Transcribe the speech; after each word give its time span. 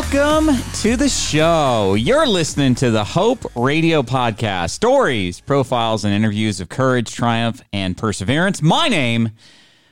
Welcome 0.00 0.54
to 0.74 0.96
the 0.96 1.08
show. 1.08 1.94
You're 1.94 2.28
listening 2.28 2.76
to 2.76 2.92
the 2.92 3.02
Hope 3.02 3.44
Radio 3.56 4.04
Podcast 4.04 4.70
stories, 4.70 5.40
profiles, 5.40 6.04
and 6.04 6.14
interviews 6.14 6.60
of 6.60 6.68
courage, 6.68 7.12
triumph, 7.12 7.60
and 7.72 7.96
perseverance. 7.96 8.62
My 8.62 8.86
name, 8.86 9.30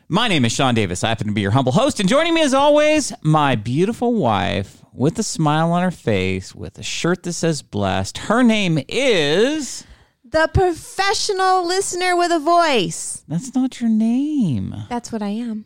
my 0.08 0.28
name 0.28 0.44
is 0.44 0.52
Sean 0.52 0.76
Davis. 0.76 1.02
I 1.02 1.08
happen 1.08 1.26
to 1.26 1.32
be 1.32 1.40
your 1.40 1.50
humble 1.50 1.72
host, 1.72 1.98
and 1.98 2.08
joining 2.08 2.34
me 2.34 2.42
as 2.42 2.54
always, 2.54 3.12
my 3.22 3.56
beautiful 3.56 4.14
wife 4.14 4.80
with 4.92 5.18
a 5.18 5.24
smile 5.24 5.72
on 5.72 5.82
her 5.82 5.90
face, 5.90 6.54
with 6.54 6.78
a 6.78 6.84
shirt 6.84 7.24
that 7.24 7.32
says 7.32 7.62
blessed. 7.62 8.16
Her 8.16 8.44
name 8.44 8.78
is. 8.88 9.84
The 10.24 10.48
professional 10.54 11.66
listener 11.66 12.16
with 12.16 12.30
a 12.30 12.38
voice. 12.38 13.24
That's 13.26 13.56
not 13.56 13.80
your 13.80 13.90
name. 13.90 14.72
That's 14.88 15.10
what 15.10 15.20
I 15.20 15.30
am. 15.30 15.64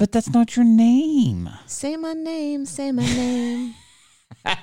But 0.00 0.12
that's 0.12 0.30
not 0.30 0.56
your 0.56 0.64
name. 0.64 1.50
Say 1.66 1.94
my 1.98 2.14
name, 2.14 2.64
say 2.64 2.90
my 2.90 3.04
name. 3.04 3.74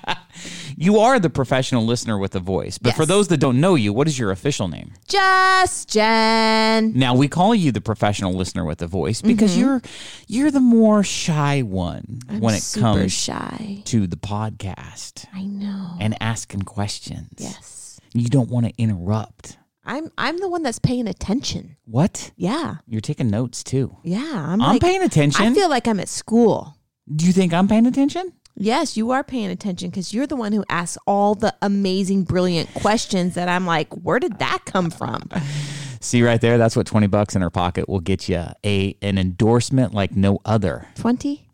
You 0.80 1.00
are 1.00 1.20
the 1.20 1.30
professional 1.32 1.86
listener 1.86 2.20
with 2.20 2.36
a 2.36 2.40
voice. 2.40 2.78
But 2.78 2.94
for 2.94 3.06
those 3.06 3.30
that 3.30 3.38
don't 3.38 3.60
know 3.60 3.74
you, 3.74 3.92
what 3.92 4.08
is 4.08 4.20
your 4.20 4.30
official 4.30 4.68
name? 4.68 4.94
Just 5.08 5.90
Jen. 5.90 6.94
Now 6.94 7.16
we 7.16 7.28
call 7.28 7.56
you 7.56 7.72
the 7.72 7.82
professional 7.82 8.34
listener 8.34 8.64
with 8.64 8.82
a 8.84 8.88
voice 8.88 9.22
because 9.22 9.52
mm-hmm. 9.52 9.62
you're 9.62 9.82
you're 10.28 10.52
the 10.52 10.60
more 10.60 11.04
shy 11.04 11.64
one 11.64 12.20
I'm 12.30 12.42
when 12.42 12.54
it 12.54 12.62
super 12.62 12.84
comes 12.84 13.12
shy. 13.12 13.82
to 13.86 14.06
the 14.06 14.18
podcast 14.18 15.26
I 15.34 15.44
know. 15.44 15.98
and 16.00 16.16
asking 16.22 16.62
questions. 16.62 17.34
yes. 17.38 18.00
You 18.14 18.30
don't 18.30 18.50
want 18.50 18.68
to 18.68 18.74
interrupt. 18.78 19.58
I'm 19.88 20.12
I'm 20.18 20.38
the 20.38 20.50
one 20.50 20.62
that's 20.64 20.80
paying 20.80 21.08
attention. 21.08 21.78
What? 21.86 22.32
Yeah. 22.36 22.76
You're 22.88 23.02
taking 23.02 23.30
notes 23.30 23.64
too. 23.64 23.98
Yeah. 24.04 24.20
I'm, 24.36 24.62
I'm 24.62 24.74
like, 24.74 24.82
paying 24.82 25.02
attention. 25.02 25.46
I 25.46 25.54
feel 25.54 25.70
like 25.70 25.88
I'm 25.88 26.00
at 26.00 26.10
school. 26.10 26.78
Do 27.16 27.26
you 27.26 27.32
think 27.34 27.54
I'm 27.54 27.68
paying 27.68 27.88
attention? 27.88 28.34
Yes, 28.60 28.98
you 28.98 29.12
are 29.12 29.24
paying 29.24 29.50
attention 29.50 29.90
because 29.92 30.14
you're 30.14 30.28
the 30.28 30.36
one 30.36 30.52
who 30.52 30.66
asks 30.68 30.98
all 31.08 31.36
the 31.36 31.56
amazing, 31.62 32.24
brilliant 32.24 32.74
questions 32.74 33.36
that 33.36 33.48
I'm 33.48 33.66
like, 33.68 33.94
where 33.94 34.20
did 34.20 34.40
that 34.40 34.64
come 34.66 34.90
from? 34.90 35.30
See 36.02 36.22
right 36.24 36.42
there, 36.42 36.58
that's 36.58 36.76
what 36.76 36.86
20 36.88 37.08
bucks 37.08 37.36
in 37.36 37.42
her 37.44 37.50
pocket 37.50 37.88
will 37.88 38.00
get 38.00 38.28
you 38.28 38.44
a 38.66 38.98
an 39.02 39.18
endorsement 39.18 39.94
like 39.94 40.16
no 40.16 40.40
other. 40.44 40.88
20? 40.96 41.48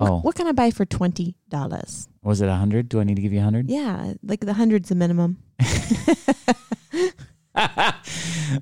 Oh, 0.00 0.20
What 0.20 0.34
can 0.36 0.46
I 0.46 0.52
buy 0.52 0.70
for 0.70 0.84
$20? 0.86 1.34
was 2.22 2.40
it 2.40 2.46
a 2.46 2.48
100? 2.48 2.88
Do 2.88 3.00
I 3.00 3.04
need 3.04 3.16
to 3.16 3.22
give 3.22 3.32
you 3.32 3.38
a 3.40 3.42
100? 3.42 3.68
Yeah, 3.70 4.12
like 4.22 4.40
the 4.40 4.54
hundred's 4.54 4.88
the 4.90 4.94
minimum. 4.94 5.38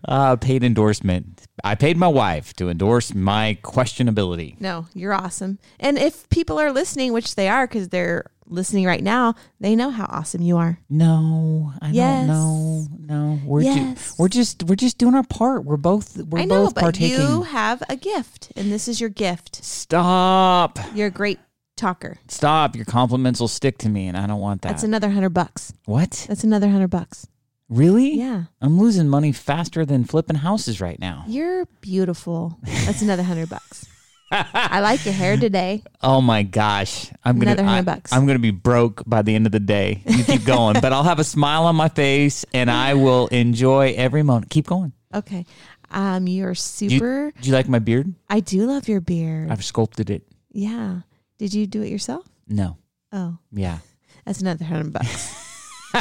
Uh, 0.08 0.34
paid 0.36 0.64
endorsement. 0.64 1.42
I 1.62 1.76
paid 1.76 1.96
my 1.96 2.08
wife 2.08 2.52
to 2.54 2.68
endorse 2.68 3.14
my 3.14 3.56
questionability. 3.62 4.60
No, 4.60 4.86
you're 4.94 5.14
awesome. 5.14 5.58
And 5.78 5.96
if 5.96 6.28
people 6.28 6.58
are 6.58 6.72
listening, 6.72 7.12
which 7.12 7.36
they 7.36 7.48
are 7.48 7.66
because 7.68 7.88
they're 7.90 8.26
listening 8.46 8.84
right 8.84 9.02
now, 9.02 9.34
they 9.60 9.76
know 9.76 9.90
how 9.90 10.06
awesome 10.06 10.42
you 10.42 10.56
are. 10.56 10.80
No, 10.90 11.72
I 11.80 11.90
Yes. 11.92 12.26
don't 12.26 12.36
know. 12.36 12.86
No, 12.98 13.40
we're 13.44 13.62
ju- 13.62 13.94
we're 14.18 14.28
just 14.28 14.64
we're 14.64 14.74
just 14.74 14.98
doing 14.98 15.14
our 15.14 15.22
part. 15.22 15.64
We're 15.64 15.76
both 15.76 16.16
we're 16.16 16.40
I 16.40 16.44
know, 16.44 16.64
both 16.64 16.74
but 16.74 16.80
partaking. 16.80 17.20
you 17.20 17.42
have 17.44 17.82
a 17.88 17.94
gift, 17.96 18.52
and 18.56 18.72
this 18.72 18.88
is 18.88 19.00
your 19.00 19.10
gift. 19.10 19.64
Stop. 19.64 20.78
You're 20.96 21.06
a 21.08 21.10
great 21.12 21.38
talker. 21.76 22.18
Stop. 22.28 22.74
Your 22.74 22.84
compliments 22.86 23.38
will 23.38 23.48
stick 23.48 23.78
to 23.78 23.88
me 23.88 24.08
and 24.08 24.16
I 24.16 24.26
don't 24.26 24.40
want 24.40 24.62
that. 24.62 24.70
That's 24.70 24.82
another 24.82 25.10
hundred 25.10 25.30
bucks. 25.30 25.72
what? 25.84 26.26
That's 26.28 26.42
another 26.44 26.68
hundred 26.68 26.88
bucks. 26.88 27.28
Really? 27.68 28.14
Yeah, 28.14 28.44
I'm 28.60 28.78
losing 28.78 29.08
money 29.08 29.32
faster 29.32 29.84
than 29.84 30.04
flipping 30.04 30.36
houses 30.36 30.80
right 30.80 30.98
now. 30.98 31.24
you're 31.26 31.66
beautiful. 31.80 32.58
That's 32.62 33.02
another 33.02 33.22
hundred 33.24 33.48
bucks. 33.48 33.86
I 34.30 34.80
like 34.80 35.04
your 35.04 35.14
hair 35.14 35.36
today. 35.36 35.82
Oh 36.02 36.20
my 36.20 36.42
gosh. 36.42 37.10
I'm 37.24 37.38
gonna 37.38 37.52
Another 37.52 37.68
hundred 37.68 37.86
bucks. 37.86 38.12
I'm 38.12 38.26
gonna 38.26 38.38
be 38.40 38.50
broke 38.50 39.02
by 39.06 39.22
the 39.22 39.34
end 39.34 39.46
of 39.46 39.52
the 39.52 39.60
day. 39.60 40.02
You 40.06 40.24
keep 40.24 40.44
going. 40.56 40.80
but 40.80 40.92
I'll 40.92 41.04
have 41.04 41.18
a 41.20 41.24
smile 41.24 41.64
on 41.64 41.76
my 41.76 41.88
face 41.88 42.44
and 42.52 42.68
I 42.70 42.94
will 42.94 43.28
enjoy 43.28 43.94
every 43.96 44.22
moment. 44.24 44.50
Keep 44.50 44.66
going. 44.66 44.92
Okay. 45.14 45.46
Um, 45.92 46.26
you're 46.26 46.54
Do 46.54 46.84
you, 46.86 46.90
super. 46.90 47.32
do 47.40 47.48
you 47.48 47.54
like 47.54 47.68
my 47.68 47.78
beard? 47.78 48.12
I 48.28 48.40
do 48.40 48.66
love 48.66 48.88
your 48.88 49.00
beard. 49.00 49.50
I've 49.50 49.64
sculpted 49.64 50.10
it. 50.10 50.26
yeah. 50.52 51.00
Did 51.38 51.52
you 51.54 51.66
do 51.66 51.82
it 51.82 51.88
yourself? 51.88 52.26
No. 52.48 52.78
Oh, 53.12 53.38
Yeah. 53.52 53.78
that's 54.24 54.40
another 54.40 54.64
hundred 54.64 54.92
bucks. 54.92 55.44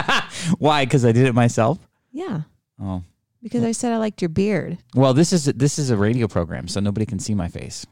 Why? 0.60 0.86
Because 0.86 1.06
I 1.06 1.12
did 1.12 1.26
it 1.26 1.34
myself. 1.34 1.78
yeah, 2.12 2.42
Oh. 2.82 3.04
because 3.44 3.64
I 3.64 3.72
said 3.72 3.92
I 3.94 3.98
liked 3.98 4.22
your 4.22 4.30
beard. 4.30 4.78
Well, 4.96 5.14
this 5.14 5.32
is 5.34 5.46
this 5.46 5.78
is 5.80 5.90
a 5.90 5.98
radio 5.98 6.28
program, 6.28 6.68
so 6.68 6.80
nobody 6.80 7.06
can 7.06 7.20
see 7.20 7.34
my 7.36 7.48
face. 7.48 7.86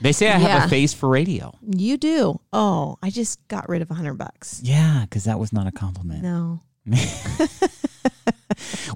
They 0.00 0.12
say 0.12 0.28
I 0.28 0.38
have 0.38 0.50
Yeah. 0.50 0.64
a 0.66 0.68
face 0.68 0.92
for 0.92 1.08
radio. 1.08 1.52
You 1.62 1.96
do. 1.96 2.40
Oh, 2.52 2.98
I 3.02 3.10
just 3.10 3.38
got 3.48 3.68
rid 3.68 3.80
of 3.82 3.90
a 3.90 3.94
hundred 3.94 4.14
bucks. 4.14 4.60
Yeah, 4.62 5.02
because 5.02 5.24
that 5.24 5.38
was 5.38 5.52
not 5.52 5.66
a 5.66 5.72
compliment. 5.72 6.22
No. 6.22 6.60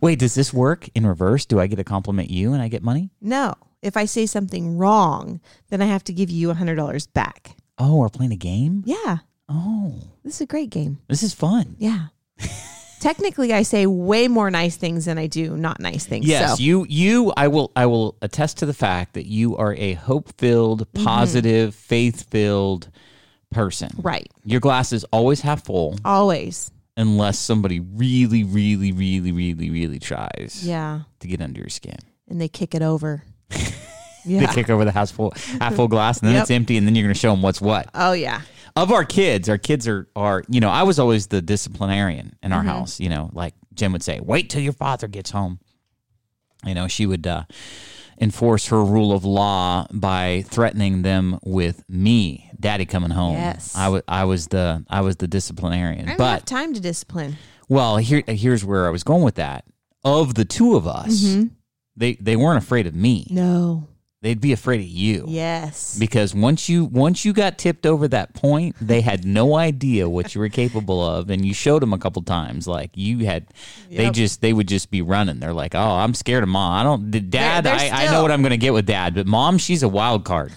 Wait, 0.02 0.18
does 0.18 0.34
this 0.34 0.52
work 0.52 0.88
in 0.94 1.06
reverse? 1.06 1.44
Do 1.46 1.58
I 1.58 1.66
get 1.66 1.76
to 1.76 1.84
compliment 1.84 2.30
you 2.30 2.52
and 2.52 2.62
I 2.62 2.68
get 2.68 2.82
money? 2.82 3.10
No. 3.20 3.54
If 3.82 3.96
I 3.96 4.04
say 4.04 4.26
something 4.26 4.76
wrong, 4.76 5.40
then 5.70 5.80
I 5.82 5.86
have 5.86 6.04
to 6.04 6.12
give 6.12 6.30
you 6.30 6.50
a 6.50 6.54
hundred 6.54 6.76
dollars 6.76 7.06
back. 7.06 7.56
Oh, 7.78 7.96
we're 7.96 8.08
playing 8.08 8.32
a 8.32 8.36
game. 8.36 8.82
Yeah. 8.86 9.18
Oh, 9.48 9.94
This 10.24 10.34
is 10.36 10.40
a 10.42 10.46
great 10.46 10.70
game. 10.70 10.98
this 11.08 11.22
is 11.22 11.32
fun. 11.32 11.76
Yeah. 11.78 12.08
Technically 13.00 13.52
I 13.52 13.62
say 13.62 13.86
way 13.86 14.26
more 14.26 14.50
nice 14.50 14.76
things 14.76 15.04
than 15.04 15.18
I 15.18 15.28
do 15.28 15.56
not 15.56 15.78
nice 15.80 16.04
things. 16.04 16.26
Yes, 16.26 16.56
So 16.58 16.62
you 16.62 16.84
you 16.88 17.32
I 17.36 17.46
will 17.48 17.70
I 17.76 17.86
will 17.86 18.16
attest 18.22 18.58
to 18.58 18.66
the 18.66 18.74
fact 18.74 19.14
that 19.14 19.26
you 19.26 19.56
are 19.56 19.74
a 19.74 19.92
hope-filled, 19.94 20.92
mm-hmm. 20.92 21.04
positive, 21.04 21.74
faith-filled 21.76 22.90
person. 23.52 23.90
right. 24.02 24.28
Your 24.44 24.60
glass 24.60 24.92
is 24.92 25.04
always 25.04 25.40
half 25.40 25.64
full 25.64 25.96
Always. 26.04 26.70
unless 26.96 27.38
somebody 27.38 27.78
really 27.80 28.42
really 28.44 28.90
really 28.92 29.30
really 29.32 29.70
really 29.70 29.98
tries 30.00 30.60
Yeah. 30.64 31.02
to 31.20 31.28
get 31.28 31.40
under 31.40 31.60
your 31.60 31.70
skin. 31.70 31.96
And 32.28 32.40
they 32.40 32.48
kick 32.48 32.74
it 32.74 32.82
over. 32.82 33.22
yeah. 34.24 34.40
They 34.40 34.46
kick 34.48 34.70
over 34.70 34.84
the 34.84 34.90
half 34.92 35.12
full 35.12 35.32
half 35.60 35.76
full 35.76 35.88
glass 35.88 36.18
and 36.18 36.28
then 36.28 36.34
Yep. 36.34 36.42
it's 36.42 36.50
empty 36.50 36.76
and 36.76 36.86
then 36.86 36.94
you're 36.96 37.04
going 37.04 37.14
to 37.14 37.20
show 37.20 37.30
them 37.30 37.42
what's 37.42 37.60
what. 37.60 37.88
Oh 37.94 38.12
yeah. 38.12 38.40
Of 38.82 38.92
our 38.92 39.04
kids, 39.04 39.48
our 39.48 39.58
kids 39.58 39.86
are 39.88 40.08
are, 40.14 40.42
you 40.48 40.60
know, 40.60 40.70
I 40.70 40.82
was 40.84 40.98
always 40.98 41.26
the 41.28 41.42
disciplinarian 41.42 42.36
in 42.42 42.50
Mm-hmm. 42.50 42.58
our 42.58 42.62
house, 42.64 43.00
you 43.00 43.08
know, 43.08 43.30
like 43.32 43.54
Jen 43.74 43.92
would 43.92 44.02
say, 44.02 44.20
"Wait 44.20 44.50
till 44.50 44.62
your 44.62 44.72
father 44.72 45.08
gets 45.08 45.30
home." 45.30 45.58
You 46.64 46.74
know, 46.74 46.88
she 46.88 47.06
would 47.06 47.26
uh 47.26 47.44
enforce 48.20 48.66
her 48.66 48.82
rule 48.84 49.12
of 49.12 49.24
law 49.24 49.86
by 49.92 50.42
threatening 50.48 51.02
them 51.02 51.38
with 51.44 51.84
me, 51.88 52.50
daddy 52.58 52.84
coming 52.84 53.10
home. 53.10 53.34
Yes. 53.36 53.74
I 53.76 53.88
was 53.88 54.02
I 54.08 54.24
was 54.24 54.48
the 54.48 54.84
I 54.88 55.00
was 55.02 55.16
the 55.16 55.28
disciplinarian. 55.28 56.08
I 56.08 56.16
but 56.16 56.30
have 56.40 56.44
time 56.44 56.74
to 56.74 56.80
discipline. 56.80 57.36
well, 57.68 57.96
here 57.98 58.22
here's 58.26 58.64
where 58.64 58.86
I 58.86 58.90
was 58.90 59.04
going 59.04 59.22
with 59.22 59.36
that. 59.36 59.64
Of 60.04 60.34
the 60.34 60.44
two 60.44 60.76
of 60.76 60.86
us, 60.86 61.12
Mm-hmm. 61.22 61.46
they 61.96 62.14
they 62.14 62.36
weren't 62.36 62.62
afraid 62.62 62.86
of 62.86 62.94
me. 62.94 63.26
No. 63.30 63.86
They'd 64.20 64.40
be 64.40 64.52
afraid 64.52 64.80
of 64.80 64.86
you. 64.86 65.26
Yes. 65.28 65.96
Because 65.96 66.34
once 66.34 66.68
you 66.68 66.86
once 66.86 67.24
you 67.24 67.32
got 67.32 67.56
tipped 67.56 67.86
over 67.86 68.08
that 68.08 68.34
point, 68.34 68.74
they 68.80 69.00
had 69.00 69.24
no 69.24 69.54
idea 69.54 70.08
what 70.08 70.34
you 70.34 70.40
were 70.40 70.48
capable 70.48 71.00
of, 71.04 71.30
and 71.30 71.44
you 71.46 71.54
showed 71.54 71.82
them 71.82 71.92
a 71.92 71.98
couple 71.98 72.22
times. 72.22 72.66
Like 72.66 72.90
you 72.94 73.24
had, 73.26 73.46
they 73.88 74.10
just 74.10 74.40
they 74.40 74.52
would 74.52 74.66
just 74.66 74.90
be 74.90 75.02
running. 75.02 75.38
They're 75.38 75.52
like, 75.52 75.76
"Oh, 75.76 75.78
I'm 75.78 76.14
scared 76.14 76.42
of 76.42 76.48
mom. 76.48 76.72
I 76.72 76.82
don't, 76.82 77.12
the 77.12 77.20
dad. 77.20 77.62
they're 77.62 77.74
I, 77.74 78.06
I 78.06 78.10
know 78.10 78.22
what 78.22 78.32
I'm 78.32 78.42
going 78.42 78.50
to 78.50 78.56
get 78.56 78.72
with 78.72 78.86
dad, 78.86 79.14
but 79.14 79.28
mom, 79.28 79.56
she's 79.56 79.84
a 79.84 79.88
wild 79.88 80.24
card." 80.24 80.52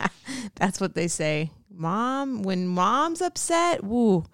That's 0.54 0.80
what 0.80 0.94
they 0.94 1.08
say. 1.08 1.50
Mom, 1.70 2.42
when 2.42 2.66
mom's 2.66 3.20
upset, 3.20 3.84
woo, 3.84 4.24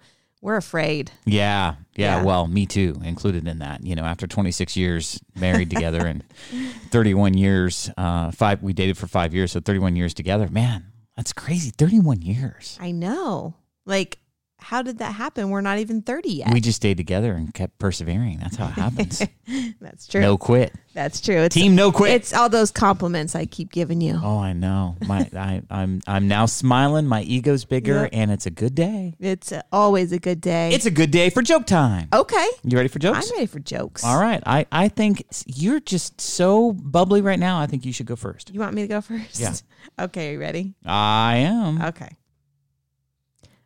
we're 0.41 0.55
afraid. 0.57 1.11
yeah, 1.25 1.75
yeah, 1.95 2.17
Yeah. 2.17 2.23
Well, 2.23 2.47
me 2.47 2.65
too, 2.65 2.95
included 3.03 3.47
in 3.47 3.59
that. 3.59 3.83
You 3.85 3.95
know, 3.95 4.03
after 4.03 4.25
26 4.27 4.77
years 4.77 5.21
married 5.35 5.69
together 5.69 6.05
and 6.05 6.23
31 6.91 7.35
years, 7.35 7.89
uh, 7.97 8.31
five 8.31 8.61
we 8.63 8.73
dated 8.73 8.97
for 8.97 9.07
five 9.07 9.33
years, 9.33 9.51
so 9.51 9.59
31 9.59 9.95
years 9.95 10.13
together. 10.13 10.47
Man, 10.49 10.85
that's 11.17 11.33
crazy. 11.33 11.71
31 11.71 12.21
years. 12.21 12.77
I 12.79 12.91
know. 12.91 13.55
Like, 13.85 14.19
how 14.59 14.81
did 14.81 14.99
that 14.99 15.13
happen? 15.13 15.49
We're 15.49 15.61
not 15.61 15.79
even 15.79 16.01
30 16.01 16.29
yet. 16.29 16.53
We 16.53 16.59
just 16.61 16.75
stayed 16.77 16.97
together 16.97 17.33
and 17.33 17.53
kept 17.53 17.79
persevering. 17.79 18.39
That's 18.39 18.55
how 18.57 18.67
it 18.67 18.71
happens. 18.73 19.25
That's 19.81 20.07
true. 20.07 20.21
no 20.21 20.37
quit. 20.37 20.73
That's 20.93 21.21
true. 21.21 21.37
It's, 21.37 21.53
Team 21.55 21.75
no 21.75 21.91
quit. 21.91 22.11
It's 22.11 22.33
all 22.33 22.49
those 22.49 22.71
compliments 22.71 23.35
I 23.35 23.45
keep 23.45 23.71
giving 23.71 24.01
you. 24.01 24.19
oh, 24.21 24.37
I 24.39 24.53
know. 24.53 24.97
My 25.07 25.29
I, 25.35 25.61
I'm 25.69 26.01
I'm 26.07 26.27
now 26.27 26.45
smiling. 26.45 27.07
My 27.07 27.21
ego's 27.23 27.63
bigger, 27.65 28.01
Yep. 28.01 28.09
and 28.13 28.31
it's 28.31 28.45
a 28.45 28.51
good 28.51 28.75
day. 28.75 29.15
It's 29.19 29.53
always 29.71 30.11
a 30.11 30.19
good 30.19 30.41
day. 30.41 30.71
It's 30.73 30.85
a 30.85 30.91
good 30.91 31.11
day 31.11 31.29
for 31.29 31.41
joke 31.41 31.65
time. 31.65 32.09
okay. 32.13 32.47
You 32.63 32.75
ready 32.77 32.89
for 32.89 32.99
jokes? 32.99 33.29
I'm 33.31 33.35
ready 33.37 33.45
for 33.47 33.59
jokes. 33.59 34.03
All 34.03 34.19
right. 34.19 34.41
I 34.45 34.65
I 34.71 34.89
think 34.89 35.25
you're 35.45 35.79
just 35.79 36.19
so 36.19 36.73
bubbly 36.73 37.21
right 37.21 37.39
now. 37.39 37.59
I 37.59 37.65
think 37.67 37.85
you 37.85 37.93
should 37.93 38.07
go 38.07 38.15
first. 38.15 38.53
You 38.53 38.59
want 38.59 38.73
me 38.75 38.81
to 38.81 38.87
go 38.87 39.01
first? 39.01 39.39
Yeah. 39.39 39.53
Okay, 39.97 40.33
you 40.33 40.39
ready? 40.39 40.75
I 40.85 41.37
am. 41.37 41.81
Okay. 41.81 42.09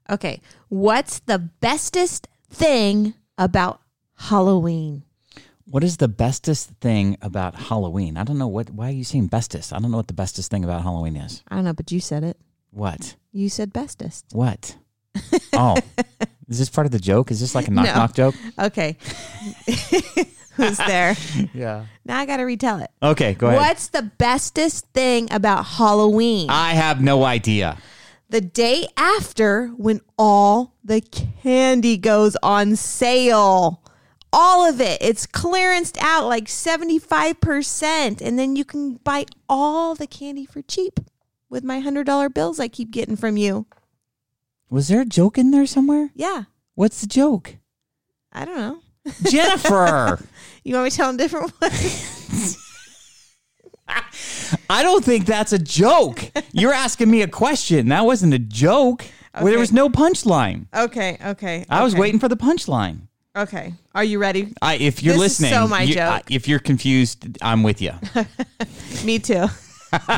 Okay. 0.09 0.41
What's 0.69 1.19
the 1.19 1.39
bestest 1.39 2.27
thing 2.50 3.13
about 3.38 3.81
Halloween? 4.15 5.03
What 5.65 5.83
is 5.83 5.97
the 5.97 6.07
bestest 6.07 6.71
thing 6.81 7.17
about 7.21 7.55
Halloween? 7.55 8.17
I 8.17 8.23
don't 8.23 8.38
know 8.38 8.47
what. 8.47 8.69
Why 8.69 8.89
are 8.89 8.91
you 8.91 9.03
saying 9.03 9.27
bestest? 9.27 9.73
I 9.73 9.79
don't 9.79 9.91
know 9.91 9.97
what 9.97 10.07
the 10.07 10.13
bestest 10.13 10.51
thing 10.51 10.63
about 10.63 10.83
Halloween 10.83 11.15
is. 11.15 11.41
I 11.47 11.55
don't 11.55 11.63
know, 11.63 11.73
but 11.73 11.91
you 11.91 12.00
said 12.00 12.23
it. 12.23 12.38
What? 12.71 13.15
You 13.31 13.50
said 13.50 13.71
bestest. 13.73 14.25
What? 14.33 14.75
Oh, 15.55 15.77
is 16.50 16.57
this 16.57 16.69
part 16.69 16.85
of 16.85 16.91
the 16.91 17.00
joke? 17.00 17.29
Is 17.29 17.39
this 17.39 17.53
like 17.53 17.67
a 17.67 17.71
knock 17.71 17.85
No. 17.85 17.94
knock 17.95 18.13
joke? 18.15 18.33
Okay. 18.57 18.97
Who's 20.55 20.77
there? 20.77 21.15
Yeah. 21.53 21.85
Now 22.05 22.19
I 22.19 22.25
got 22.25 22.38
to 22.38 22.44
retell 22.44 22.81
it. 22.81 22.89
Okay, 23.01 23.33
go 23.35 23.47
ahead. 23.47 23.59
What's 23.59 23.88
the 23.89 24.01
bestest 24.01 24.88
thing 24.94 25.31
about 25.31 25.63
Halloween? 25.65 26.50
I 26.50 26.73
have 26.73 27.01
no 27.01 27.23
idea. 27.23 27.77
The 28.33 28.41
day 28.41 28.88
after 28.97 29.68
when 29.77 30.01
all 30.18 30.74
the 30.83 31.01
candy 31.01 31.97
goes 31.97 32.35
on 32.41 32.75
sale. 32.75 33.80
All 34.35 34.68
of 34.68 34.81
it. 34.81 34.97
It's 35.01 35.27
clearanced 35.27 36.00
out 36.01 36.25
like 36.25 36.45
75%. 36.45 38.21
And 38.21 38.39
then 38.39 38.56
you 38.56 38.65
can 38.65 38.95
buy 39.03 39.27
all 39.47 39.94
the 39.94 40.07
candy 40.07 40.47
for 40.47 40.63
cheap 40.63 41.00
with 41.47 41.63
my 41.63 41.80
$100 41.80 42.33
bills 42.33 42.59
I 42.59 42.68
keep 42.68 42.89
getting 42.89 43.15
from 43.15 43.38
you. 43.38 43.68
Was 44.68 44.88
there 44.88 45.01
a 45.01 45.06
joke 45.06 45.38
in 45.38 45.51
there 45.51 45.68
somewhere? 45.68 46.09
Yeah. 46.15 46.45
What's 46.74 47.01
the 47.01 47.07
joke? 47.07 47.57
I 48.31 48.45
don't 48.45 48.57
know. 48.57 48.79
Jennifer. 49.29 50.19
You 50.65 50.75
want 50.75 50.86
me 50.86 50.91
to 50.91 50.95
tell 50.95 51.07
them 51.07 51.18
different 51.18 51.51
one? 51.59 51.71
I 54.69 54.83
don't 54.83 55.03
think 55.03 55.25
that's 55.25 55.53
a 55.53 55.59
joke. 55.59 56.31
You're 56.51 56.73
asking 56.73 57.09
me 57.11 57.21
a 57.21 57.27
question. 57.27 57.89
That 57.89 58.05
wasn't 58.05 58.33
a 58.33 58.39
joke. 58.39 59.05
Where 59.39 59.51
there 59.51 59.59
was 59.59 59.71
no 59.71 59.89
punchline. 59.89 60.67
okay. 60.75 61.17
Okay. 61.25 61.65
I 61.69 61.83
was 61.83 61.94
okay, 61.94 62.01
waiting 62.01 62.19
for 62.19 62.27
the 62.29 62.38
punchline. 62.38 63.07
Okay. 63.35 63.73
Are 63.95 64.03
you 64.03 64.19
ready? 64.19 64.53
I, 64.61 64.75
if 64.75 65.01
you're 65.01 65.13
This 65.15 65.39
is 65.39 65.39
listening, 65.41 65.53
so 65.53 65.67
my 65.67 65.81
you- 65.81 65.95
joke. 65.95 66.03
I- 66.13 66.21
if 66.29 66.47
you're 66.47 66.59
confused, 66.59 67.25
I'm 67.41 67.63
with 67.63 67.81
you. 67.81 67.94
Me 69.03 69.17
too. 69.17 69.45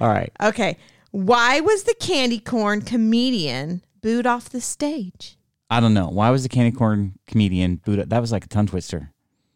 All 0.00 0.08
right. 0.08 0.32
Okay. 0.42 0.78
Why 1.12 1.60
was 1.60 1.84
the 1.84 1.94
candy 1.94 2.40
corn 2.40 2.82
comedian 2.82 3.82
booed 4.02 4.26
off 4.26 4.48
the 4.48 4.60
stage? 4.60 5.38
I 5.70 5.78
don't 5.80 5.94
know. 5.94 6.08
Why 6.08 6.30
was 6.30 6.42
the 6.42 6.48
candy 6.48 6.76
corn 6.76 7.14
comedian 7.28 7.76
booed? 7.76 8.10
That 8.10 8.20
was 8.20 8.32
like 8.32 8.44
a 8.44 8.48
tongue 8.48 8.66
twister. 8.66 9.12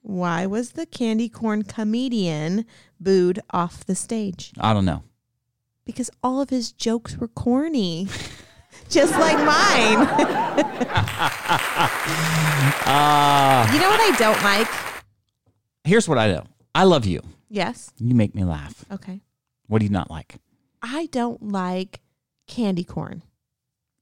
Why 0.09 0.47
was 0.47 0.73
the 0.73 0.87
candy 0.87 1.29
corn 1.29 1.65
comedian 1.65 2.65
booed 2.99 3.41
off 3.51 3.85
the 3.85 3.95
stage? 3.95 4.53
I 4.59 4.73
don't 4.73 4.87
know. 4.87 5.03
Because 5.85 6.11
all 6.23 6.41
of 6.41 6.49
his 6.49 6.73
jokes 6.73 7.19
were 7.19 7.29
corny. 7.29 8.09
Just 8.89 9.13
like 9.19 9.37
mine. 9.37 10.07
Uh, 12.87 13.69
You 13.75 13.81
know 13.81 13.91
what 13.91 14.01
I 14.01 14.17
don't 14.19 14.43
like? 14.43 14.67
here's 15.85 16.09
what 16.09 16.17
I 16.17 16.29
know. 16.33 16.45
I 16.75 16.85
love 16.85 17.05
you. 17.05 17.21
Yes. 17.51 17.91
You 17.99 18.15
make 18.15 18.35
me 18.35 18.45
laugh. 18.45 18.87
Okay. 18.91 19.21
What 19.67 19.81
do 19.81 19.85
you 19.85 19.91
not 19.93 20.11
like? 20.11 20.37
I 20.83 21.07
don't 21.13 21.51
like 21.53 22.01
candy 22.47 22.85
corn. 22.85 23.23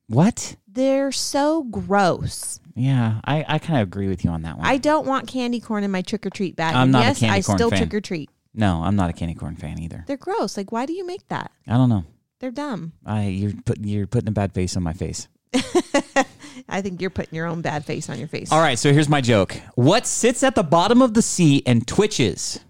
What? 0.08 0.56
They're 0.68 1.12
so 1.12 1.64
gross. 1.64 2.60
Yeah, 2.74 3.20
I, 3.24 3.44
I 3.48 3.58
kind 3.58 3.80
of 3.80 3.88
agree 3.88 4.08
with 4.08 4.24
you 4.24 4.30
on 4.30 4.42
that 4.42 4.58
one. 4.58 4.66
I 4.66 4.76
don't 4.76 5.06
want 5.06 5.26
candy 5.26 5.60
corn 5.60 5.82
in 5.84 5.90
my 5.90 6.02
trick 6.02 6.26
or 6.26 6.30
treat 6.30 6.54
bag. 6.56 6.74
I'm 6.74 6.82
And 6.84 6.92
not 6.92 7.02
a 7.02 7.06
yes, 7.06 7.20
candy 7.20 7.36
I 7.36 7.40
still 7.40 7.70
fan. 7.70 7.78
trick 7.78 7.94
or 7.94 8.00
treat. 8.00 8.30
no, 8.54 8.82
I'm 8.84 8.96
not 8.96 9.08
a 9.10 9.12
candy 9.14 9.34
corn 9.34 9.56
fan 9.56 9.80
either. 9.80 10.04
They're 10.06 10.16
gross. 10.18 10.56
Like, 10.56 10.70
why 10.72 10.84
do 10.86 10.92
you 10.92 11.06
make 11.06 11.26
that? 11.28 11.50
I 11.66 11.74
don't 11.74 11.88
know. 11.88 12.04
They're 12.38 12.50
dumb. 12.50 12.92
I 13.06 13.24
you're 13.28 13.52
putting 13.64 13.84
you're 13.84 14.06
putting 14.06 14.28
a 14.28 14.32
bad 14.32 14.52
face 14.52 14.76
on 14.76 14.82
my 14.82 14.92
face. 14.92 15.26
I 16.68 16.82
think 16.82 17.00
you're 17.00 17.10
putting 17.10 17.34
your 17.34 17.46
own 17.46 17.62
bad 17.62 17.84
face 17.84 18.10
on 18.10 18.18
your 18.18 18.28
face. 18.28 18.52
All 18.52 18.60
right, 18.60 18.78
so 18.78 18.92
here's 18.92 19.08
my 19.08 19.20
joke. 19.22 19.56
What 19.74 20.06
sits 20.06 20.42
at 20.42 20.54
the 20.54 20.62
bottom 20.62 21.00
of 21.00 21.14
the 21.14 21.22
sea 21.22 21.62
and 21.66 21.86
twitches? 21.86 22.60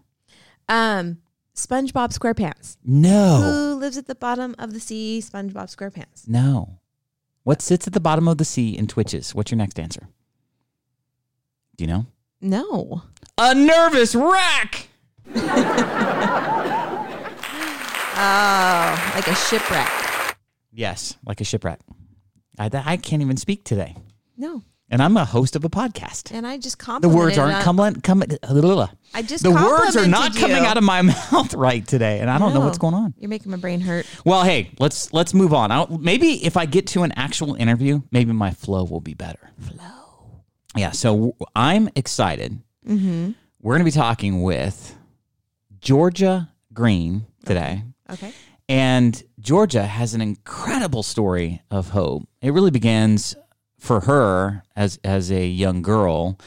Um, 0.68 1.18
SpongeBob 1.54 2.16
SquarePants. 2.16 2.76
No. 2.84 3.40
Who 3.42 3.74
lives 3.80 3.96
at 3.98 4.06
the 4.06 4.14
bottom 4.14 4.54
of 4.58 4.72
the 4.72 4.80
sea? 4.80 5.20
SpongeBob 5.24 5.74
SquarePants. 5.74 6.28
No. 6.28 6.78
What 7.46 7.62
sits 7.62 7.86
at 7.86 7.92
the 7.92 8.00
bottom 8.00 8.26
of 8.26 8.38
the 8.38 8.44
sea 8.44 8.76
and 8.76 8.88
twitches? 8.88 9.32
What's 9.32 9.52
your 9.52 9.58
next 9.58 9.78
answer? 9.78 10.08
Do 11.76 11.84
you 11.84 11.86
know? 11.86 12.06
No. 12.40 13.02
A 13.38 13.54
nervous 13.54 14.16
wreck. 14.16 14.88
Oh, 18.18 19.12
like 19.14 19.28
a 19.28 19.34
shipwreck. 19.36 20.36
Yes, 20.72 21.16
like 21.24 21.40
a 21.40 21.44
shipwreck. 21.44 21.78
I, 22.58 22.68
I 22.72 22.96
can't 22.96 23.22
even 23.22 23.36
speak 23.36 23.62
today. 23.62 23.94
No. 24.36 24.64
And 24.88 25.02
I'm 25.02 25.16
a 25.16 25.24
host 25.24 25.56
of 25.56 25.64
a 25.64 25.68
podcast. 25.68 26.32
And 26.32 26.46
I 26.46 26.58
just 26.58 26.78
The 26.78 27.08
words 27.08 27.38
aren't 27.38 27.56
on- 27.56 27.62
coming 27.62 28.00
coming 28.02 28.28
I 29.14 29.22
just 29.22 29.42
The 29.42 29.50
words 29.50 29.96
are 29.96 30.06
not 30.06 30.32
complimented 30.32 30.40
coming 30.40 30.64
out 30.64 30.76
of 30.78 30.84
my 30.84 31.02
mouth 31.32 31.54
right 31.54 31.84
today 31.86 32.20
and 32.20 32.30
I 32.30 32.38
don't 32.38 32.54
know 32.54 32.60
what's 32.60 32.78
going 32.78 32.94
on. 32.94 33.12
You're 33.18 33.28
making 33.28 33.50
my 33.50 33.56
brain 33.56 33.80
hurt. 33.80 34.06
Well, 34.24 34.44
hey, 34.44 34.70
let's 34.78 35.12
let's 35.12 35.34
move 35.34 35.52
on. 35.52 36.00
Maybe 36.00 36.44
if 36.44 36.56
I 36.56 36.66
get 36.66 36.86
to 36.88 37.02
an 37.02 37.12
actual 37.16 37.54
interview, 37.54 38.02
maybe 38.12 38.32
my 38.32 38.52
flow 38.52 38.84
will 38.84 39.00
be 39.00 39.14
better. 39.14 39.50
Flow. 39.60 40.42
Yeah, 40.76 40.92
so 40.92 41.34
I'm 41.56 41.88
excited. 41.96 42.60
Mm-hmm. 42.86 43.32
We're 43.62 43.72
going 43.72 43.80
to 43.80 43.84
be 43.84 43.90
talking 43.90 44.42
with 44.42 44.94
Georgia 45.80 46.48
Green 46.72 47.26
today. 47.44 47.82
Okay. 48.10 48.32
And 48.68 49.20
Georgia 49.40 49.84
has 49.84 50.14
an 50.14 50.20
incredible 50.20 51.02
story 51.02 51.62
of 51.70 51.88
hope. 51.90 52.28
It 52.42 52.52
really 52.52 52.70
begins 52.70 53.34
for 53.78 54.00
her 54.00 54.62
as 54.74 54.98
as 55.04 55.30
a 55.30 55.46
young 55.46 55.82
girl, 55.82 56.38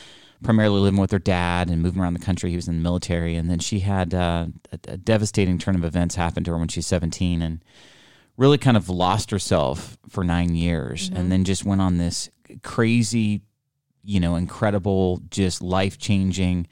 primarily 0.43 0.81
living 0.81 0.99
with 0.99 1.11
her 1.11 1.19
dad 1.19 1.69
and 1.69 1.81
moving 1.81 2.01
around 2.01 2.13
the 2.13 2.25
country. 2.25 2.49
He 2.49 2.55
was 2.55 2.67
in 2.67 2.77
the 2.77 2.83
military, 2.83 3.35
and 3.35 3.49
then 3.49 3.59
she 3.59 3.79
had 3.79 4.13
uh, 4.13 4.47
a, 4.71 4.79
a 4.91 4.97
devastating 4.97 5.57
turn 5.57 5.75
of 5.75 5.83
events 5.83 6.15
happen 6.15 6.43
to 6.45 6.51
her 6.51 6.57
when 6.57 6.67
she 6.67 6.79
was 6.79 6.87
seventeen, 6.87 7.41
and 7.41 7.63
really 8.37 8.57
kind 8.57 8.77
of 8.77 8.89
lost 8.89 9.31
herself 9.31 9.97
for 10.09 10.23
nine 10.23 10.55
years, 10.55 11.11
and 11.13 11.31
then 11.31 11.43
just 11.43 11.65
went 11.65 11.81
on 11.81 11.97
this 11.97 12.29
crazy, 12.63 13.41
you 14.03 14.19
know, 14.19 14.35
incredible, 14.35 15.21
just 15.29 15.61
life 15.61 15.97
changing 15.97 16.67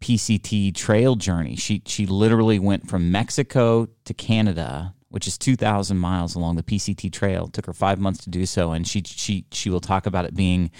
PCT 0.00 0.74
trail 0.74 1.16
journey. 1.16 1.56
She 1.56 1.82
she 1.86 2.06
literally 2.06 2.58
went 2.58 2.88
from 2.88 3.10
Mexico 3.10 3.88
to 4.04 4.14
Canada, 4.14 4.94
which 5.10 5.26
is 5.26 5.38
2000 5.38 5.96
miles 5.98 6.34
along 6.34 6.56
the 6.56 6.62
PCT 6.62 7.12
trail. 7.12 7.46
It 7.46 7.52
took 7.52 7.66
her 7.66 7.72
5 7.72 7.98
months 7.98 8.22
to 8.24 8.30
do 8.30 8.44
so 8.46 8.72
and 8.72 8.86
she 8.86 9.02
she 9.04 9.44
she 9.50 9.70
will 9.70 9.80
talk 9.80 10.06
about 10.06 10.24
it 10.24 10.34
being 10.34 10.70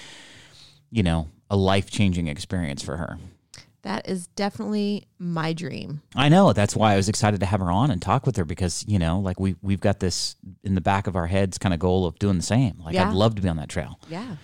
you 0.90 1.02
know, 1.02 1.28
a 1.50 1.56
life-changing 1.56 2.28
experience 2.28 2.82
for 2.82 2.97
her. 2.97 3.18
That 3.82 4.08
is 4.08 4.26
definitely 4.28 5.06
my 5.18 5.52
dream. 5.52 6.02
I 6.16 6.28
know, 6.28 6.52
that's 6.52 6.75
why 6.75 6.92
I 6.92 6.97
was 6.97 7.08
excited 7.08 7.40
to 7.40 7.47
have 7.47 7.61
her 7.61 7.70
on 7.70 7.90
and 7.90 8.02
talk 8.02 8.26
with 8.26 8.37
her 8.37 8.44
because, 8.44 8.85
you 8.88 8.99
know, 8.99 9.20
like 9.20 9.38
we 9.38 9.54
we've 9.62 9.80
got 9.80 10.00
this 10.00 10.37
in 10.64 10.75
the 10.75 10.80
back 10.80 11.06
of 11.06 11.14
our 11.14 11.26
heads 11.26 11.58
kind 11.58 11.73
of 11.73 11.78
goal 11.80 12.06
of 12.06 12.18
doing 12.18 12.37
the 12.37 12.42
same. 12.42 12.80
Like 12.85 12.94
Yeah. 12.94 13.08
I'd 13.08 13.14
love 13.14 13.35
to 13.37 13.42
be 13.42 13.49
on 13.49 13.56
that 13.58 13.68
trail. 13.68 14.00
Yeah. 14.08 14.37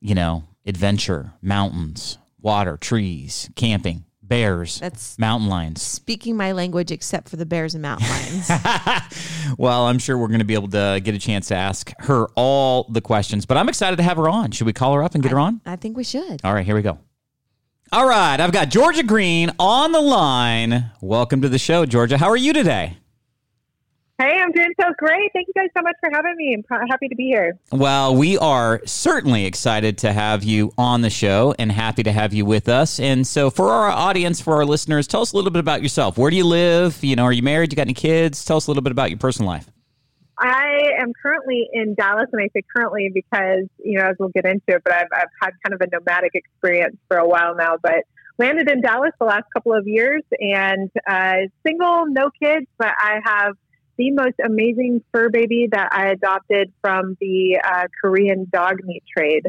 You 0.00 0.14
know, 0.14 0.44
adventure, 0.66 1.32
mountains, 1.40 2.18
water, 2.40 2.76
trees, 2.76 3.50
camping, 3.54 4.04
bears, 4.22 4.78
That's 4.80 5.18
mountain 5.18 5.48
lions. 5.48 5.82
speaking 5.82 6.36
my 6.36 6.52
language 6.52 6.90
except 6.90 7.28
for 7.28 7.36
the 7.36 7.46
bears 7.46 7.74
and 7.74 7.82
mountain 7.82 8.08
lions. 8.08 8.48
well, 9.58 9.86
I'm 9.86 9.98
sure 9.98 10.16
we're 10.16 10.28
going 10.28 10.38
to 10.38 10.44
be 10.44 10.54
able 10.54 10.68
to 10.68 11.00
get 11.02 11.14
a 11.14 11.18
chance 11.18 11.48
to 11.48 11.54
ask 11.56 11.92
her 12.00 12.26
all 12.34 12.84
the 12.90 13.00
questions, 13.00 13.46
but 13.46 13.56
I'm 13.56 13.68
excited 13.68 13.96
to 13.96 14.02
have 14.02 14.16
her 14.16 14.28
on. 14.28 14.50
Should 14.52 14.66
we 14.66 14.72
call 14.72 14.94
her 14.94 15.02
up 15.02 15.14
and 15.14 15.22
get 15.22 15.32
her 15.32 15.38
on? 15.38 15.60
I 15.66 15.76
think 15.76 15.96
we 15.96 16.04
should. 16.04 16.40
All 16.44 16.54
right, 16.54 16.64
here 16.64 16.74
we 16.74 16.82
go. 16.82 16.98
All 17.92 18.06
right, 18.08 18.40
I've 18.40 18.52
got 18.52 18.70
Georgia 18.70 19.02
Green 19.02 19.50
on 19.58 19.92
the 19.92 20.00
line. 20.00 20.90
Welcome 21.02 21.42
to 21.42 21.48
the 21.50 21.58
show, 21.58 21.84
Georgia. 21.84 22.16
How 22.16 22.28
are 22.30 22.36
you 22.38 22.54
today? 22.54 22.96
Hey, 24.22 24.38
I'm 24.40 24.52
doing 24.52 24.72
so 24.80 24.86
great. 24.98 25.32
Thank 25.32 25.48
you 25.48 25.54
guys 25.56 25.68
so 25.76 25.82
much 25.82 25.96
for 25.98 26.08
having 26.12 26.36
me. 26.36 26.62
I'm 26.70 26.86
happy 26.86 27.08
to 27.08 27.16
be 27.16 27.24
here. 27.24 27.58
Well, 27.72 28.14
we 28.14 28.38
are 28.38 28.80
certainly 28.84 29.46
excited 29.46 29.98
to 29.98 30.12
have 30.12 30.44
you 30.44 30.72
on 30.78 31.00
the 31.00 31.10
show 31.10 31.56
and 31.58 31.72
happy 31.72 32.04
to 32.04 32.12
have 32.12 32.32
you 32.32 32.44
with 32.44 32.68
us. 32.68 33.00
And 33.00 33.26
so, 33.26 33.50
for 33.50 33.70
our 33.70 33.90
audience, 33.90 34.40
for 34.40 34.54
our 34.54 34.64
listeners, 34.64 35.08
tell 35.08 35.22
us 35.22 35.32
a 35.32 35.36
little 35.36 35.50
bit 35.50 35.58
about 35.58 35.82
yourself. 35.82 36.18
Where 36.18 36.30
do 36.30 36.36
you 36.36 36.46
live? 36.46 37.02
You 37.02 37.16
know, 37.16 37.24
are 37.24 37.32
you 37.32 37.42
married? 37.42 37.72
You 37.72 37.76
got 37.76 37.82
any 37.82 37.94
kids? 37.94 38.44
Tell 38.44 38.58
us 38.58 38.68
a 38.68 38.70
little 38.70 38.84
bit 38.84 38.92
about 38.92 39.10
your 39.10 39.18
personal 39.18 39.50
life. 39.50 39.68
I 40.38 40.92
am 41.00 41.12
currently 41.20 41.68
in 41.72 41.96
Dallas, 41.96 42.28
and 42.32 42.40
I 42.40 42.48
say 42.54 42.62
currently 42.76 43.10
because, 43.12 43.66
you 43.84 43.98
know, 43.98 44.04
as 44.04 44.14
we'll 44.20 44.28
get 44.28 44.44
into 44.44 44.62
it, 44.68 44.82
but 44.84 44.92
I've, 44.92 45.08
I've 45.12 45.28
had 45.40 45.50
kind 45.64 45.74
of 45.74 45.80
a 45.80 45.88
nomadic 45.90 46.36
experience 46.36 46.96
for 47.08 47.16
a 47.16 47.26
while 47.26 47.56
now, 47.56 47.74
but 47.82 48.04
landed 48.38 48.70
in 48.70 48.82
Dallas 48.82 49.10
the 49.18 49.26
last 49.26 49.46
couple 49.52 49.72
of 49.72 49.88
years 49.88 50.22
and 50.38 50.92
uh, 51.08 51.48
single, 51.66 52.06
no 52.06 52.30
kids, 52.40 52.66
but 52.78 52.92
I 53.00 53.18
have 53.24 53.56
the 53.98 54.10
most 54.12 54.34
amazing 54.44 55.02
fur 55.12 55.28
baby 55.28 55.68
that 55.72 55.88
I 55.92 56.08
adopted 56.08 56.72
from 56.80 57.16
the 57.20 57.60
uh, 57.64 57.84
Korean 58.00 58.46
dog 58.52 58.76
meat 58.84 59.02
trade. 59.16 59.46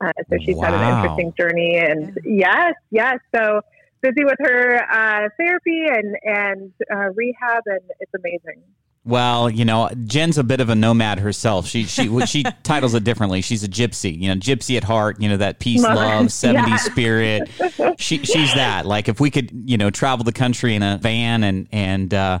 Uh, 0.00 0.12
so 0.30 0.36
she's 0.44 0.58
had 0.60 0.74
an 0.74 0.82
interesting 0.96 1.32
journey, 1.38 1.76
and 1.78 2.18
yes, 2.24 2.74
yes. 2.90 3.18
So 3.34 3.62
busy 4.02 4.24
with 4.24 4.36
her 4.40 4.76
uh, 4.76 5.28
therapy 5.38 5.86
and 5.88 6.16
and 6.22 6.72
uh, 6.92 7.10
rehab, 7.14 7.62
and 7.66 7.80
it's 8.00 8.12
amazing. 8.14 8.62
Well, 9.06 9.48
you 9.48 9.64
know, 9.64 9.88
Jen's 10.04 10.36
a 10.36 10.42
bit 10.42 10.60
of 10.60 10.68
a 10.68 10.74
nomad 10.74 11.20
herself. 11.20 11.66
She 11.68 11.84
she 11.84 12.26
she 12.26 12.42
titles 12.64 12.92
it 12.94 13.04
differently. 13.04 13.40
She's 13.40 13.62
a 13.62 13.68
gypsy, 13.68 14.20
you 14.20 14.28
know, 14.28 14.34
gypsy 14.34 14.76
at 14.76 14.82
heart. 14.84 15.20
You 15.20 15.28
know 15.30 15.36
that 15.38 15.60
peace, 15.60 15.80
Love 15.82 15.94
love, 15.94 16.24
it. 16.24 16.28
'70s 16.28 16.54
Yeah. 16.54 16.76
spirit. 16.76 17.50
She 18.00 18.18
she's 18.24 18.52
that. 18.54 18.84
Like 18.84 19.08
if 19.08 19.20
we 19.20 19.30
could, 19.30 19.50
you 19.64 19.78
know, 19.78 19.90
travel 19.90 20.24
the 20.24 20.32
country 20.32 20.74
in 20.74 20.82
a 20.82 20.98
van 21.00 21.44
and 21.44 21.68
and 21.72 22.12
uh, 22.12 22.40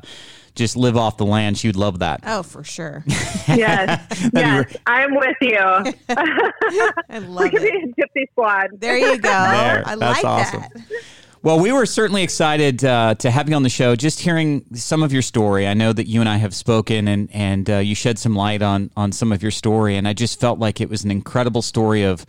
just 0.56 0.76
live 0.76 0.96
off 0.96 1.16
the 1.16 1.26
land, 1.26 1.58
she 1.58 1.68
would 1.68 1.76
love 1.76 2.00
that. 2.00 2.20
Oh, 2.24 2.42
for 2.42 2.64
sure. 2.64 3.04
yes, 3.46 4.28
yes, 4.34 4.76
I'm 4.86 5.14
with 5.14 5.36
you. 5.40 5.56
I 6.08 7.18
love 7.18 7.44
we 7.44 7.50
could 7.50 7.62
be 7.62 7.68
it. 7.68 7.94
a 7.96 8.00
gypsy 8.00 8.30
squad. 8.32 8.70
There 8.80 8.96
you 8.96 9.18
go. 9.18 9.28
There. 9.28 9.82
I 9.86 9.96
That's 9.96 10.22
like 10.22 10.24
awesome. 10.24 10.60
that. 10.60 11.02
Well, 11.42 11.60
we 11.60 11.70
were 11.70 11.86
certainly 11.86 12.24
excited 12.24 12.84
uh, 12.84 13.14
to 13.16 13.30
have 13.30 13.48
you 13.48 13.54
on 13.54 13.62
the 13.62 13.68
show. 13.68 13.94
Just 13.94 14.18
hearing 14.18 14.64
some 14.74 15.04
of 15.04 15.12
your 15.12 15.22
story, 15.22 15.68
I 15.68 15.74
know 15.74 15.92
that 15.92 16.08
you 16.08 16.18
and 16.18 16.28
I 16.28 16.38
have 16.38 16.54
spoken, 16.54 17.06
and 17.06 17.28
and 17.32 17.70
uh, 17.70 17.76
you 17.76 17.94
shed 17.94 18.18
some 18.18 18.34
light 18.34 18.62
on 18.62 18.90
on 18.96 19.12
some 19.12 19.30
of 19.30 19.42
your 19.42 19.52
story, 19.52 19.96
and 19.96 20.08
I 20.08 20.12
just 20.12 20.40
felt 20.40 20.58
like 20.58 20.80
it 20.80 20.88
was 20.88 21.04
an 21.04 21.12
incredible 21.12 21.62
story 21.62 22.02
of 22.02 22.26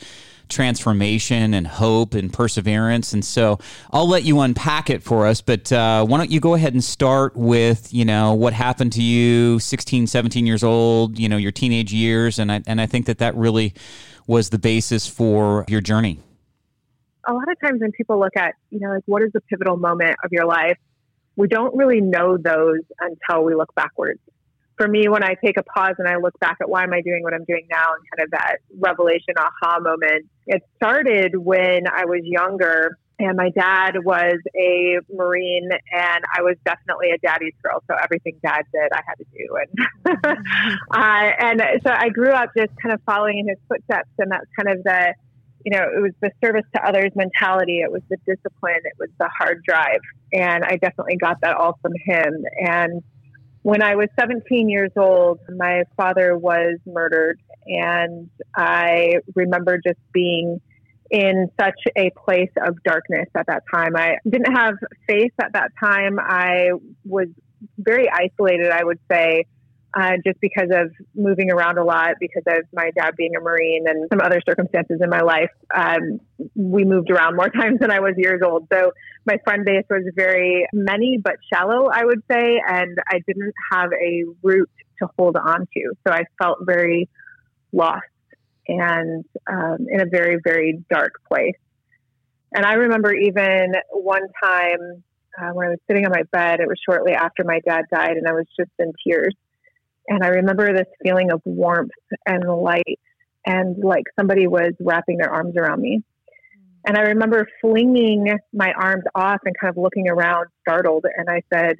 transformation 0.50 1.54
and 1.54 1.68
hope 1.68 2.14
and 2.14 2.32
perseverance. 2.32 3.14
And 3.14 3.24
so 3.24 3.60
I'll 3.92 4.08
let 4.08 4.24
you 4.24 4.40
unpack 4.40 4.90
it 4.90 5.04
for 5.04 5.26
us, 5.26 5.42
but 5.42 5.72
uh, 5.72 6.06
why 6.06 6.18
don't 6.18 6.32
you 6.32 6.40
go 6.40 6.54
ahead 6.54 6.74
and 6.74 6.84
start 6.84 7.36
with, 7.36 7.94
you 7.94 8.06
know, 8.06 8.34
what 8.34 8.54
happened 8.54 8.94
to 8.94 9.02
you 9.04 9.60
16, 9.60 10.08
17 10.08 10.46
years 10.46 10.64
old, 10.64 11.18
you 11.20 11.30
know, 11.30 11.38
your 11.38 11.52
teenage 11.52 11.94
years. 11.94 12.40
And 12.40 12.52
I, 12.52 12.62
and 12.68 12.80
I 12.80 12.86
think 12.86 13.06
that 13.06 13.20
that 13.20 13.36
really 13.36 13.74
was 14.28 14.50
the 14.50 14.60
basis 14.60 15.08
for 15.08 15.66
your 15.68 15.82
journey. 15.82 16.20
a 17.28 17.34
lot 17.34 17.50
of 17.52 17.60
times 17.60 17.82
when 17.82 17.92
people 17.92 18.20
look 18.20 18.36
at, 18.38 18.56
you 18.70 18.80
know, 18.80 18.90
like 18.90 19.04
what 19.06 19.22
is 19.22 19.32
the 19.34 19.42
pivotal 19.42 19.78
moment 19.78 20.16
of 20.24 20.32
your 20.32 20.46
life, 20.46 20.78
we 21.36 21.48
don't 21.48 21.76
really 21.76 22.02
know 22.02 22.38
those 22.38 22.80
until 23.00 23.44
we 23.44 23.54
look 23.54 23.74
backwards. 23.76 24.20
For 24.78 24.88
me, 24.88 25.08
when 25.08 25.24
I 25.24 25.36
take 25.44 25.58
a 25.58 25.64
pause 25.64 25.96
and 25.98 26.08
I 26.08 26.18
look 26.18 26.40
back 26.40 26.58
at 26.62 26.70
why 26.70 26.84
am 26.84 26.94
I 26.94 27.02
doing 27.02 27.24
what 27.24 27.34
I'm 27.34 27.46
doing 27.46 27.68
now 27.70 27.94
and 27.94 28.04
kind 28.12 28.26
of 28.26 28.32
that 28.32 28.58
revelation 28.80 29.34
aha 29.38 29.80
moment, 29.80 30.28
it 30.46 30.62
started 30.76 31.36
when 31.36 31.88
I 31.88 32.06
was 32.06 32.22
younger 32.24 32.98
and 33.20 33.36
my 33.36 33.50
dad 33.50 34.04
was 34.04 34.38
a 34.56 35.00
Marine 35.12 35.70
and 35.92 36.24
I 36.36 36.42
was 36.42 36.56
definitely 36.64 37.10
a 37.10 37.18
daddy's 37.18 37.54
girl. 37.64 37.84
So 37.90 37.96
everything 38.02 38.40
dad 38.44 38.64
did, 38.72 38.92
I 38.94 39.02
had 39.08 39.16
to 39.16 39.26
do. 39.36 39.58
And, 40.94 41.60
and 41.62 41.82
so 41.84 41.92
I 41.92 42.10
grew 42.10 42.32
up 42.32 42.52
just 42.56 42.72
kind 42.82 42.94
of 42.94 43.02
following 43.06 43.40
in 43.40 43.48
his 43.48 43.58
footsteps 43.68 44.10
and 44.20 44.32
that's 44.32 44.46
kind 44.56 44.78
of 44.78 44.84
the, 44.84 45.16
you 45.66 45.72
know, 45.72 45.84
it 45.84 46.00
was 46.00 46.14
the 46.22 46.30
service 46.44 46.66
to 46.76 46.88
others 46.88 47.12
mentality. 47.16 47.80
It 47.80 47.92
was 47.92 48.04
the 48.10 48.18
discipline. 48.28 48.82
It 48.84 48.94
was 49.00 49.10
the 49.20 49.30
hard 49.36 49.64
drive. 49.68 50.02
And 50.32 50.64
I 50.64 50.78
definitely 50.78 51.18
got 51.18 51.42
that 51.42 51.56
all 51.56 51.80
from 51.82 51.94
him. 52.06 52.46
And 52.60 53.02
when 53.68 53.84
I 53.84 53.96
was 53.98 54.08
17 54.18 54.70
years 54.70 54.92
old, 54.96 55.42
my 55.54 55.84
father 55.98 56.38
was 56.38 56.80
murdered. 56.86 57.38
And 57.66 58.30
I 58.56 59.16
remember 59.36 59.78
just 59.86 60.00
being 60.14 60.62
in 61.12 61.52
such 61.60 61.78
a 61.98 62.10
place 62.12 62.52
of 62.66 62.82
darkness 62.86 63.28
at 63.36 63.48
that 63.48 63.64
time. 63.70 63.98
I 63.98 64.20
didn't 64.24 64.54
have 64.56 64.76
faith 65.06 65.34
at 65.42 65.52
that 65.52 65.72
time. 65.78 66.18
I 66.18 66.70
was 67.04 67.28
very 67.78 68.10
isolated, 68.10 68.72
I 68.72 68.86
would 68.86 69.00
say 69.12 69.48
uh, 69.98 70.12
just 70.24 70.40
because 70.40 70.70
of 70.72 70.92
moving 71.16 71.50
around 71.50 71.80
a 71.80 71.84
lot, 71.84 72.16
because 72.20 72.44
of 72.48 72.66
my 72.72 72.92
dad 72.96 73.16
being 73.18 73.36
a 73.36 73.40
Marine 73.40 73.86
and 73.88 74.08
some 74.12 74.22
other 74.22 74.40
circumstances 74.48 75.00
in 75.02 75.10
my 75.10 75.22
life. 75.22 75.50
Um, 75.76 76.20
we 76.56 76.84
moved 76.86 77.10
around 77.10 77.36
more 77.36 77.50
times 77.62 77.80
than 77.80 77.90
I 77.90 78.00
was 78.00 78.14
years 78.16 78.42
old. 78.46 78.68
So 78.72 78.92
my 79.26 79.38
friend 79.44 79.66
base 79.66 79.86
was 79.90 80.04
very 80.16 80.68
many 80.72 81.18
but 81.24 81.36
shallow, 81.52 81.90
I 81.92 82.06
would 82.06 82.22
say, 82.30 82.62
and 82.68 82.98
I 83.10 83.22
didn't 83.26 83.54
have 83.72 83.90
a 83.92 84.26
root 84.44 84.70
to 85.00 85.10
hold 85.18 85.36
on 85.36 85.62
to. 85.62 85.94
So 86.08 86.14
I 86.14 86.26
felt 86.42 86.60
very 86.62 87.10
lost 87.72 88.04
and 88.68 89.26
um, 89.48 89.88
in 89.90 90.02
a 90.02 90.06
very, 90.06 90.38
very 90.44 90.84
dark 90.92 91.14
place. 91.28 91.56
And 92.54 92.66
I 92.66 92.74
remember 92.74 93.14
even 93.14 93.74
one 93.92 94.28
time 94.44 95.04
uh, 95.40 95.52
when 95.54 95.68
I 95.68 95.70
was 95.72 95.80
sitting 95.88 96.06
on 96.06 96.12
my 96.12 96.24
bed, 96.32 96.60
it 96.60 96.68
was 96.68 96.80
shortly 96.88 97.14
after 97.14 97.44
my 97.44 97.60
dad 97.66 97.86
died, 97.94 98.18
and 98.18 98.28
I 98.28 98.34
was 98.34 98.46
just 98.58 98.72
in 98.80 98.94
tears. 99.06 99.36
And 100.08 100.24
I 100.24 100.28
remember 100.28 100.74
this 100.74 100.88
feeling 101.04 101.32
of 101.32 101.42
warmth 101.46 101.92
and 102.26 102.44
light, 102.48 103.00
and 103.46 103.78
like 103.84 104.06
somebody 104.18 104.48
was 104.48 104.72
wrapping 104.80 105.18
their 105.18 105.32
arms 105.32 105.56
around 105.58 105.82
me. 105.82 106.04
And 106.86 106.98
I 106.98 107.02
remember 107.02 107.48
flinging 107.60 108.38
my 108.54 108.72
arms 108.72 109.04
off 109.14 109.40
and 109.44 109.54
kind 109.60 109.72
of 109.72 109.82
looking 109.82 110.08
around, 110.08 110.48
startled. 110.62 111.06
And 111.16 111.30
I 111.30 111.42
said, 111.54 111.78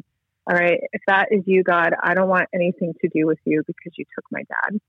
All 0.50 0.56
right, 0.56 0.80
if 0.92 1.02
that 1.08 1.30
is 1.32 1.44
you, 1.46 1.64
God, 1.64 1.94
I 2.04 2.14
don't 2.14 2.28
want 2.28 2.50
anything 2.54 2.94
to 3.02 3.10
do 3.14 3.26
with 3.26 3.40
you 3.46 3.64
because 3.66 3.94
you 3.98 4.06
took 4.16 4.26
my 4.32 4.42
dad. 4.42 4.80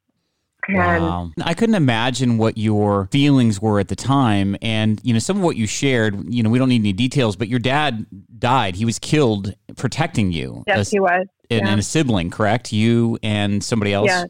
And 0.69 0.77
Wow. 0.77 1.31
I 1.43 1.55
couldn't 1.55 1.75
imagine 1.77 2.37
what 2.37 2.59
your 2.59 3.09
feelings 3.11 3.61
were 3.61 3.81
at 3.81 3.89
the 3.89 3.97
time. 3.97 4.55
And, 4.61 5.01
you 5.03 5.13
know, 5.15 5.19
some 5.19 5.39
of 5.39 5.43
what 5.43 5.57
you 5.57 5.67
shared, 5.67 6.33
you 6.33 6.43
know, 6.43 6.51
we 6.51 6.59
don't 6.59 6.69
need 6.69 6.83
any 6.83 6.93
details, 6.93 7.37
but 7.37 7.49
your 7.49 7.59
dad 7.59 8.05
died. 8.39 8.77
He 8.77 8.85
was 8.85 8.99
killed 8.99 9.55
protecting 9.77 10.31
you. 10.31 10.65
yes, 10.67 10.89
A- 10.89 10.91
he 10.97 11.01
was. 11.01 11.27
and, 11.51 11.63
yeah. 11.63 11.69
and 11.71 11.81
a 11.81 11.83
sibling, 11.83 12.31
correct? 12.31 12.73
You 12.73 13.19
and 13.23 13.65
somebody 13.65 13.95
else? 13.95 14.09
Yeah. 14.09 14.25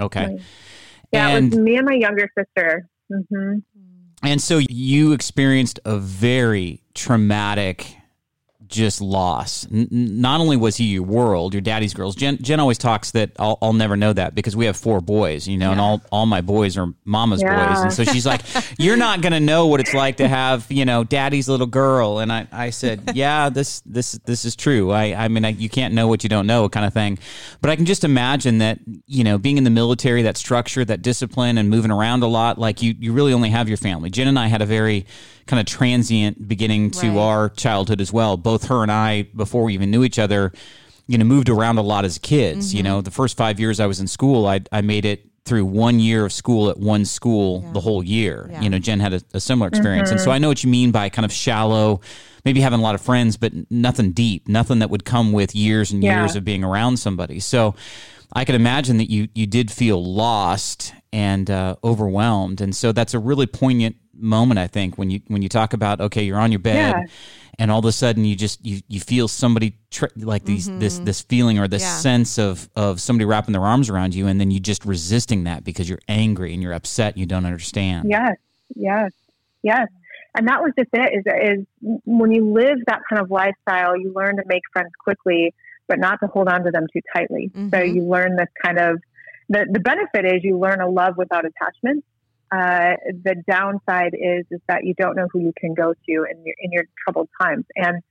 Okay. 0.00 0.26
Right. 0.26 0.40
Yeah, 1.12 1.28
it 1.28 1.36
and 1.38 1.50
was 1.50 1.58
me 1.60 1.76
and 1.76 1.86
my 1.86 1.94
younger 1.94 2.28
sister. 2.38 2.88
hmm 3.28 3.58
and 4.24 4.40
so 4.40 4.58
you 4.70 5.12
experienced 5.12 5.80
a 5.84 5.98
very 5.98 6.80
traumatic 6.94 7.96
just 8.72 9.00
loss. 9.00 9.66
N- 9.70 9.86
not 9.90 10.40
only 10.40 10.56
was 10.56 10.76
he 10.76 10.86
your 10.86 11.02
world, 11.04 11.54
your 11.54 11.60
daddy's 11.60 11.94
girls. 11.94 12.16
Jen, 12.16 12.38
Jen 12.42 12.58
always 12.58 12.78
talks 12.78 13.12
that 13.12 13.30
I'll, 13.38 13.58
I'll 13.62 13.72
never 13.74 13.96
know 13.96 14.12
that 14.12 14.34
because 14.34 14.56
we 14.56 14.64
have 14.66 14.76
four 14.76 15.00
boys, 15.00 15.46
you 15.46 15.58
know, 15.58 15.70
and 15.70 15.80
all, 15.80 16.02
all 16.10 16.26
my 16.26 16.40
boys 16.40 16.76
are 16.76 16.92
mama's 17.04 17.42
Yeah. 17.42 17.68
boys. 17.68 17.80
And 17.82 17.92
so 17.92 18.04
she's 18.04 18.26
like, 18.26 18.40
you're 18.78 18.96
not 18.96 19.20
going 19.20 19.32
to 19.32 19.40
know 19.40 19.66
what 19.66 19.80
it's 19.80 19.94
like 19.94 20.16
to 20.16 20.26
have, 20.26 20.66
you 20.70 20.84
know, 20.84 21.04
daddy's 21.04 21.48
little 21.48 21.66
girl. 21.66 22.18
And 22.18 22.32
I, 22.32 22.48
I 22.50 22.70
said, 22.70 23.12
yeah, 23.14 23.48
this, 23.50 23.80
this, 23.86 24.12
this 24.24 24.44
is 24.44 24.56
true. 24.56 24.90
I, 24.90 25.14
I 25.24 25.28
mean, 25.28 25.44
I, 25.44 25.50
you 25.50 25.68
can't 25.68 25.94
know 25.94 26.08
what 26.08 26.22
you 26.24 26.28
don't 26.28 26.46
know 26.46 26.68
kind 26.68 26.86
of 26.86 26.92
thing. 26.92 27.18
But 27.60 27.70
I 27.70 27.76
can 27.76 27.84
just 27.84 28.02
imagine 28.04 28.58
that, 28.58 28.78
you 29.06 29.22
know, 29.22 29.38
being 29.38 29.58
in 29.58 29.64
the 29.64 29.70
military, 29.70 30.22
that 30.22 30.36
structure, 30.36 30.84
that 30.84 31.02
discipline 31.02 31.58
and 31.58 31.68
moving 31.70 31.90
around 31.90 32.22
a 32.22 32.26
lot, 32.26 32.58
like 32.58 32.82
you, 32.82 32.94
you 32.98 33.12
really 33.12 33.32
only 33.32 33.50
have 33.50 33.68
your 33.68 33.76
family. 33.78 34.10
Jen 34.10 34.28
and 34.28 34.38
I 34.38 34.46
had 34.46 34.62
a 34.62 34.66
very 34.66 35.06
kind 35.46 35.60
of 35.60 35.66
transient 35.66 36.46
beginning 36.48 36.90
to 36.92 37.08
Right. 37.08 37.16
our 37.18 37.48
childhood 37.50 38.00
as 38.00 38.12
well. 38.12 38.36
Both 38.36 38.64
her 38.66 38.82
and 38.82 38.90
I, 38.92 39.22
before 39.34 39.64
we 39.64 39.74
even 39.74 39.90
knew 39.90 40.04
each 40.04 40.18
other, 40.18 40.52
you 41.06 41.18
know, 41.18 41.24
moved 41.24 41.48
around 41.48 41.78
a 41.78 41.82
lot 41.82 42.04
as 42.04 42.18
kids. 42.18 42.72
You 42.74 42.82
know, 42.82 43.00
the 43.00 43.10
first 43.10 43.36
five 43.36 43.58
years 43.60 43.80
I 43.80 43.86
was 43.86 44.00
in 44.00 44.06
school, 44.06 44.46
I, 44.46 44.60
I 44.70 44.80
made 44.82 45.04
it 45.04 45.26
through 45.44 45.64
one 45.64 45.98
year 45.98 46.24
of 46.24 46.32
school 46.32 46.70
at 46.70 46.78
one 46.78 47.04
school 47.04 47.60
the 47.72 47.80
whole 47.80 48.02
year. 48.04 48.48
Yeah. 48.52 48.60
You 48.62 48.70
know, 48.70 48.78
Jen 48.78 49.00
had 49.00 49.12
a, 49.14 49.20
a 49.34 49.40
similar 49.40 49.66
experience. 49.66 50.10
And 50.12 50.20
so 50.20 50.30
I 50.30 50.38
know 50.38 50.46
what 50.48 50.62
you 50.62 50.70
mean 50.70 50.92
by 50.92 51.08
kind 51.08 51.24
of 51.26 51.32
shallow, 51.32 52.00
maybe 52.44 52.60
having 52.60 52.78
a 52.78 52.82
lot 52.82 52.94
of 52.94 53.00
friends, 53.00 53.36
but 53.36 53.52
nothing 53.68 54.12
deep, 54.12 54.46
nothing 54.48 54.78
that 54.78 54.90
would 54.90 55.04
come 55.04 55.32
with 55.32 55.54
years 55.56 55.90
and 55.90 56.02
Yeah. 56.02 56.20
years 56.20 56.36
of 56.36 56.44
being 56.44 56.62
around 56.62 56.98
somebody. 56.98 57.40
So 57.40 57.74
I 58.32 58.44
can 58.44 58.54
imagine 58.54 58.98
that 58.98 59.10
you, 59.10 59.26
you 59.34 59.48
did 59.48 59.72
feel 59.72 60.02
lost 60.02 60.94
and 61.12 61.50
uh, 61.50 61.74
overwhelmed. 61.82 62.60
And 62.60 62.74
so 62.74 62.92
that's 62.92 63.12
a 63.12 63.18
really 63.18 63.46
poignant 63.46 63.96
moment, 64.14 64.58
I 64.58 64.66
think, 64.66 64.98
when 64.98 65.10
you, 65.10 65.20
when 65.28 65.42
you 65.42 65.48
talk 65.48 65.72
about, 65.72 66.00
okay, 66.00 66.22
you're 66.22 66.38
on 66.38 66.52
your 66.52 66.58
bed 66.58 66.74
Yeah. 66.96 67.02
and 67.58 67.70
all 67.70 67.78
of 67.78 67.84
a 67.84 67.92
sudden 67.92 68.24
you 68.24 68.36
just, 68.36 68.64
you, 68.64 68.80
you 68.88 69.00
feel 69.00 69.28
somebody 69.28 69.76
tr- 69.90 70.06
like 70.16 70.44
these, 70.44 70.70
this, 70.78 70.98
this 71.00 71.22
feeling 71.22 71.58
or 71.58 71.68
this 71.68 71.82
Yeah. 71.82 71.96
sense 71.98 72.38
of, 72.38 72.68
of 72.76 73.00
somebody 73.00 73.24
wrapping 73.24 73.52
their 73.52 73.64
arms 73.64 73.88
around 73.90 74.14
you. 74.14 74.26
And 74.26 74.40
then 74.40 74.50
you 74.50 74.60
just 74.60 74.84
resisting 74.84 75.44
that 75.44 75.64
because 75.64 75.88
you're 75.88 76.00
angry 76.08 76.52
and 76.54 76.62
you're 76.62 76.72
upset 76.74 77.14
and 77.14 77.20
you 77.20 77.26
don't 77.26 77.46
understand. 77.46 78.08
Yes, 78.10 78.36
yes, 78.74 79.12
yes. 79.62 79.88
And 80.34 80.48
that 80.48 80.62
was 80.62 80.72
just 80.78 80.88
it. 80.94 81.12
Is 81.26 81.58
is 81.60 81.66
when 82.06 82.32
you 82.32 82.52
live 82.52 82.78
that 82.86 83.00
kind 83.06 83.20
of 83.20 83.30
lifestyle, 83.30 83.98
you 83.98 84.14
learn 84.14 84.36
to 84.36 84.42
make 84.46 84.62
friends 84.72 84.90
quickly, 84.98 85.52
but 85.88 85.98
not 85.98 86.20
to 86.20 86.26
hold 86.26 86.48
on 86.48 86.64
to 86.64 86.70
them 86.70 86.86
too 86.90 87.00
tightly. 87.14 87.50
So 87.54 87.60
Mhm. 87.60 87.94
you 87.94 88.02
learn 88.04 88.36
this 88.36 88.48
kind 88.64 88.78
of 88.78 88.98
the 89.50 89.66
the 89.70 89.78
benefit 89.80 90.24
is 90.24 90.42
you 90.42 90.58
learn 90.58 90.80
a 90.80 90.88
love 90.88 91.18
without 91.18 91.44
attachment. 91.44 92.02
Uh, 92.52 92.96
the 93.24 93.36
downside 93.48 94.12
is 94.12 94.44
is 94.50 94.60
that 94.68 94.84
you 94.84 94.94
don't 94.98 95.16
know 95.16 95.26
who 95.32 95.40
you 95.40 95.52
can 95.56 95.72
go 95.72 95.94
to 95.94 96.12
in 96.12 96.44
your 96.44 96.54
in 96.60 96.70
your 96.70 96.84
troubled 97.02 97.28
times. 97.40 97.64
And 97.76 98.02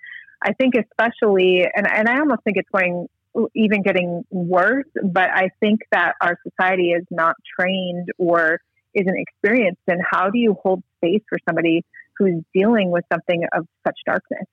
I 0.43 0.53
think 0.53 0.73
especially, 0.75 1.63
and 1.75 1.87
and 1.87 2.09
I 2.09 2.19
almost 2.19 2.43
think 2.43 2.57
it's 2.57 2.69
going 2.73 3.07
even 3.55 3.83
getting 3.83 4.25
worse. 4.31 4.87
But 5.03 5.29
I 5.31 5.49
think 5.59 5.81
that 5.91 6.13
our 6.21 6.37
society 6.47 6.91
is 6.91 7.05
not 7.11 7.35
trained 7.59 8.09
or 8.17 8.59
isn't 8.95 9.15
experienced 9.15 9.81
in 9.87 9.99
how 10.09 10.29
do 10.31 10.39
you 10.39 10.57
hold 10.61 10.81
space 10.97 11.21
for 11.29 11.37
somebody 11.47 11.85
who's 12.17 12.43
dealing 12.53 12.89
with 12.89 13.03
something 13.11 13.43
of 13.53 13.67
such 13.85 13.97
darkness. 14.05 14.45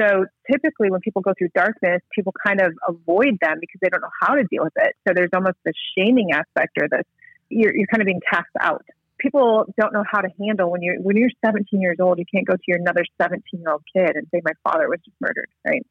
So 0.00 0.26
typically, 0.50 0.90
when 0.90 1.00
people 1.00 1.22
go 1.22 1.32
through 1.38 1.50
darkness, 1.54 2.00
people 2.12 2.32
kind 2.44 2.60
of 2.60 2.72
avoid 2.88 3.38
them 3.40 3.58
because 3.60 3.78
they 3.80 3.88
don't 3.88 4.00
know 4.00 4.16
how 4.20 4.34
to 4.34 4.42
deal 4.44 4.64
with 4.64 4.72
it. 4.76 4.96
So 5.06 5.14
there's 5.14 5.30
almost 5.32 5.58
this 5.64 5.74
shaming 5.96 6.32
aspect 6.32 6.76
or 6.80 6.88
this 6.88 7.04
you're, 7.52 7.76
you're 7.76 7.86
kind 7.86 8.00
of 8.00 8.06
being 8.06 8.20
cast 8.28 8.48
out. 8.60 8.84
People 9.22 9.66
don't 9.80 9.92
know 9.92 10.04
how 10.10 10.20
to 10.20 10.28
handle 10.40 10.70
when 10.70 10.82
you're 10.82 10.96
when 11.00 11.16
you're 11.16 11.30
17 11.44 11.80
years 11.80 11.98
old. 12.00 12.18
You 12.18 12.24
can't 12.32 12.46
go 12.46 12.54
to 12.54 12.62
your 12.66 12.78
another 12.78 13.04
17 13.20 13.42
year 13.52 13.70
old 13.70 13.82
kid 13.94 14.16
and 14.16 14.26
say 14.34 14.40
my 14.44 14.52
father 14.64 14.88
was 14.88 14.98
just 15.04 15.16
murdered. 15.20 15.48
Right? 15.64 15.86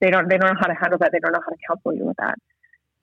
They 0.00 0.10
don't 0.10 0.28
they 0.28 0.36
don't 0.36 0.52
know 0.52 0.60
how 0.60 0.66
to 0.66 0.74
handle 0.74 0.98
that. 0.98 1.12
They 1.12 1.20
don't 1.20 1.32
know 1.32 1.44
how 1.44 1.52
to 1.52 1.58
counsel 1.68 1.94
you 1.94 2.04
with 2.04 2.16
that. 2.18 2.34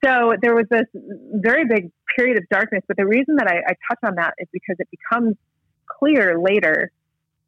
So 0.04 0.34
there 0.40 0.54
was 0.54 0.66
this 0.70 0.86
very 0.94 1.64
big 1.64 1.90
period 2.16 2.38
of 2.38 2.48
darkness. 2.50 2.82
But 2.86 2.96
the 2.96 3.06
reason 3.06 3.36
that 3.36 3.48
I, 3.48 3.56
I 3.66 3.74
touch 3.88 3.98
on 4.04 4.14
that 4.16 4.34
is 4.38 4.48
because 4.52 4.76
it 4.78 4.88
becomes 4.90 5.36
clear 5.98 6.38
later 6.38 6.90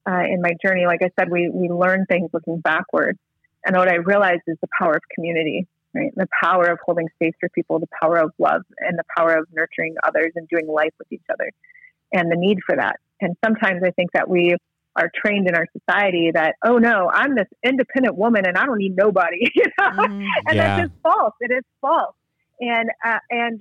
uh, 0.08 0.24
in 0.28 0.42
my 0.42 0.52
journey. 0.64 0.86
Like 0.86 1.00
I 1.02 1.10
said, 1.18 1.30
we 1.30 1.50
we 1.52 1.68
learn 1.68 2.06
things 2.06 2.30
looking 2.32 2.60
backwards, 2.60 3.18
and 3.64 3.76
what 3.76 3.88
I 3.88 3.96
realized 3.96 4.42
is 4.46 4.56
the 4.60 4.68
power 4.78 4.94
of 4.94 5.02
community. 5.14 5.66
right? 5.94 6.12
The 6.16 6.28
power 6.42 6.66
of 6.66 6.78
holding 6.84 7.08
space 7.14 7.34
for 7.40 7.48
people, 7.50 7.78
the 7.78 7.88
power 8.00 8.18
of 8.18 8.32
love, 8.38 8.62
and 8.78 8.98
the 8.98 9.04
power 9.16 9.34
of 9.36 9.46
nurturing 9.52 9.96
others 10.02 10.32
and 10.34 10.48
doing 10.48 10.66
life 10.66 10.92
with 10.98 11.10
each 11.12 11.24
other, 11.30 11.50
and 12.12 12.30
the 12.30 12.36
need 12.36 12.58
for 12.66 12.76
that. 12.76 12.96
And 13.20 13.36
sometimes 13.44 13.82
I 13.84 13.90
think 13.90 14.12
that 14.12 14.28
we 14.28 14.56
are 14.96 15.10
trained 15.24 15.48
in 15.48 15.54
our 15.54 15.66
society 15.72 16.30
that 16.34 16.54
oh 16.64 16.76
no 16.76 17.10
i'm 17.14 17.34
this 17.34 17.48
independent 17.64 18.14
woman 18.14 18.46
and 18.46 18.58
i 18.58 18.66
don't 18.66 18.76
need 18.76 18.94
nobody 18.94 19.38
you 19.54 19.64
know? 19.78 19.90
Mm, 19.90 20.26
and 20.48 20.56
yeah. 20.56 20.76
that's 20.76 20.88
just 20.88 21.02
false. 21.02 21.34
It 21.40 21.50
is 21.50 21.64
false. 21.80 22.14
And 22.60 22.90
uh, 23.04 23.18
and 23.30 23.60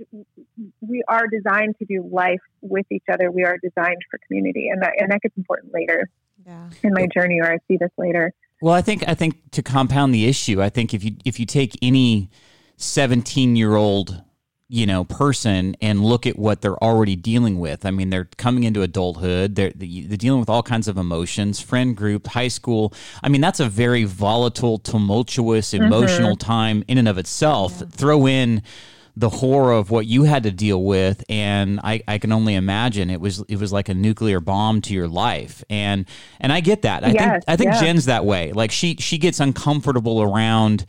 we 0.82 1.04
are 1.08 1.26
designed 1.28 1.76
to 1.80 1.86
do 1.86 2.08
life 2.12 2.42
with 2.62 2.86
each 2.92 3.06
other. 3.12 3.32
We 3.32 3.44
are 3.46 3.58
designed 3.58 4.02
for 4.12 4.20
community. 4.28 4.68
And 4.70 4.82
that 4.84 4.94
and 5.00 5.12
that 5.12 5.22
gets 5.22 5.36
important 5.38 5.74
later 5.74 6.10
yeah. 6.46 6.70
in 6.84 6.94
my 6.94 7.08
journey 7.08 7.40
or 7.42 7.52
i 7.52 7.58
see 7.68 7.78
this 7.78 7.90
later. 7.98 8.34
Well 8.62 8.74
i 8.74 8.82
think 8.82 9.08
i 9.08 9.16
think 9.16 9.52
to 9.52 9.64
compound 9.64 10.14
the 10.14 10.28
issue 10.28 10.62
i 10.62 10.70
think 10.70 10.94
if 10.94 11.04
you 11.04 11.16
if 11.26 11.40
you 11.40 11.46
take 11.46 11.78
any 11.82 12.30
17 12.78 13.56
year 13.56 13.76
old 13.76 14.22
you 14.72 14.86
know 14.86 15.04
person 15.04 15.76
and 15.82 16.04
look 16.04 16.26
at 16.26 16.40
what 16.40 16.62
they're 16.62 16.82
already 16.82 17.16
dealing 17.16 17.60
with 17.60 17.86
i 17.86 17.92
mean 17.92 18.10
they're 18.10 18.30
coming 18.38 18.64
into 18.64 18.82
adulthood 18.82 19.54
they're, 19.54 19.74
they're 19.76 20.18
dealing 20.18 20.40
with 20.40 20.50
all 20.50 20.64
kinds 20.64 20.88
of 20.88 20.98
emotions 20.98 21.60
friend 21.60 21.98
group 21.98 22.26
high 22.28 22.48
school 22.48 22.94
i 23.22 23.28
mean 23.28 23.42
that's 23.42 23.60
a 23.60 23.68
very 23.68 24.06
volatile 24.06 24.78
tumultuous 24.78 25.74
mm-hmm. 25.74 25.84
emotional 25.84 26.38
mm-hmm. 26.38 26.48
time 26.48 26.84
in 26.88 26.98
and 26.98 27.10
of 27.10 27.18
itself 27.18 27.80
yeah. 27.80 27.88
throw 27.92 28.26
in 28.26 28.64
the 29.18 29.28
horror 29.28 29.74
of 29.74 29.92
what 29.92 30.06
you 30.06 30.24
had 30.24 30.44
to 30.44 30.52
deal 30.52 30.82
with 30.82 31.22
and 31.28 31.82
I, 31.84 32.02
I 32.08 32.18
can 32.18 32.32
only 32.32 32.56
imagine 32.56 33.10
it 33.10 33.20
was 33.20 33.44
it 33.50 33.60
was 33.60 33.74
like 33.74 33.90
a 33.90 33.94
nuclear 33.94 34.40
bomb 34.40 34.80
to 34.84 34.94
your 34.94 35.10
life 35.10 35.66
and 35.70 36.06
and 36.40 36.54
I 36.54 36.62
get 36.62 36.84
that 36.84 37.04
I 37.04 37.10
yes, 37.10 37.18
think 37.18 37.44
I 37.46 37.56
think 37.58 37.72
yes. 37.72 37.82
Jen's 37.82 38.06
that 38.06 38.24
way 38.24 38.54
like 38.54 38.72
she 38.72 38.96
she 39.00 39.18
gets 39.18 39.42
uncomfortable 39.42 40.22
around 40.22 40.86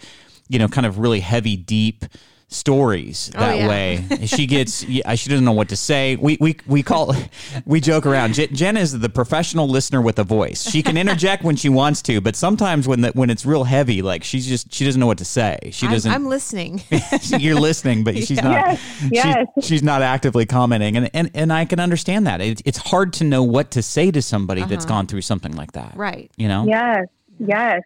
you 0.48 0.60
know 0.60 0.68
kind 0.68 0.86
of 0.86 0.98
really 1.00 1.18
heavy 1.18 1.56
deep 1.56 2.04
stories 2.52 3.30
oh, 3.34 3.40
that 3.40 3.54
oh, 3.54 3.58
yeah. 3.58 3.68
way. 3.68 4.06
she 4.26 4.46
gets, 4.46 4.84
she 4.84 5.02
doesn't 5.02 5.44
know 5.44 5.52
what 5.52 5.68
to 5.70 5.76
say. 5.76 6.16
We 6.16 6.36
we 6.40 6.56
we 6.66 6.82
call, 6.82 7.14
we 7.64 7.80
joke 7.80 8.06
around. 8.06 8.34
Jen 8.34 8.76
is 8.76 8.98
the 8.98 9.08
professional 9.08 9.68
listener 9.68 10.00
with 10.00 10.18
a 10.18 10.24
voice. 10.24 10.68
She 10.70 10.82
can 10.82 10.96
interject 10.96 11.42
when 11.42 11.56
she 11.56 11.68
wants 11.68 12.02
to, 12.02 12.20
but 12.20 12.36
sometimes 12.36 12.86
when 12.86 13.02
the, 13.02 13.10
when 13.10 13.30
it's 13.30 13.44
real 13.44 13.64
heavy, 13.64 14.02
like 14.02 14.24
she's 14.24 14.46
just 14.46 14.72
she 14.72 14.84
doesn't 14.84 15.00
know 15.00 15.06
what 15.06 15.18
to 15.18 15.24
say. 15.24 15.58
She 15.72 15.88
doesn't. 15.88 16.10
I'm, 16.10 16.22
I'm 16.22 16.28
listening. 16.28 16.82
you're 17.38 17.58
listening, 17.58 18.04
but 18.04 18.16
she's 18.16 18.32
yeah. 18.32 18.42
not. 18.42 18.66
Yes, 18.66 18.80
yes. 19.10 19.46
She's, 19.56 19.66
she's, 19.66 19.82
not 19.82 20.02
actively 20.02 20.46
commenting, 20.46 20.96
and 20.96 21.10
and 21.14 21.30
and 21.34 21.52
I 21.52 21.64
can 21.64 21.80
understand 21.80 22.26
that. 22.26 22.40
It, 22.40 22.62
it's 22.64 22.78
hard 22.78 23.12
to 23.14 23.24
know 23.24 23.42
what 23.42 23.72
to 23.72 23.82
say 23.82 24.10
to 24.10 24.22
somebody 24.22 24.62
uh-huh. 24.62 24.70
that's 24.70 24.86
gone 24.86 25.06
through 25.06 25.22
something 25.22 25.56
like 25.56 25.72
that. 25.72 25.96
Right. 25.96 26.30
You 26.36 26.48
know. 26.48 26.66
Yes. 26.66 27.06
Yes 27.38 27.82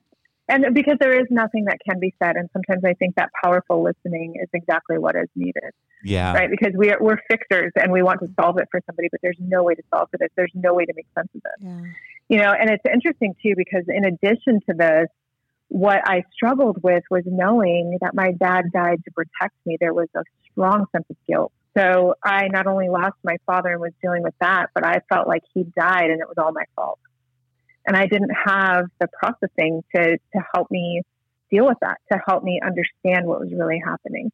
and 0.48 0.74
because 0.74 0.96
there 1.00 1.18
is 1.18 1.26
nothing 1.30 1.64
that 1.64 1.78
can 1.88 1.98
be 1.98 2.14
said 2.22 2.36
and 2.36 2.48
sometimes 2.52 2.84
i 2.84 2.94
think 2.94 3.14
that 3.16 3.30
powerful 3.42 3.82
listening 3.82 4.34
is 4.42 4.48
exactly 4.52 4.98
what 4.98 5.16
is 5.16 5.28
needed. 5.34 5.72
Yeah. 6.04 6.34
Right? 6.34 6.50
Because 6.50 6.72
we 6.76 6.90
are, 6.90 6.98
we're 7.00 7.18
fixers 7.28 7.72
and 7.74 7.90
we 7.90 8.02
want 8.02 8.20
to 8.20 8.28
solve 8.38 8.58
it 8.58 8.68
for 8.70 8.80
somebody 8.86 9.08
but 9.10 9.20
there's 9.22 9.38
no 9.40 9.64
way 9.64 9.74
to 9.74 9.82
solve 9.92 10.08
for 10.10 10.18
this. 10.18 10.28
There's 10.36 10.52
no 10.54 10.74
way 10.74 10.84
to 10.84 10.92
make 10.94 11.06
sense 11.16 11.28
of 11.34 11.42
it 11.44 11.66
yeah. 11.66 11.80
you 12.28 12.38
know 12.38 12.52
and 12.52 12.70
it's 12.70 12.84
interesting 12.92 13.34
too 13.42 13.54
because 13.56 13.84
in 13.88 14.04
addition 14.04 14.60
to 14.68 14.76
this 14.76 15.06
what 15.68 16.00
i 16.04 16.23
struggled 16.32 16.78
with 16.82 17.02
was 17.10 17.25
knowing 17.26 17.99
that 18.00 18.14
my 18.14 18.32
dad 18.32 18.66
died 18.73 19.02
to 19.04 19.10
protect 19.10 19.54
me. 19.64 19.76
There 19.80 19.94
was 19.94 20.08
a 20.14 20.23
strong 20.52 20.86
sense 20.92 21.06
of 21.10 21.16
guilt. 21.28 21.52
So 21.76 22.14
i 22.23 22.49
not 22.49 22.66
only 22.66 22.88
lost 22.88 23.16
my 23.25 23.36
father 23.47 23.71
and 23.71 23.80
was 23.80 23.92
dealing 24.00 24.23
with 24.23 24.34
that 24.40 24.66
but 24.75 24.84
i 24.84 25.00
felt 25.08 25.26
like 25.26 25.42
he 25.54 25.64
died 25.76 26.10
and 26.10 26.21
it 26.21 26.28
was 26.28 26.36
all 26.38 26.52
my 26.52 26.64
fault 26.76 27.00
and 27.86 27.96
I 27.96 28.06
didn't 28.06 28.32
have 28.46 28.86
the 29.00 29.08
processing 29.18 29.82
to, 29.94 30.18
to 30.18 30.44
help 30.54 30.70
me 30.70 31.02
deal 31.50 31.66
with 31.66 31.78
that, 31.80 31.99
to 32.12 32.18
help 32.26 32.42
me 32.42 32.60
understand 32.64 33.26
what 33.26 33.40
was 33.40 33.50
really 33.56 33.80
happening. 33.84 34.32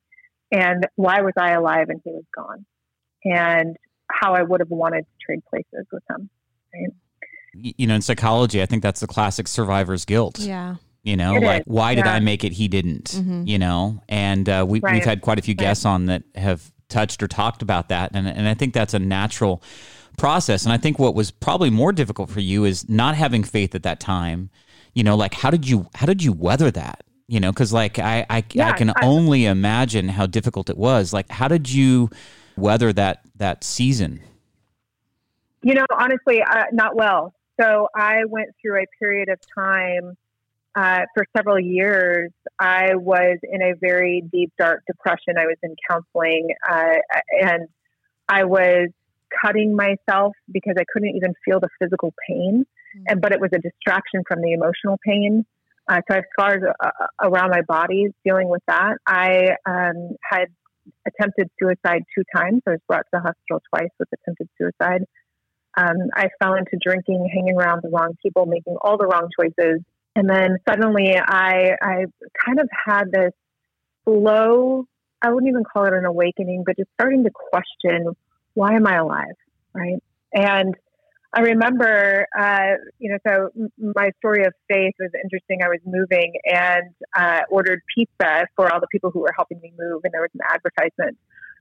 And 0.50 0.86
why 0.96 1.20
was 1.22 1.34
I 1.36 1.52
alive 1.52 1.88
and 1.88 2.00
he 2.04 2.10
was 2.10 2.24
gone? 2.34 2.64
And 3.24 3.76
how 4.10 4.34
I 4.34 4.42
would 4.42 4.60
have 4.60 4.70
wanted 4.70 5.02
to 5.02 5.24
trade 5.24 5.42
places 5.48 5.86
with 5.92 6.02
him. 6.10 6.28
Right? 6.74 6.92
You 7.54 7.86
know, 7.86 7.94
in 7.94 8.02
psychology, 8.02 8.62
I 8.62 8.66
think 8.66 8.82
that's 8.82 9.00
the 9.00 9.06
classic 9.06 9.46
survivor's 9.46 10.04
guilt. 10.04 10.38
Yeah. 10.38 10.76
You 11.02 11.16
know, 11.16 11.36
it 11.36 11.42
like 11.42 11.60
is. 11.62 11.66
why 11.66 11.94
did. 11.94 12.06
I 12.06 12.20
make 12.20 12.44
it? 12.44 12.52
He 12.52 12.68
didn't. 12.68 13.10
Mm-hmm. 13.10 13.46
You 13.46 13.58
know, 13.58 14.02
and 14.08 14.48
uh, 14.48 14.64
we, 14.66 14.80
right. 14.80 14.94
we've 14.94 15.04
had 15.04 15.20
quite 15.20 15.38
a 15.38 15.42
few 15.42 15.54
guests 15.54 15.84
right. 15.84 15.92
on 15.92 16.06
that 16.06 16.22
have 16.36 16.72
touched 16.92 17.22
or 17.22 17.28
talked 17.28 17.62
about 17.62 17.88
that, 17.88 18.12
and 18.14 18.28
and 18.28 18.46
I 18.46 18.54
think 18.54 18.74
that's 18.74 18.94
a 18.94 18.98
natural 18.98 19.62
process. 20.18 20.64
And 20.64 20.72
I 20.72 20.76
think 20.76 20.98
what 20.98 21.14
was 21.14 21.30
probably 21.30 21.70
more 21.70 21.92
difficult 21.92 22.30
for 22.30 22.40
you 22.40 22.64
is 22.64 22.88
not 22.88 23.16
having 23.16 23.42
faith 23.42 23.74
at 23.74 23.82
that 23.82 23.98
time. 23.98 24.50
You 24.94 25.02
know, 25.02 25.16
like 25.16 25.34
how 25.34 25.50
did 25.50 25.68
you 25.68 25.88
how 25.94 26.06
did 26.06 26.22
you 26.22 26.32
weather 26.32 26.70
that? 26.70 27.02
You 27.26 27.40
know, 27.40 27.50
because 27.50 27.72
like 27.72 27.98
I 27.98 28.26
I, 28.28 28.44
yeah, 28.52 28.68
I 28.68 28.72
can 28.72 28.90
I, 28.90 28.94
only 29.02 29.46
imagine 29.46 30.08
how 30.08 30.26
difficult 30.26 30.68
it 30.70 30.76
was. 30.76 31.12
Like 31.12 31.30
how 31.30 31.48
did 31.48 31.70
you 31.70 32.10
weather 32.56 32.92
that 32.92 33.22
that 33.36 33.64
season? 33.64 34.20
You 35.62 35.74
know, 35.74 35.86
honestly, 35.90 36.42
uh, 36.42 36.64
not 36.72 36.96
well. 36.96 37.32
So 37.60 37.88
I 37.94 38.24
went 38.26 38.50
through 38.60 38.82
a 38.82 38.86
period 38.98 39.28
of 39.28 39.38
time 39.56 40.16
uh, 40.74 41.00
for 41.14 41.26
several 41.36 41.58
years. 41.58 42.30
I 42.58 42.94
was 42.94 43.38
in 43.42 43.62
a 43.62 43.74
very 43.80 44.22
deep, 44.32 44.52
dark 44.58 44.82
depression. 44.86 45.34
I 45.38 45.46
was 45.46 45.56
in 45.62 45.74
counseling, 45.88 46.48
uh, 46.68 46.94
and 47.40 47.68
I 48.28 48.44
was 48.44 48.88
cutting 49.44 49.74
myself 49.74 50.34
because 50.50 50.74
I 50.78 50.84
couldn't 50.92 51.16
even 51.16 51.34
feel 51.44 51.60
the 51.60 51.68
physical 51.80 52.12
pain, 52.28 52.64
mm-hmm. 52.64 53.04
and 53.08 53.20
but 53.20 53.32
it 53.32 53.40
was 53.40 53.50
a 53.54 53.58
distraction 53.58 54.22
from 54.26 54.40
the 54.40 54.52
emotional 54.52 54.98
pain. 55.04 55.44
Uh, 55.88 56.00
so 56.08 56.14
I 56.14 56.16
have 56.16 56.24
scars 56.32 56.62
uh, 56.62 56.86
uh, 56.86 57.28
around 57.28 57.50
my 57.50 57.62
body 57.62 58.06
dealing 58.24 58.48
with 58.48 58.62
that. 58.68 58.98
I 59.06 59.56
um, 59.66 60.16
had 60.22 60.46
attempted 61.06 61.50
suicide 61.60 62.04
two 62.16 62.22
times. 62.34 62.62
I 62.66 62.72
was 62.72 62.80
brought 62.86 63.00
to 63.00 63.10
the 63.12 63.20
hospital 63.20 63.60
twice 63.74 63.90
with 63.98 64.08
attempted 64.12 64.48
suicide. 64.58 65.04
Um, 65.76 65.96
I 66.14 66.28
fell 66.40 66.54
into 66.54 66.78
drinking, 66.80 67.28
hanging 67.34 67.56
around 67.56 67.82
the 67.82 67.88
wrong 67.88 68.14
people, 68.22 68.46
making 68.46 68.76
all 68.82 68.98
the 68.98 69.06
wrong 69.06 69.28
choices, 69.38 69.80
and 70.14 70.28
then 70.28 70.56
suddenly 70.68 71.16
I 71.16 71.76
I 71.80 72.04
kind 72.44 72.60
of 72.60 72.68
had 72.86 73.04
this 73.10 73.32
slow. 74.04 74.86
I 75.22 75.30
wouldn't 75.30 75.48
even 75.48 75.64
call 75.64 75.84
it 75.84 75.92
an 75.92 76.04
awakening, 76.04 76.64
but 76.66 76.76
just 76.76 76.90
starting 76.94 77.24
to 77.24 77.30
question 77.30 78.14
why 78.54 78.74
am 78.74 78.86
I 78.86 78.96
alive? 78.96 79.34
Right. 79.74 80.02
And 80.34 80.74
I 81.34 81.40
remember, 81.40 82.26
uh, 82.38 82.72
you 82.98 83.10
know, 83.10 83.18
so 83.26 83.68
my 83.78 84.10
story 84.18 84.44
of 84.44 84.52
faith 84.68 84.92
was 84.98 85.10
interesting. 85.24 85.60
I 85.64 85.68
was 85.68 85.80
moving 85.86 86.34
and 86.44 86.94
uh, 87.16 87.40
ordered 87.50 87.80
pizza 87.94 88.46
for 88.54 88.70
all 88.70 88.80
the 88.80 88.86
people 88.88 89.10
who 89.10 89.20
were 89.20 89.32
helping 89.34 89.58
me 89.60 89.72
move, 89.78 90.02
and 90.04 90.12
there 90.12 90.20
was 90.20 90.30
an 90.34 90.40
advertisement 90.52 91.16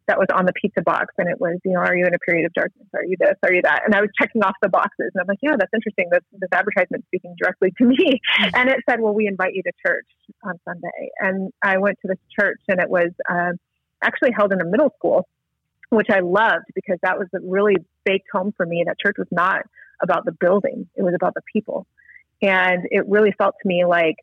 that 0.07 0.17
was 0.17 0.27
on 0.33 0.45
the 0.45 0.53
pizza 0.53 0.81
box, 0.81 1.13
and 1.17 1.29
it 1.29 1.39
was, 1.39 1.57
you 1.63 1.73
know, 1.73 1.79
are 1.79 1.95
you 1.95 2.05
in 2.05 2.13
a 2.13 2.19
period 2.19 2.45
of 2.45 2.53
darkness? 2.53 2.87
Are 2.93 3.03
you 3.03 3.15
this? 3.19 3.35
Are 3.43 3.53
you 3.53 3.61
that? 3.63 3.83
And 3.85 3.95
I 3.95 4.01
was 4.01 4.09
checking 4.19 4.43
off 4.43 4.55
the 4.61 4.69
boxes, 4.69 5.11
and 5.13 5.21
I'm 5.21 5.27
like, 5.27 5.39
yeah, 5.41 5.55
that's 5.57 5.73
interesting. 5.73 6.09
This, 6.11 6.23
this 6.33 6.49
advertisement 6.51 7.05
speaking 7.05 7.35
directly 7.41 7.71
to 7.77 7.85
me, 7.85 8.19
and 8.55 8.69
it 8.69 8.79
said, 8.89 8.99
well, 8.99 9.13
we 9.13 9.27
invite 9.27 9.53
you 9.53 9.63
to 9.63 9.71
church 9.85 10.07
on 10.43 10.59
Sunday, 10.65 11.09
and 11.19 11.51
I 11.61 11.77
went 11.77 11.99
to 12.01 12.07
this 12.07 12.19
church, 12.37 12.59
and 12.67 12.79
it 12.79 12.89
was 12.89 13.11
uh, 13.29 13.53
actually 14.03 14.31
held 14.35 14.51
in 14.51 14.61
a 14.61 14.65
middle 14.65 14.93
school 14.97 15.27
which 15.89 16.07
I 16.09 16.21
loved 16.21 16.67
because 16.73 16.97
that 17.03 17.19
was 17.19 17.27
really 17.43 17.75
baked 18.05 18.27
home 18.31 18.53
for 18.55 18.65
me. 18.65 18.83
That 18.87 18.97
church 18.97 19.15
was 19.17 19.27
not 19.29 19.63
about 20.01 20.25
the 20.25 20.31
building; 20.31 20.87
it 20.95 21.03
was 21.03 21.13
about 21.13 21.33
the 21.33 21.41
people, 21.51 21.85
and 22.41 22.87
it 22.89 23.07
really 23.07 23.33
felt 23.37 23.55
to 23.61 23.67
me 23.67 23.85
like, 23.85 24.15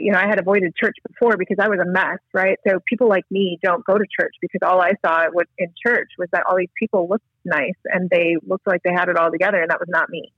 you 0.00 0.12
know, 0.12 0.18
I 0.18 0.26
had 0.26 0.38
avoided 0.38 0.74
church 0.76 0.96
before 1.06 1.36
because 1.36 1.56
I 1.60 1.68
was 1.68 1.78
a 1.80 1.86
mess, 1.86 2.18
right? 2.32 2.58
So 2.66 2.80
people 2.88 3.08
like 3.08 3.24
me 3.30 3.58
don't 3.62 3.84
go 3.84 3.94
to 3.94 4.04
church 4.20 4.34
because 4.40 4.60
all 4.62 4.80
I 4.80 4.92
saw 5.04 5.24
was 5.32 5.46
in 5.58 5.72
church 5.86 6.08
was 6.18 6.28
that 6.32 6.44
all 6.48 6.56
these 6.56 6.72
people 6.78 7.08
looked 7.08 7.24
nice 7.44 7.78
and 7.86 8.10
they 8.10 8.36
looked 8.46 8.66
like 8.66 8.82
they 8.82 8.92
had 8.92 9.08
it 9.08 9.16
all 9.16 9.30
together, 9.30 9.60
and 9.60 9.70
that 9.70 9.80
was 9.80 9.88
not 9.88 10.08
me. 10.10 10.32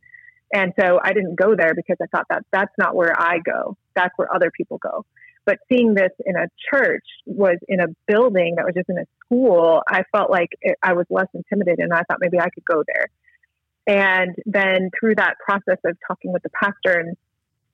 And 0.53 0.72
so 0.79 1.01
I 1.03 1.12
didn't 1.12 1.35
go 1.35 1.57
there 1.57 1.75
because 1.75 1.96
I 2.01 2.07
thought 2.07 2.27
that 2.31 2.44
that's 2.53 2.72
not 2.79 2.94
where 2.94 3.12
I 3.18 3.38
go. 3.38 3.77
That's 3.94 4.12
where 4.16 4.33
other 4.33 4.53
people 4.57 4.79
go. 4.79 5.05
But 5.44 5.59
seeing 5.70 5.94
this 5.94 6.11
in 6.25 6.37
a 6.37 6.46
church 6.72 7.05
was 7.25 7.59
in 7.68 7.81
a 7.81 7.87
building 8.07 8.55
that 8.57 8.64
was 8.64 8.75
just 8.75 8.88
in 8.88 8.99
a 8.99 9.07
school, 9.25 9.83
I 9.88 10.03
felt 10.12 10.31
like 10.31 10.51
it, 10.61 10.77
I 10.83 10.92
was 10.94 11.07
less 11.11 11.29
intimidated 11.35 11.81
and 11.81 11.92
I 11.92 12.03
thought 12.03 12.18
maybe 12.20 12.40
I 12.40 12.51
could 12.51 12.64
go 12.64 12.83
there. 12.87 13.09
And 13.87 14.35
then 14.44 14.90
through 14.99 15.14
that 15.16 15.35
process 15.44 15.79
of 15.85 15.96
talking 16.07 16.33
with 16.33 16.42
the 16.42 16.51
pastor 16.51 16.99
and 16.99 17.16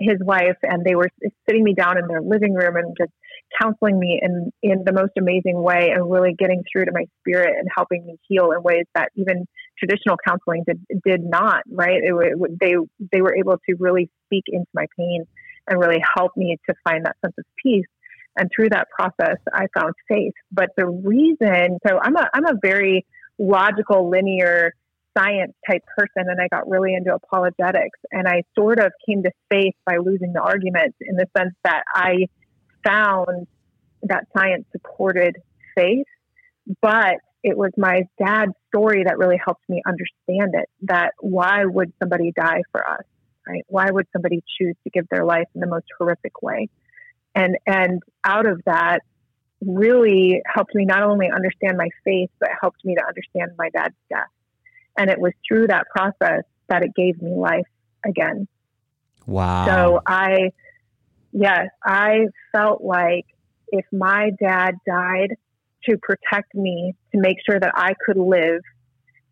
his 0.02 0.18
wife, 0.20 0.56
and 0.62 0.84
they 0.84 0.94
were 0.94 1.08
sitting 1.48 1.64
me 1.64 1.74
down 1.74 1.98
in 1.98 2.06
their 2.06 2.20
living 2.20 2.54
room 2.54 2.76
and 2.76 2.96
just 2.98 3.12
counseling 3.60 3.98
me 3.98 4.20
in, 4.22 4.50
in 4.62 4.82
the 4.84 4.92
most 4.92 5.12
amazing 5.18 5.60
way 5.62 5.90
and 5.94 6.10
really 6.10 6.34
getting 6.38 6.62
through 6.70 6.86
to 6.86 6.92
my 6.92 7.04
spirit 7.20 7.54
and 7.58 7.68
helping 7.74 8.06
me 8.06 8.16
heal 8.28 8.52
in 8.52 8.62
ways 8.62 8.84
that 8.94 9.10
even 9.16 9.46
traditional 9.78 10.16
counseling 10.26 10.64
did, 10.66 10.84
did 11.04 11.22
not, 11.22 11.62
right? 11.70 12.00
It, 12.02 12.14
it, 12.14 12.58
they, 12.60 12.74
they 13.12 13.20
were 13.20 13.36
able 13.36 13.56
to 13.68 13.76
really 13.78 14.10
speak 14.26 14.44
into 14.48 14.68
my 14.74 14.86
pain 14.98 15.24
and 15.68 15.80
really 15.80 16.02
help 16.16 16.32
me 16.36 16.56
to 16.68 16.74
find 16.84 17.04
that 17.04 17.16
sense 17.24 17.34
of 17.38 17.44
peace. 17.62 17.86
And 18.36 18.48
through 18.54 18.70
that 18.70 18.88
process, 18.98 19.36
I 19.52 19.66
found 19.78 19.94
faith. 20.08 20.32
But 20.50 20.70
the 20.76 20.86
reason, 20.86 21.78
so 21.86 21.98
I'm 22.02 22.16
a, 22.16 22.28
I'm 22.32 22.46
a 22.46 22.58
very 22.62 23.06
logical, 23.38 24.08
linear 24.08 24.72
science 25.16 25.52
type 25.68 25.82
person, 25.96 26.28
and 26.28 26.40
I 26.40 26.48
got 26.48 26.68
really 26.68 26.94
into 26.94 27.14
apologetics. 27.14 27.98
And 28.10 28.26
I 28.26 28.42
sort 28.58 28.78
of 28.78 28.92
came 29.06 29.22
to 29.22 29.30
faith 29.50 29.74
by 29.84 29.96
losing 29.98 30.32
the 30.32 30.40
argument 30.40 30.94
in 31.00 31.16
the 31.16 31.26
sense 31.36 31.54
that 31.64 31.84
I 31.94 32.26
found 32.84 33.46
that 34.02 34.26
science 34.36 34.64
supported 34.72 35.36
faith, 35.76 36.06
but 36.80 37.16
it 37.44 37.56
was 37.56 37.70
my 37.76 38.02
dad's 38.18 38.52
story 38.68 39.04
that 39.04 39.18
really 39.18 39.40
helped 39.42 39.68
me 39.68 39.82
understand 39.86 40.54
it. 40.54 40.68
That 40.82 41.12
why 41.20 41.64
would 41.64 41.92
somebody 42.00 42.32
die 42.34 42.62
for 42.70 42.88
us, 42.88 43.04
right? 43.46 43.64
Why 43.68 43.90
would 43.90 44.06
somebody 44.12 44.42
choose 44.58 44.76
to 44.84 44.90
give 44.90 45.08
their 45.08 45.24
life 45.24 45.46
in 45.54 45.60
the 45.60 45.66
most 45.66 45.86
horrific 45.98 46.42
way? 46.42 46.68
And 47.34 47.56
and 47.66 48.02
out 48.24 48.46
of 48.46 48.60
that, 48.66 49.00
really 49.64 50.42
helped 50.46 50.74
me 50.74 50.84
not 50.84 51.02
only 51.02 51.30
understand 51.30 51.76
my 51.76 51.88
faith, 52.04 52.30
but 52.40 52.50
helped 52.60 52.84
me 52.84 52.94
to 52.96 53.04
understand 53.06 53.52
my 53.58 53.70
dad's 53.70 53.94
death. 54.08 54.26
And 54.96 55.10
it 55.10 55.18
was 55.18 55.32
through 55.46 55.68
that 55.68 55.86
process 55.94 56.44
that 56.68 56.82
it 56.82 56.94
gave 56.94 57.20
me 57.20 57.32
life 57.34 57.66
again. 58.04 58.46
Wow. 59.26 59.66
So 59.66 60.00
I, 60.06 60.50
yes, 61.32 61.68
I 61.84 62.26
felt 62.52 62.82
like 62.82 63.26
if 63.68 63.84
my 63.92 64.30
dad 64.40 64.74
died 64.86 65.36
to 65.88 65.96
protect 65.98 66.54
me, 66.54 66.94
to 67.12 67.20
make 67.20 67.36
sure 67.48 67.58
that 67.58 67.72
I 67.74 67.92
could 68.04 68.18
live, 68.18 68.60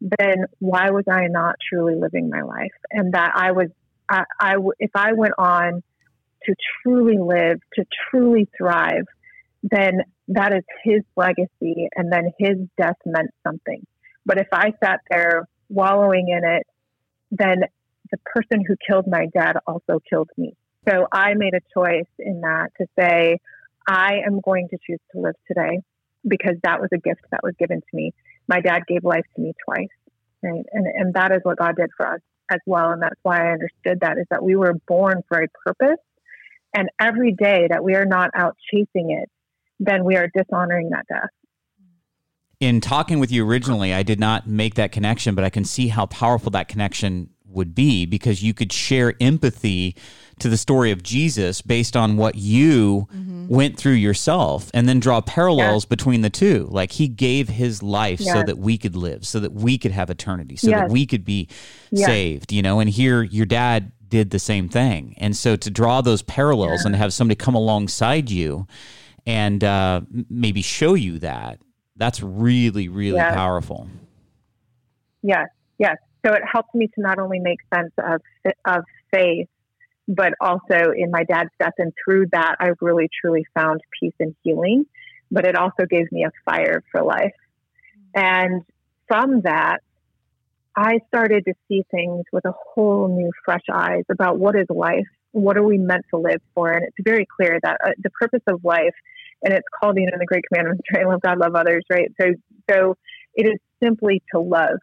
then 0.01 0.47
why 0.59 0.91
was 0.91 1.05
I 1.11 1.27
not 1.29 1.57
truly 1.69 1.95
living 1.95 2.31
my 2.31 2.43
life? 2.43 2.73
And 2.91 3.13
that 3.13 3.33
I 3.35 3.53
was, 3.53 3.69
I, 4.09 4.25
I 4.41 4.55
if 4.79 4.91
I 4.95 5.13
went 5.13 5.35
on 5.39 5.83
to 6.45 6.55
truly 6.83 7.19
live, 7.19 7.61
to 7.75 7.85
truly 8.11 8.49
thrive, 8.57 9.05
then 9.63 10.03
that 10.29 10.55
is 10.55 10.65
his 10.85 11.03
legacy 11.17 11.89
and 11.97 12.13
then 12.13 12.33
his 12.39 12.57
death 12.79 12.97
meant 13.05 13.31
something. 13.47 13.87
But 14.31 14.39
if 14.39 14.47
I 14.53 14.73
sat 14.81 15.01
there 15.11 15.49
wallowing 15.69 16.29
in 16.29 16.49
it, 16.49 16.65
then 17.33 17.63
the 18.13 18.19
person 18.25 18.65
who 18.65 18.77
killed 18.89 19.07
my 19.09 19.27
dad 19.35 19.57
also 19.67 19.99
killed 20.09 20.31
me. 20.39 20.55
So 20.89 21.09
I 21.13 21.35
made 21.35 21.55
a 21.55 21.61
choice 21.77 22.07
in 22.17 22.43
that 22.43 22.69
to 22.81 22.87
say, 22.97 23.41
I 23.89 24.21
am 24.25 24.41
going 24.41 24.69
to 24.69 24.79
choose 24.87 25.01
to 25.11 25.21
live 25.21 25.35
today 25.49 25.81
because 26.29 26.55
that 26.63 26.81
was 26.81 26.91
a 26.95 26.99
gift 26.99 27.23
that 27.33 27.41
was 27.43 27.55
given 27.59 27.81
to 27.81 27.87
me. 27.93 28.13
My 28.47 28.61
dad 28.61 28.83
gave 28.87 29.03
life 29.03 29.25
to 29.35 29.43
me 29.43 29.53
twice. 29.65 29.89
Right. 30.45 30.65
And, 30.71 30.87
and 30.87 31.15
that 31.15 31.33
is 31.33 31.41
what 31.43 31.59
God 31.59 31.75
did 31.75 31.91
for 31.97 32.07
us 32.07 32.21
as 32.53 32.61
well. 32.67 32.93
And 32.93 33.03
that's 33.03 33.19
why 33.25 33.49
I 33.49 33.53
understood 33.53 33.99
that 34.03 34.17
is 34.17 34.27
that 34.31 34.45
we 34.45 34.55
were 34.55 34.75
born 34.87 35.23
for 35.27 35.43
a 35.43 35.49
purpose. 35.65 35.99
And 36.73 36.89
every 37.01 37.33
day 37.33 37.67
that 37.69 37.83
we 37.83 37.97
are 37.97 38.07
not 38.07 38.31
out 38.37 38.57
chasing 38.73 39.11
it, 39.11 39.29
then 39.81 40.05
we 40.05 40.15
are 40.15 40.29
dishonoring 40.33 40.91
that 40.91 41.07
death. 41.09 41.31
In 42.61 42.83
talking 42.83 43.19
with 43.19 43.33
you 43.33 43.47
originally, 43.47 43.95
I 43.95 44.03
did 44.03 44.21
not 44.21 44.47
make 44.47 44.75
that 44.75 44.93
connection, 44.93 45.35
but 45.35 45.45
I 45.45 45.51
can 45.51 45.65
see 45.65 45.89
how 45.89 46.07
powerful 46.07 46.51
that 46.51 46.69
connection 46.69 47.31
would 47.47 47.75
be 47.75 48.07
because 48.07 48.43
you 48.43 48.55
could 48.55 48.73
share 48.73 49.15
empathy 49.21 49.97
to 50.41 50.49
the 50.49 50.57
story 50.57 50.91
of 50.91 51.03
Jesus 51.03 51.63
based 51.63 51.97
on 51.97 52.17
what 52.17 52.35
you 52.35 53.09
mm-hmm. 53.13 53.49
went 53.49 53.77
through 53.77 53.93
yourself 53.95 54.71
and 54.73 54.89
then 54.89 55.01
draw 55.01 55.21
parallels 55.21 55.85
between 55.85 56.21
the 56.21 56.31
two. 56.31 56.69
Like 56.71 56.93
he 56.93 57.09
gave 57.09 57.49
his 57.49 57.83
life 57.83 58.21
so 58.21 58.43
that 58.43 58.59
we 58.59 58.79
could 58.79 58.97
live, 58.97 59.27
so 59.27 59.41
that 59.41 59.53
we 59.53 59.79
could 59.79 59.93
have 59.93 60.11
eternity, 60.11 60.57
so 60.57 60.69
yes. 60.69 60.81
that 60.81 60.91
we 60.91 61.07
could 61.07 61.25
be 61.25 61.49
saved, 61.95 62.53
you 62.53 62.63
know. 62.63 62.81
And 62.81 62.89
here 62.89 63.23
your 63.23 63.47
dad 63.47 63.93
did 64.09 64.31
the 64.31 64.39
same 64.39 64.69
thing. 64.69 65.15
And 65.19 65.37
so 65.37 65.57
to 65.57 65.71
draw 65.71 66.01
those 66.01 66.23
parallels 66.23 66.83
yeah. 66.83 66.89
and 66.89 66.97
have 66.97 67.13
somebody 67.13 67.37
come 67.37 67.55
alongside 67.55 68.31
you 68.31 68.67
and 69.27 69.63
uh, 69.63 70.03
maybe 70.29 70.63
show 70.63 70.95
you 70.95 71.19
that. 71.21 71.59
That's 72.01 72.23
really, 72.23 72.89
really 72.89 73.19
yes. 73.19 73.35
powerful. 73.35 73.87
Yes, 75.23 75.49
yes. 75.79 75.99
So 76.25 76.33
it 76.33 76.41
helped 76.51 76.75
me 76.75 76.87
to 76.87 77.01
not 77.03 77.19
only 77.19 77.41
make 77.41 77.59
sense 77.75 77.93
of 77.99 78.23
of 78.65 78.85
faith, 79.13 79.49
but 80.09 80.33
also 80.41 80.93
in 80.97 81.11
my 81.11 81.25
dad's 81.25 81.51
death, 81.59 81.75
and 81.77 81.93
through 82.03 82.29
that, 82.33 82.57
I 82.59 82.71
really 82.81 83.11
truly 83.21 83.45
found 83.55 83.83
peace 84.01 84.15
and 84.19 84.35
healing. 84.43 84.87
But 85.31 85.45
it 85.45 85.57
also 85.57 85.85
gave 85.89 86.11
me 86.11 86.25
a 86.25 86.31
fire 86.51 86.83
for 86.91 87.03
life, 87.03 87.37
and 88.15 88.63
from 89.07 89.43
that, 89.43 89.81
I 90.75 91.01
started 91.09 91.45
to 91.45 91.55
see 91.69 91.85
things 91.91 92.25
with 92.33 92.47
a 92.47 92.53
whole 92.53 93.15
new, 93.15 93.31
fresh 93.45 93.65
eyes 93.71 94.05
about 94.09 94.39
what 94.39 94.57
is 94.57 94.67
life 94.71 95.07
what 95.33 95.57
are 95.57 95.63
we 95.63 95.79
meant 95.79 96.05
to 96.11 96.19
live 96.19 96.41
for? 96.55 96.73
And 96.73 96.85
it's 96.85 96.97
very 97.01 97.27
clear 97.37 97.59
that 97.63 97.79
uh, 97.85 97.91
the 97.99 98.11
purpose 98.11 98.43
of 98.47 98.65
life, 98.65 98.95
and 99.43 99.55
it's 99.55 99.67
called, 99.79 99.97
you 99.97 100.07
know, 100.07 100.19
the 100.19 100.27
Great 100.27 100.45
Commandments, 100.53 100.83
right? 100.95 101.07
Love 101.07 101.21
God, 101.21 101.39
love 101.39 101.55
others, 101.55 101.85
right? 101.91 102.11
So, 102.21 102.35
so 102.71 102.97
it 103.35 103.47
is 103.47 103.59
simply 103.83 104.23
to 104.33 104.41
love, 104.41 104.79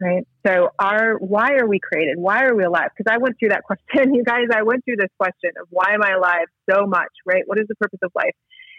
right? 0.00 0.26
So, 0.46 0.70
our 0.78 1.16
why 1.18 1.56
are 1.56 1.66
we 1.66 1.78
created? 1.80 2.16
Why 2.18 2.44
are 2.44 2.54
we 2.54 2.64
alive? 2.64 2.88
Because 2.96 3.12
I 3.12 3.18
went 3.18 3.36
through 3.38 3.50
that 3.50 3.64
question, 3.64 4.14
you 4.14 4.24
guys. 4.24 4.46
I 4.52 4.62
went 4.62 4.84
through 4.84 4.96
this 4.96 5.10
question 5.18 5.50
of 5.60 5.68
why 5.70 5.92
am 5.92 6.02
I 6.02 6.12
alive 6.12 6.46
so 6.70 6.86
much, 6.86 7.12
right? 7.26 7.42
What 7.46 7.58
is 7.58 7.66
the 7.68 7.76
purpose 7.76 8.00
of 8.02 8.12
life? 8.14 8.34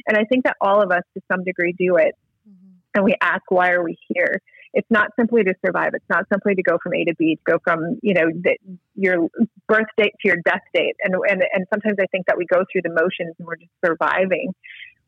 And 0.08 0.18
I 0.18 0.24
think 0.24 0.46
that 0.46 0.56
all 0.62 0.82
of 0.82 0.92
us, 0.92 1.04
to 1.16 1.22
some 1.32 1.44
degree, 1.44 1.74
do 1.78 1.98
it, 1.98 2.16
mm-hmm. 2.48 2.78
and 2.96 3.04
we 3.04 3.16
ask, 3.22 3.44
why 3.50 3.72
are 3.72 3.84
we 3.84 3.98
here? 4.08 4.42
it's 4.74 4.90
not 4.90 5.10
simply 5.18 5.44
to 5.44 5.54
survive. 5.66 5.92
It's 5.94 6.10
not 6.10 6.26
simply 6.32 6.56
to 6.56 6.62
go 6.62 6.78
from 6.82 6.94
A 6.94 7.04
to 7.06 7.16
B, 7.16 7.36
to 7.36 7.52
go 7.52 7.60
from, 7.64 7.98
you 8.04 8.14
know, 8.14 8.30
the, 8.30 8.58
your 8.96 9.28
birth 9.68 9.88
date 9.98 10.14
to 10.22 10.28
your 10.28 10.38
death 10.46 10.62
date. 10.74 10.96
And, 11.04 11.16
and, 11.28 11.44
and 11.54 11.66
sometimes 11.74 11.98
I 12.00 12.06
think 12.12 12.28
that 12.28 12.38
we 12.38 12.46
go 12.46 12.64
through 12.72 12.82
the 12.84 12.90
motions 12.90 13.36
and 13.40 13.48
we're 13.48 13.56
just 13.56 13.72
surviving, 13.84 14.54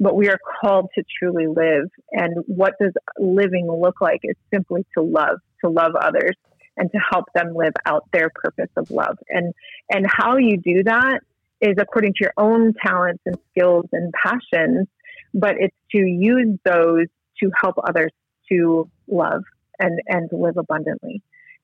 but 0.02 0.16
we 0.16 0.30
are 0.30 0.40
called 0.60 0.90
to 0.96 1.04
truly 1.20 1.46
live. 1.46 1.88
And 2.12 2.44
what 2.48 2.74
does 2.82 2.92
living 3.20 3.68
look 3.72 4.02
like 4.02 4.22
is 4.24 4.36
simply 4.52 4.84
to 4.98 5.04
love, 5.04 5.38
to 5.64 5.70
love 5.70 5.94
others 5.96 6.36
and 6.76 6.92
to 6.92 6.98
help 7.12 7.26
them 7.36 7.54
live 7.56 7.74
out 7.86 8.06
their 8.12 8.32
purpose 8.34 8.72
of 8.76 8.90
love. 8.90 9.18
And, 9.30 9.54
and 9.92 10.08
how 10.10 10.38
you 10.38 10.58
do 10.58 10.84
that 10.86 11.20
is 11.62 11.76
according 11.80 12.14
to 12.14 12.18
your 12.22 12.34
own 12.36 12.74
talents 12.84 13.22
and 13.28 13.38
skills 13.52 13.86
and 13.94 14.12
passions, 14.12 14.88
but 15.36 15.56
it's 15.60 15.76
to 15.92 16.00
use 16.00 16.58
those 16.66 17.06
to 17.44 17.52
help 17.62 17.76
others 17.88 18.12
to 18.52 18.90
love 19.08 19.44
and 19.80 20.02
and 20.08 20.30
live 20.32 20.58
abundantly. 20.58 21.22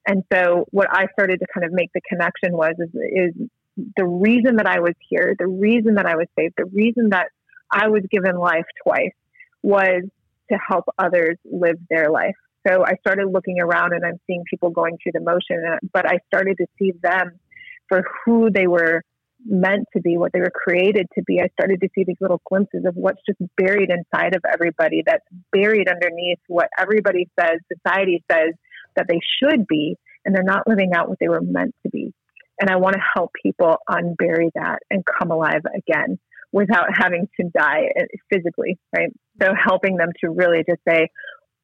And 0.07 0.23
so 0.31 0.65
what 0.71 0.87
I 0.91 1.07
started 1.13 1.39
to 1.39 1.45
kind 1.53 1.65
of 1.65 1.73
make 1.73 1.91
the 1.93 2.01
connection 2.07 2.53
was 2.53 2.75
is, 2.79 2.89
is 2.93 3.49
the 3.95 4.05
reason 4.05 4.57
that 4.57 4.67
I 4.67 4.79
was 4.79 4.93
here, 5.09 5.35
the 5.37 5.47
reason 5.47 5.95
that 5.95 6.05
I 6.05 6.15
was 6.15 6.27
saved, 6.37 6.53
the 6.57 6.65
reason 6.65 7.09
that 7.09 7.27
I 7.71 7.89
was 7.89 8.03
given 8.11 8.37
life 8.37 8.65
twice 8.83 9.11
was 9.63 10.03
to 10.51 10.57
help 10.57 10.85
others 10.97 11.37
live 11.45 11.77
their 11.89 12.09
life. 12.09 12.35
So 12.67 12.83
I 12.85 12.95
started 12.99 13.27
looking 13.31 13.59
around 13.59 13.93
and 13.93 14.05
I'm 14.05 14.19
seeing 14.27 14.43
people 14.49 14.69
going 14.69 14.97
through 15.01 15.13
the 15.13 15.21
motion, 15.21 15.63
uh, 15.65 15.77
but 15.93 16.05
I 16.05 16.19
started 16.27 16.57
to 16.57 16.67
see 16.79 16.93
them 17.01 17.39
for 17.87 18.03
who 18.25 18.49
they 18.51 18.67
were 18.67 19.03
meant 19.45 19.85
to 19.95 20.01
be, 20.01 20.17
what 20.17 20.33
they 20.33 20.39
were 20.39 20.51
created 20.53 21.07
to 21.15 21.23
be. 21.23 21.39
I 21.39 21.47
started 21.53 21.79
to 21.81 21.89
see 21.95 22.03
these 22.03 22.17
little 22.19 22.41
glimpses 22.49 22.83
of 22.85 22.95
what's 22.95 23.21
just 23.25 23.39
buried 23.55 23.89
inside 23.89 24.35
of 24.35 24.41
everybody, 24.51 25.03
that's 25.05 25.23
buried 25.51 25.87
underneath 25.87 26.39
what 26.47 26.69
everybody 26.77 27.29
says, 27.39 27.59
society 27.71 28.23
says 28.29 28.53
that 28.95 29.05
they 29.07 29.19
should 29.39 29.67
be, 29.67 29.95
and 30.25 30.35
they're 30.35 30.43
not 30.43 30.67
living 30.67 30.93
out 30.93 31.07
what 31.07 31.19
they 31.19 31.29
were 31.29 31.41
meant 31.41 31.75
to 31.83 31.89
be. 31.89 32.13
And 32.59 32.69
I 32.69 32.77
want 32.77 32.95
to 32.95 33.01
help 33.15 33.31
people 33.41 33.77
unbury 33.89 34.49
that 34.55 34.79
and 34.89 35.03
come 35.05 35.31
alive 35.31 35.61
again 35.73 36.19
without 36.51 36.87
having 36.93 37.27
to 37.39 37.49
die 37.49 37.89
uh, 37.99 38.03
physically, 38.31 38.77
right? 38.95 39.11
So 39.41 39.53
helping 39.53 39.97
them 39.97 40.09
to 40.21 40.29
really 40.29 40.63
just 40.67 40.81
say, 40.87 41.09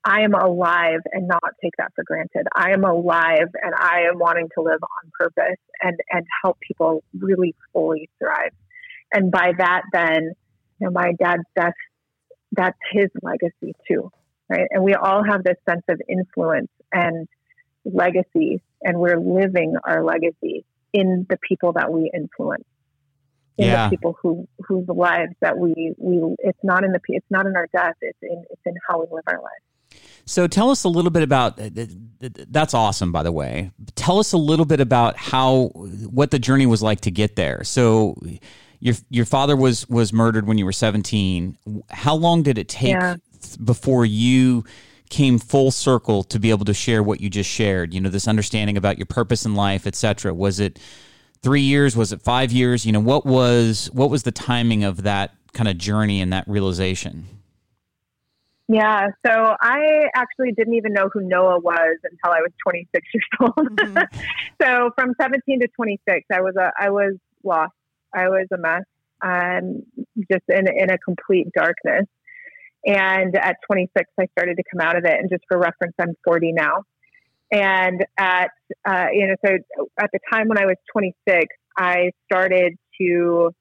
I 0.05 0.21
am 0.21 0.33
alive 0.33 0.99
and 1.13 1.27
not 1.27 1.53
take 1.61 1.73
that 1.77 1.93
for 1.95 2.03
granted. 2.03 2.45
I 2.53 2.71
am 2.71 2.83
alive 2.83 3.47
and 3.61 3.73
I 3.73 4.01
am 4.09 4.19
wanting 4.19 4.49
to 4.55 4.61
live 4.61 4.81
on 4.83 5.11
purpose 5.17 5.59
and, 5.81 5.97
and 6.11 6.25
help 6.43 6.59
people 6.59 7.03
really 7.17 7.55
fully 7.71 8.09
thrive. 8.19 8.51
And 9.13 9.31
by 9.31 9.53
that, 9.57 9.83
then, 9.93 10.33
you 10.79 10.87
know, 10.87 10.91
my 10.91 11.13
dad's 11.17 11.43
death, 11.55 11.73
that's 12.51 12.77
his 12.91 13.07
legacy 13.21 13.73
too, 13.87 14.11
right? 14.49 14.67
And 14.71 14.83
we 14.83 14.93
all 14.93 15.23
have 15.23 15.43
this 15.43 15.57
sense 15.69 15.83
of 15.87 16.01
influence 16.09 16.69
and 16.91 17.27
legacy, 17.85 18.61
and 18.81 18.99
we're 18.99 19.19
living 19.19 19.75
our 19.83 20.03
legacy 20.03 20.65
in 20.91 21.25
the 21.29 21.37
people 21.47 21.73
that 21.73 21.91
we 21.91 22.11
influence. 22.13 22.65
In 23.57 23.67
yeah. 23.67 23.87
the 23.87 23.95
people 23.95 24.17
who 24.21 24.47
whose 24.65 24.87
lives 24.87 25.33
that 25.41 25.57
we 25.57 25.93
we 25.99 26.35
it's 26.39 26.57
not 26.63 26.83
in 26.83 26.91
the 26.91 26.99
it's 27.09 27.25
not 27.29 27.45
in 27.45 27.55
our 27.55 27.67
death 27.67 27.93
it's 28.01 28.17
in 28.23 28.43
it's 28.49 28.61
in 28.65 28.73
how 28.87 28.99
we 28.99 29.05
live 29.11 29.23
our 29.27 29.41
lives. 29.41 30.01
So 30.25 30.47
tell 30.47 30.71
us 30.71 30.83
a 30.85 30.89
little 30.89 31.11
bit 31.11 31.21
about 31.21 31.59
uh, 31.59 31.69
that's 32.49 32.73
awesome 32.73 33.11
by 33.11 33.23
the 33.23 33.31
way. 33.31 33.71
Tell 33.95 34.19
us 34.19 34.33
a 34.33 34.37
little 34.37 34.65
bit 34.65 34.79
about 34.79 35.17
how 35.17 35.65
what 36.09 36.31
the 36.31 36.39
journey 36.39 36.65
was 36.65 36.81
like 36.81 37.01
to 37.01 37.11
get 37.11 37.35
there. 37.35 37.63
So 37.63 38.15
your 38.79 38.95
your 39.09 39.25
father 39.25 39.55
was 39.55 39.87
was 39.87 40.11
murdered 40.11 40.47
when 40.47 40.57
you 40.57 40.65
were 40.65 40.73
17. 40.73 41.57
How 41.89 42.15
long 42.15 42.43
did 42.43 42.57
it 42.57 42.67
take 42.67 42.91
yeah. 42.91 43.15
before 43.63 44.05
you 44.05 44.65
came 45.09 45.39
full 45.39 45.71
circle 45.71 46.23
to 46.23 46.39
be 46.39 46.49
able 46.49 46.65
to 46.65 46.73
share 46.73 47.01
what 47.01 47.21
you 47.21 47.29
just 47.29 47.49
shared? 47.49 47.93
You 47.93 48.01
know, 48.01 48.09
this 48.09 48.27
understanding 48.27 48.75
about 48.75 48.97
your 48.97 49.05
purpose 49.05 49.45
in 49.45 49.55
life, 49.55 49.87
etc. 49.87 50.33
Was 50.33 50.59
it 50.59 50.79
3 51.43 51.61
years? 51.61 51.95
Was 51.95 52.11
it 52.11 52.21
5 52.21 52.51
years? 52.51 52.85
You 52.85 52.91
know, 52.93 52.99
what 52.99 53.25
was 53.25 53.89
what 53.93 54.09
was 54.09 54.23
the 54.23 54.31
timing 54.31 54.83
of 54.83 55.03
that 55.03 55.35
kind 55.53 55.67
of 55.67 55.77
journey 55.77 56.21
and 56.21 56.33
that 56.33 56.47
realization? 56.47 57.27
Yeah, 58.69 59.09
so 59.25 59.55
I 59.59 60.05
actually 60.15 60.53
didn't 60.53 60.75
even 60.75 60.93
know 60.93 61.09
who 61.13 61.21
Noah 61.21 61.59
was 61.59 61.97
until 62.03 62.31
I 62.31 62.39
was 62.39 62.51
26 62.65 63.07
years 63.13 63.25
old. 63.41 63.77
Mm-hmm. 63.77 64.19
so 64.61 64.89
from 64.97 65.13
17 65.21 65.59
to 65.59 65.67
26, 65.75 66.25
I 66.31 66.41
was 66.41 66.55
a 66.57 66.71
I 66.79 66.89
was 66.89 67.15
lost. 67.43 67.73
I 68.15 68.29
was 68.29 68.47
a 68.53 68.57
mess. 68.57 68.83
um, 69.23 69.83
just 70.31 70.43
in, 70.49 70.67
in 70.67 70.89
a 70.91 70.97
complete 70.97 71.47
darkness. 71.55 72.05
And 72.85 73.35
at 73.37 73.57
26, 73.65 74.09
I 74.19 74.25
started 74.37 74.57
to 74.57 74.63
come 74.71 74.85
out 74.85 74.97
of 74.97 75.05
it. 75.05 75.13
And 75.13 75.29
just 75.29 75.43
for 75.49 75.57
reference, 75.57 75.93
I'm 75.99 76.13
40 76.25 76.51
now. 76.51 76.83
And 77.53 78.03
at, 78.17 78.49
uh, 78.83 79.05
you 79.13 79.27
know, 79.27 79.35
so 79.45 79.85
at 79.99 80.09
the 80.11 80.19
time 80.31 80.47
when 80.47 80.57
I 80.57 80.65
was 80.65 80.75
26, 80.91 81.45
I 81.77 82.09
started 82.25 82.73
to 82.99 83.51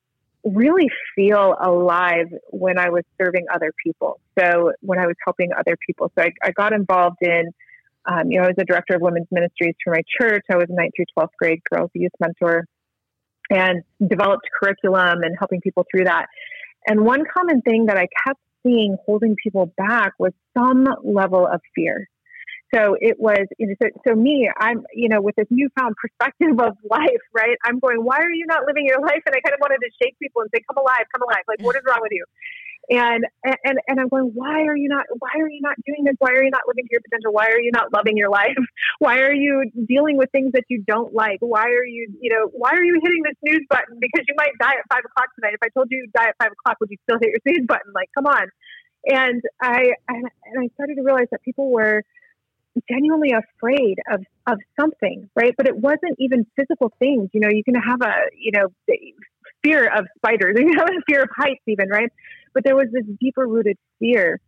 really 0.45 0.89
feel 1.15 1.55
alive 1.61 2.27
when 2.49 2.79
I 2.79 2.89
was 2.89 3.03
serving 3.21 3.45
other 3.55 3.71
people. 3.85 4.19
So 4.39 4.73
when 4.81 4.99
I 4.99 5.07
was 5.07 5.15
helping 5.25 5.51
other 5.53 5.77
people. 5.87 6.11
So 6.17 6.25
I, 6.25 6.31
I 6.43 6.53
got 6.53 6.73
involved 6.73 7.19
in, 7.21 7.51
um, 8.07 8.31
you 8.31 8.39
know, 8.39 8.45
I 8.45 8.49
was 8.49 8.57
a 8.59 8.65
director 8.65 8.97
of 8.97 9.03
women's 9.03 9.29
ministries 9.31 9.75
for 9.85 9.93
my 9.93 10.03
church. 10.19 10.43
I 10.51 10.57
was 10.57 10.67
a 10.71 10.73
9th 10.73 10.91
through 10.97 11.05
12th 11.17 11.29
grade 11.39 11.61
girls 11.71 11.91
youth 11.93 12.13
mentor 12.19 12.65
and 13.51 13.83
developed 14.09 14.49
curriculum 14.59 15.23
and 15.23 15.37
helping 15.39 15.61
people 15.61 15.85
through 15.91 16.07
that. 16.07 16.27
And 16.87 17.03
one 17.05 17.25
common 17.37 17.61
thing 17.61 17.87
that 17.87 17.99
I 17.99 18.09
kept 18.27 18.41
seeing 18.65 18.97
holding 19.05 19.37
people 19.41 19.73
back 19.77 20.15
was 20.19 20.33
some 20.57 20.89
level 21.05 21.47
of 21.47 21.61
fear. 21.75 22.09
So 22.75 22.97
it 23.01 23.21
was, 23.21 23.45
you 23.59 23.67
know, 23.67 23.75
so, 23.83 23.89
so 24.09 24.15
me, 24.15 24.49
I'm, 24.59 24.83
you 24.95 25.09
know, 25.09 25.21
with 25.21 25.37
this 25.37 25.47
newfound 25.51 25.95
perspective 26.01 26.59
of 26.59 26.77
life, 26.89 27.25
right? 27.35 27.57
I'm 27.65 27.79
going, 27.79 28.01
why 28.01 28.17
are 28.17 28.33
you 28.33 28.47
not 28.47 28.65
living 28.67 28.87
your 28.87 29.01
life? 29.01 29.21
And 29.27 29.37
I 29.37 29.41
kind 29.45 29.53
of 29.53 29.61
wanted 29.61 29.85
to 29.85 29.91
shake 30.01 30.19
people 30.19 30.41
and 30.41 30.51
say, 30.55 30.65
come 30.65 30.81
alive, 30.81 31.05
come 31.13 31.23
alive. 31.23 31.45
Like, 31.47 31.61
what 31.61 31.77
is 31.77 31.83
wrong 31.87 32.01
with 32.01 32.13
you? 32.13 32.25
And, 32.91 33.25
and, 33.45 33.79
and 33.87 34.01
I'm 34.01 34.09
going, 34.09 34.33
why 34.35 34.65
are 34.65 34.77
you 34.77 34.89
not, 34.89 35.05
why 35.19 35.37
are 35.39 35.49
you 35.49 35.61
not 35.61 35.77
doing 35.87 36.05
this? 36.05 36.17
Why 36.19 36.33
are 36.33 36.43
you 36.43 36.51
not 36.51 36.63
living 36.67 36.85
to 36.89 36.93
your 36.93 37.01
potential? 37.05 37.33
Why 37.33 37.53
are 37.53 37.61
you 37.61 37.71
not 37.73 37.93
loving 37.93 38.17
your 38.17 38.31
life? 38.31 38.57
Why 38.99 39.19
are 39.19 39.33
you 39.33 39.71
dealing 39.87 40.17
with 40.17 40.31
things 40.33 40.53
that 40.53 40.65
you 40.69 40.83
don't 40.87 41.15
like? 41.15 41.39
Why 41.41 41.67
are 41.67 41.85
you, 41.85 42.09
you 42.21 42.33
know, 42.33 42.49
why 42.53 42.71
are 42.71 42.83
you 42.83 43.01
hitting 43.03 43.23
the 43.23 43.35
snooze 43.45 43.67
button? 43.69 43.99
Because 44.01 44.25
you 44.27 44.35
might 44.37 44.53
die 44.61 44.75
at 44.79 44.87
five 44.91 45.05
o'clock 45.05 45.29
tonight. 45.35 45.55
If 45.55 45.63
I 45.63 45.69
told 45.77 45.89
you 45.91 46.07
die 46.15 46.29
at 46.29 46.37
five 46.39 46.53
o'clock, 46.53 46.79
would 46.81 46.91
you 46.91 46.99
still 47.03 47.19
hit 47.21 47.31
your 47.31 47.41
snooze 47.47 47.67
button? 47.67 47.93
Like, 47.95 48.09
come 48.15 48.27
on. 48.27 48.49
And 49.07 49.43
I, 49.61 49.95
and 50.09 50.27
I 50.59 50.69
started 50.75 50.97
to 50.97 51.03
realize 51.03 51.27
that 51.33 51.43
people 51.43 51.71
were, 51.71 52.03
genuinely 52.89 53.33
afraid 53.33 53.97
of 54.11 54.25
of 54.47 54.59
something, 54.81 55.29
right? 55.37 55.55
But 55.57 55.69
it 55.69 55.77
wasn't 55.77 56.17
even 56.19 56.47
physical 56.57 56.93
things. 56.99 57.31
You 57.33 57.41
know, 57.41 57.49
you 57.51 57.65
can 57.65 57.75
have 57.75 58.01
a 58.03 58.15
you 58.37 58.53
know 58.53 58.69
fear 59.63 59.87
of 59.87 60.07
spiders, 60.17 60.57
you 60.59 60.73
have 60.77 60.89
a 60.89 61.03
fear 61.07 61.23
of 61.23 61.29
heights, 61.37 61.63
even 61.67 61.89
right? 61.89 62.11
But 62.55 62.65
there 62.65 62.77
was 62.77 62.87
this 62.93 63.05
deeper 63.21 63.47
rooted 63.47 63.79
fear, 63.99 64.41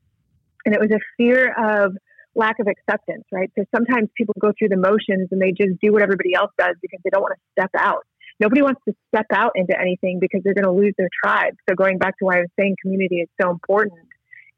and 0.64 0.74
it 0.74 0.80
was 0.80 0.90
a 0.90 1.00
fear 1.16 1.52
of 1.52 1.96
lack 2.34 2.58
of 2.58 2.66
acceptance, 2.66 3.24
right? 3.30 3.50
So 3.56 3.64
sometimes 3.74 4.08
people 4.16 4.34
go 4.40 4.52
through 4.58 4.68
the 4.68 4.76
motions 4.76 5.28
and 5.30 5.40
they 5.40 5.52
just 5.52 5.80
do 5.80 5.92
what 5.92 6.02
everybody 6.02 6.34
else 6.34 6.50
does 6.58 6.74
because 6.82 6.98
they 7.04 7.10
don't 7.10 7.22
want 7.22 7.34
to 7.38 7.62
step 7.62 7.70
out. 7.78 8.04
Nobody 8.40 8.62
wants 8.62 8.80
to 8.88 8.94
step 9.14 9.26
out 9.32 9.52
into 9.54 9.78
anything 9.80 10.18
because 10.20 10.40
they're 10.42 10.54
going 10.54 10.66
to 10.66 10.72
lose 10.72 10.94
their 10.98 11.08
tribe. 11.22 11.54
So 11.68 11.76
going 11.76 11.98
back 11.98 12.18
to 12.18 12.24
why 12.24 12.38
I 12.38 12.40
was 12.40 12.50
saying 12.58 12.74
community 12.82 13.20
is 13.20 13.28
so 13.40 13.50
important 13.50 14.08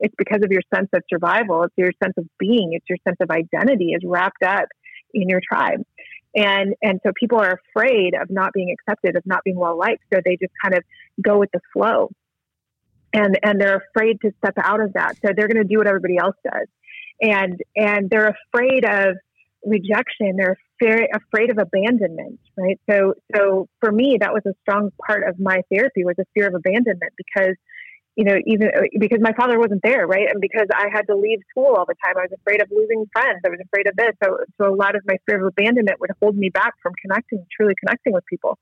it's 0.01 0.15
because 0.17 0.41
of 0.45 0.51
your 0.51 0.63
sense 0.75 0.89
of 0.93 1.03
survival. 1.09 1.63
It's 1.65 1.75
your 1.77 1.93
sense 2.03 2.15
of 2.17 2.27
being. 2.39 2.73
It's 2.73 2.87
your 2.89 2.99
sense 3.07 3.17
of 3.21 3.31
identity 3.31 3.93
is 3.93 4.03
wrapped 4.05 4.43
up 4.45 4.69
in 5.15 5.29
your 5.29 5.41
tribe. 5.47 5.83
And, 6.35 6.75
and 6.83 7.01
so 7.05 7.13
people 7.19 7.39
are 7.39 7.59
afraid 7.71 8.15
of 8.21 8.29
not 8.29 8.53
being 8.53 8.75
accepted, 8.79 9.17
of 9.17 9.23
not 9.25 9.43
being 9.45 9.57
well 9.57 9.79
liked. 9.79 10.03
So 10.13 10.21
they 10.23 10.37
just 10.37 10.53
kind 10.63 10.75
of 10.75 10.83
go 11.23 11.39
with 11.39 11.51
the 11.53 11.61
flow. 11.73 12.11
And, 13.13 13.39
and 13.43 13.59
they're 13.59 13.83
afraid 13.91 14.21
to 14.21 14.33
step 14.39 14.55
out 14.63 14.81
of 14.81 14.93
that. 14.93 15.17
So 15.25 15.33
they're 15.35 15.49
going 15.49 15.63
to 15.63 15.69
do 15.69 15.79
what 15.79 15.87
everybody 15.87 16.19
else 16.19 16.37
does. 16.45 16.67
And, 17.23 17.59
and 17.75 18.11
they're 18.11 18.37
afraid 18.53 18.85
of 18.85 19.17
rejection. 19.65 20.37
They're 20.37 20.59
very 20.79 21.09
afraid 21.15 21.51
of 21.51 21.57
abandonment, 21.57 22.39
right? 22.59 22.79
So, 22.91 23.15
so 23.35 23.69
for 23.81 23.91
me, 23.91 24.19
that 24.21 24.35
was 24.35 24.43
a 24.47 24.53
strong 24.61 24.91
part 25.07 25.27
of 25.27 25.41
my 25.41 25.63
therapy 25.73 26.05
was 26.05 26.17
a 26.21 26.25
fear 26.35 26.49
of 26.49 26.55
abandonment 26.55 27.15
because 27.17 27.57
you 28.16 28.24
know, 28.24 28.37
even 28.46 28.68
uh, 28.68 28.88
because 28.98 29.18
my 29.20 29.33
father 29.35 29.59
wasn't 29.59 29.83
there, 29.83 30.07
right? 30.07 30.26
And 30.31 30.40
because 30.40 30.66
I 30.74 30.87
had 30.90 31.02
to 31.09 31.14
leave 31.14 31.40
school 31.50 31.74
all 31.76 31.85
the 31.87 31.94
time, 32.02 32.16
I 32.16 32.22
was 32.22 32.33
afraid 32.40 32.62
of 32.62 32.68
losing 32.70 33.05
friends. 33.12 33.40
I 33.44 33.50
was 33.50 33.61
afraid 33.62 33.87
of 33.87 33.94
this. 33.96 34.12
So, 34.24 34.38
so 34.61 34.74
a 34.74 34.74
lot 34.74 34.96
of 34.96 35.02
my 35.07 35.16
fear 35.26 35.38
of 35.38 35.46
abandonment 35.46 36.00
would 36.00 36.11
hold 36.20 36.35
me 36.35 36.48
back 36.48 36.72
from 36.83 36.94
connecting, 37.02 37.44
truly 37.55 37.74
connecting 37.79 38.14
with 38.14 38.24
people. 38.24 38.59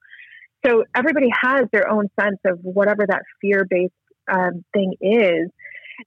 So 0.67 0.85
everybody 0.95 1.29
has 1.41 1.67
their 1.73 1.89
own 1.89 2.09
sense 2.21 2.39
of 2.45 2.59
whatever 2.63 3.07
that 3.07 3.23
fear 3.41 3.65
based 3.69 3.93
um, 4.29 4.65
thing 4.73 4.95
is. 5.01 5.51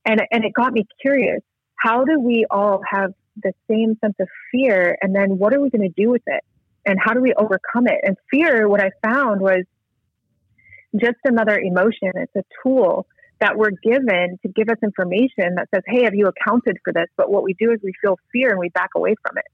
And, 0.05 0.21
and 0.29 0.43
it 0.43 0.51
got 0.53 0.73
me 0.73 0.85
curious. 1.01 1.41
How 1.77 2.03
do 2.03 2.19
we 2.19 2.45
all 2.51 2.81
have 2.91 3.13
the 3.41 3.53
same 3.69 3.97
sense 4.03 4.15
of 4.19 4.27
fear? 4.51 4.97
And 5.01 5.15
then 5.15 5.37
what 5.37 5.53
are 5.53 5.61
we 5.61 5.69
going 5.69 5.89
to 5.89 6.03
do 6.03 6.09
with 6.09 6.23
it? 6.25 6.43
And 6.85 6.97
how 7.01 7.13
do 7.13 7.21
we 7.21 7.33
overcome 7.33 7.87
it? 7.87 7.99
And 8.03 8.17
fear, 8.29 8.67
what 8.67 8.81
I 8.81 8.91
found 9.01 9.39
was 9.39 9.63
just 10.99 11.17
another 11.23 11.57
emotion. 11.57 12.11
It's 12.15 12.35
a 12.35 12.43
tool 12.61 13.05
that 13.39 13.57
we're 13.57 13.71
given 13.83 14.39
to 14.41 14.49
give 14.49 14.69
us 14.69 14.77
information 14.83 15.55
that 15.55 15.67
says, 15.73 15.83
"Hey, 15.85 16.03
have 16.03 16.15
you 16.15 16.27
accounted 16.27 16.77
for 16.83 16.93
this?" 16.93 17.07
But 17.15 17.31
what 17.31 17.43
we 17.43 17.53
do 17.53 17.71
is 17.71 17.79
we 17.83 17.93
feel 18.01 18.17
fear 18.31 18.49
and 18.49 18.59
we 18.59 18.69
back 18.69 18.89
away 18.95 19.15
from 19.21 19.37
it. 19.37 19.45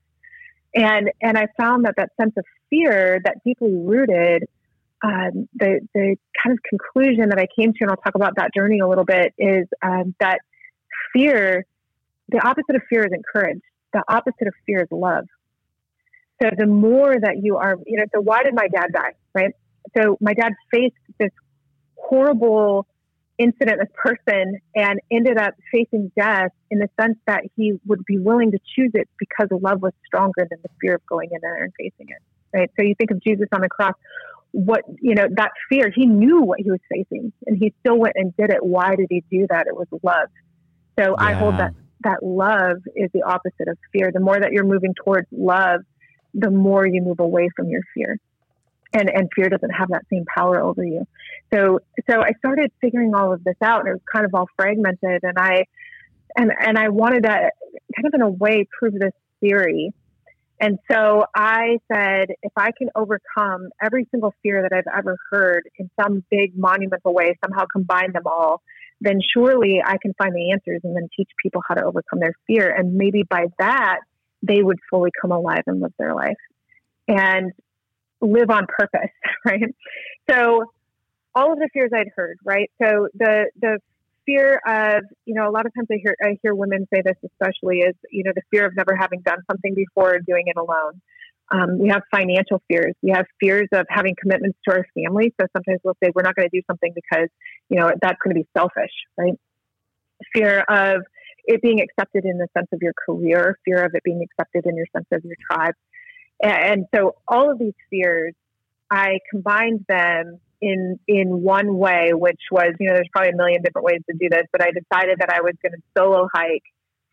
And 0.76 1.12
and 1.22 1.38
I 1.38 1.48
found 1.60 1.86
that 1.86 1.96
that 1.98 2.12
sense 2.20 2.34
of 2.38 2.46
fear, 2.70 3.20
that 3.24 3.38
deeply 3.46 3.74
rooted, 3.74 4.46
um, 5.04 5.48
the 5.54 5.82
the 5.94 6.16
kind 6.42 6.54
of 6.54 6.60
conclusion 6.68 7.30
that 7.30 7.40
I 7.40 7.48
came 7.58 7.74
to, 7.74 7.80
and 7.82 7.92
I'll 7.92 7.98
talk 7.98 8.16
about 8.16 8.36
that 8.38 8.54
journey 8.56 8.80
a 8.80 8.88
little 8.88 9.06
bit, 9.06 9.34
is 9.38 9.68
um, 9.82 10.16
that 10.20 10.40
fear, 11.14 11.66
the 12.30 12.40
opposite 12.46 12.76
of 12.76 12.82
fear 12.90 13.06
isn't 13.06 13.24
courage. 13.32 13.62
The 13.94 14.04
opposite 14.08 14.48
of 14.48 14.54
fear 14.66 14.82
is 14.82 14.88
love. 14.92 15.26
So 16.42 16.50
the 16.58 16.66
more 16.66 17.14
that 17.20 17.38
you 17.42 17.58
are, 17.58 17.78
you 17.86 17.98
know, 17.98 18.06
so 18.14 18.22
why 18.22 18.44
did 18.44 18.56
my 18.56 18.68
dad 18.68 18.88
die? 18.92 19.14
Right. 19.36 19.54
So 19.96 20.18
my 20.20 20.34
dad 20.34 20.54
faced 20.72 20.96
this 21.20 21.30
horrible 21.96 22.88
incident 23.38 23.80
this 23.80 23.90
person 23.96 24.60
and 24.76 25.00
ended 25.12 25.38
up 25.38 25.54
facing 25.72 26.12
death 26.16 26.52
in 26.70 26.80
the 26.80 26.90
sense 27.00 27.18
that 27.26 27.44
he 27.56 27.74
would 27.86 28.06
be 28.06 28.18
willing 28.18 28.52
to 28.52 28.60
choose 28.76 28.92
it 28.94 29.10
because 29.18 29.48
love 29.62 29.82
was 29.82 29.94
stronger 30.06 30.48
than 30.50 30.60
the 30.62 30.70
fear 30.80 30.96
of 30.96 31.06
going 31.06 31.30
in 31.32 31.40
there 31.42 31.64
and 31.64 31.74
facing 31.78 32.08
it. 32.10 32.22
Right. 32.56 32.70
So 32.80 32.86
you 32.86 32.94
think 32.96 33.12
of 33.12 33.22
Jesus 33.24 33.48
on 33.52 33.62
the 33.62 33.70
cross, 33.70 33.96
what, 34.52 34.82
you 35.02 35.16
know, 35.16 35.28
that 35.36 35.52
fear, 35.70 35.92
he 35.94 36.06
knew 36.06 36.42
what 36.42 36.60
he 36.60 36.70
was 36.70 36.80
facing 36.92 37.34
and 37.48 37.58
he 37.58 37.74
still 37.80 37.98
went 37.98 38.14
and 38.16 38.36
did 38.38 38.52
it. 38.52 38.64
Why 38.64 38.96
did 38.96 39.08
he 39.10 39.24
do 39.32 39.48
that? 39.50 39.66
It 39.68 39.76
was 39.76 39.88
love. 40.04 40.30
So 41.00 41.16
yeah. 41.18 41.26
I 41.26 41.34
hold 41.34 41.58
that 41.58 41.74
that 42.04 42.22
love 42.22 42.78
is 42.96 43.10
the 43.14 43.24
opposite 43.24 43.68
of 43.68 43.78
fear. 43.94 44.12
The 44.14 44.20
more 44.20 44.38
that 44.40 44.52
you're 44.52 44.66
moving 44.66 44.94
towards 44.94 45.26
love, 45.32 45.82
the 46.34 46.52
more 46.52 46.86
you 46.86 47.02
move 47.02 47.20
away 47.20 47.50
from 47.56 47.70
your 47.70 47.82
fear 47.94 48.20
and 48.94 49.10
and 49.10 49.30
fear 49.36 49.50
doesn't 49.50 49.72
have 49.72 49.90
that 49.90 50.04
same 50.12 50.26
power 50.26 50.60
over 50.62 50.84
you. 50.84 51.06
So 51.54 51.80
so 52.10 52.22
I 52.22 52.32
started 52.40 52.72
figuring 52.82 53.14
all 53.16 53.34
of 53.34 53.44
this 53.44 53.56
out, 53.62 53.82
and 53.82 53.90
it 53.90 53.94
was 53.94 54.02
kind 54.12 54.26
of 54.26 54.34
all 54.34 54.48
fragmented, 54.58 55.24
and 55.24 55.38
I 55.38 55.66
and 56.38 56.52
and 56.60 56.78
I 56.78 56.90
wanted 56.90 57.24
to 57.24 57.30
kind 57.30 58.06
of 58.06 58.14
in 58.14 58.22
a 58.22 58.30
way 58.30 58.68
prove 58.80 58.94
this 58.94 59.14
theory. 59.42 59.94
And 60.60 60.78
so 60.90 61.26
I 61.36 61.80
said, 61.92 62.28
if 62.42 62.54
I 62.56 62.72
can 62.78 62.88
overcome 62.96 63.70
every 63.84 64.08
single 64.12 64.34
fear 64.42 64.62
that 64.62 64.72
I've 64.72 64.98
ever 64.98 65.18
heard 65.30 65.64
in 65.78 65.90
some 66.00 66.24
big 66.32 66.58
monumental 66.58 67.14
way, 67.14 67.38
somehow 67.44 67.66
combine 67.70 68.14
them 68.14 68.24
all, 68.26 68.62
then 69.02 69.20
surely 69.36 69.82
I 69.86 69.98
can 70.02 70.14
find 70.18 70.34
the 70.34 70.52
answers 70.52 70.80
and 70.86 70.96
then 70.96 71.10
teach 71.18 71.28
people 71.42 71.62
how 71.68 71.76
to 71.76 71.84
overcome 71.84 72.20
their 72.20 72.34
fear. 72.48 72.74
And 72.74 72.94
maybe 72.94 73.24
by 73.30 73.48
that, 73.60 73.98
they 74.42 74.62
would 74.62 74.78
fully 74.90 75.10
come 75.20 75.32
alive 75.32 75.64
and 75.68 75.82
live 75.82 75.92
their 76.00 76.14
life. 76.14 76.38
And 77.10 77.52
live 78.24 78.50
on 78.50 78.66
purpose, 78.68 79.12
right? 79.46 79.76
So 80.30 80.66
all 81.36 81.54
of 81.54 81.60
the 81.60 81.70
fears 81.74 81.92
I'd 81.94 82.10
heard, 82.16 82.38
right? 82.44 82.72
So 82.82 83.08
the 83.14 83.50
the 83.60 83.80
fear 84.26 84.62
of, 84.66 85.04
you 85.26 85.34
know, 85.36 85.50
a 85.50 85.52
lot 85.52 85.66
of 85.66 85.74
times 85.76 85.88
I 85.92 85.98
hear 86.02 86.16
I 86.22 86.38
hear 86.42 86.56
women 86.56 86.88
say 86.94 87.02
this 87.04 87.18
especially 87.24 87.80
is, 87.80 87.96
you 88.12 88.24
know, 88.24 88.32
the 88.36 88.42
fear 88.52 88.66
of 88.66 88.76
never 88.76 88.96
having 88.96 89.22
done 89.22 89.40
something 89.50 89.74
before 89.76 90.20
doing 90.20 90.46
it 90.48 90.58
alone. 90.58 91.02
Um, 91.52 91.78
we 91.78 91.90
have 91.90 92.02
financial 92.10 92.62
fears. 92.68 92.94
We 93.04 93.12
have 93.12 93.26
fears 93.40 93.68
of 93.74 93.86
having 93.90 94.16
commitments 94.20 94.58
to 94.68 94.76
our 94.76 94.86
family. 94.96 95.34
So 95.40 95.48
sometimes 95.56 95.82
we'll 95.84 95.98
say 96.04 96.10
we're 96.16 96.24
not 96.24 96.36
going 96.36 96.50
to 96.50 96.58
do 96.58 96.64
something 96.68 96.94
because, 96.96 97.28
you 97.70 97.80
know, 97.80 97.92
that's 98.02 98.18
going 98.24 98.36
to 98.36 98.42
be 98.42 98.48
selfish, 98.58 98.94
right? 99.18 99.34
Fear 100.34 100.64
of 100.68 101.04
it 101.46 101.62
being 101.62 101.82
accepted 101.82 102.24
in 102.26 102.38
the 102.38 102.48
sense 102.58 102.70
of 102.72 102.80
your 102.82 102.94
career, 103.06 103.60
fear 103.66 103.84
of 103.84 103.92
it 103.94 104.02
being 104.04 104.24
accepted 104.24 104.66
in 104.66 104.78
your 104.78 104.88
sense 104.96 105.06
of 105.12 105.24
your 105.26 105.36
tribe. 105.52 105.74
And 106.44 106.86
so 106.94 107.16
all 107.28 107.50
of 107.50 107.58
these 107.58 107.74
fears, 107.90 108.34
I 108.92 109.20
combined 109.32 109.86
them 109.88 110.40
in 110.62 111.00
in 111.08 111.42
one 111.42 111.78
way, 111.78 112.12
which 112.14 112.42
was, 112.52 112.74
you 112.80 112.88
know, 112.88 112.94
there's 112.94 113.08
probably 113.12 113.32
a 113.32 113.36
million 113.36 113.62
different 113.62 113.86
ways 113.86 114.02
to 114.10 114.16
do 114.18 114.30
this, 114.30 114.44
but 114.52 114.62
I 114.62 114.72
decided 114.72 115.20
that 115.20 115.30
I 115.30 115.42
was 115.42 115.54
going 115.62 115.72
to 115.74 115.82
solo 115.98 116.28
hike 116.34 116.64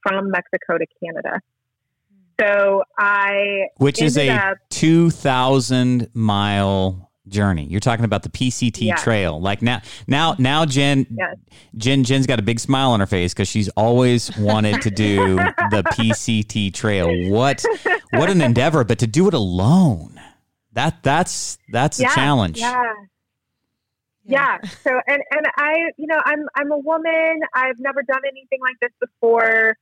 from 0.03 0.31
Mexico 0.31 0.79
to 0.79 0.87
Canada. 1.03 1.41
So 2.41 2.85
I, 2.99 3.67
which 3.77 4.01
is 4.01 4.17
a 4.17 4.31
up, 4.31 4.59
two 4.71 5.11
thousand 5.11 6.09
mile 6.15 7.10
journey. 7.31 7.67
You're 7.71 7.81
talking 7.81 8.05
about 8.05 8.23
the 8.23 8.29
PCT 8.29 8.83
yes. 8.83 9.03
trail. 9.03 9.41
Like 9.41 9.63
now, 9.63 9.81
now, 10.07 10.35
now, 10.39 10.65
Jen, 10.67 11.07
yes. 11.11 11.37
Jen, 11.77 12.05
Jen's 12.05 12.27
got 12.27 12.39
a 12.39 12.43
big 12.43 12.61
smile 12.61 12.91
on 12.91 13.01
her 13.01 13.07
face 13.07 13.33
because 13.33 13.49
she's 13.49 13.69
always 13.71 14.37
wanted 14.37 14.83
to 14.83 14.91
do 14.91 15.37
the 15.37 15.83
PCT 15.93 16.75
trail. 16.75 17.31
What, 17.31 17.65
what 18.11 18.29
an 18.31 18.41
endeavor! 18.41 18.85
But 18.85 18.99
to 18.99 19.07
do 19.07 19.29
it 19.29 19.35
alone, 19.35 20.21
that 20.73 21.03
that's 21.03 21.59
that's 21.71 22.01
yeah, 22.01 22.11
a 22.11 22.15
challenge. 22.15 22.59
Yeah. 22.59 22.93
Yeah. 24.25 24.59
So 24.85 25.01
and 25.07 25.23
and 25.31 25.47
I, 25.57 25.91
you 25.97 26.07
know, 26.07 26.21
I'm 26.25 26.45
I'm 26.55 26.71
a 26.71 26.79
woman. 26.79 27.41
I've 27.55 27.79
never 27.79 28.03
done 28.03 28.21
anything 28.25 28.61
like 28.63 28.77
this 28.81 28.93
before. 29.01 29.77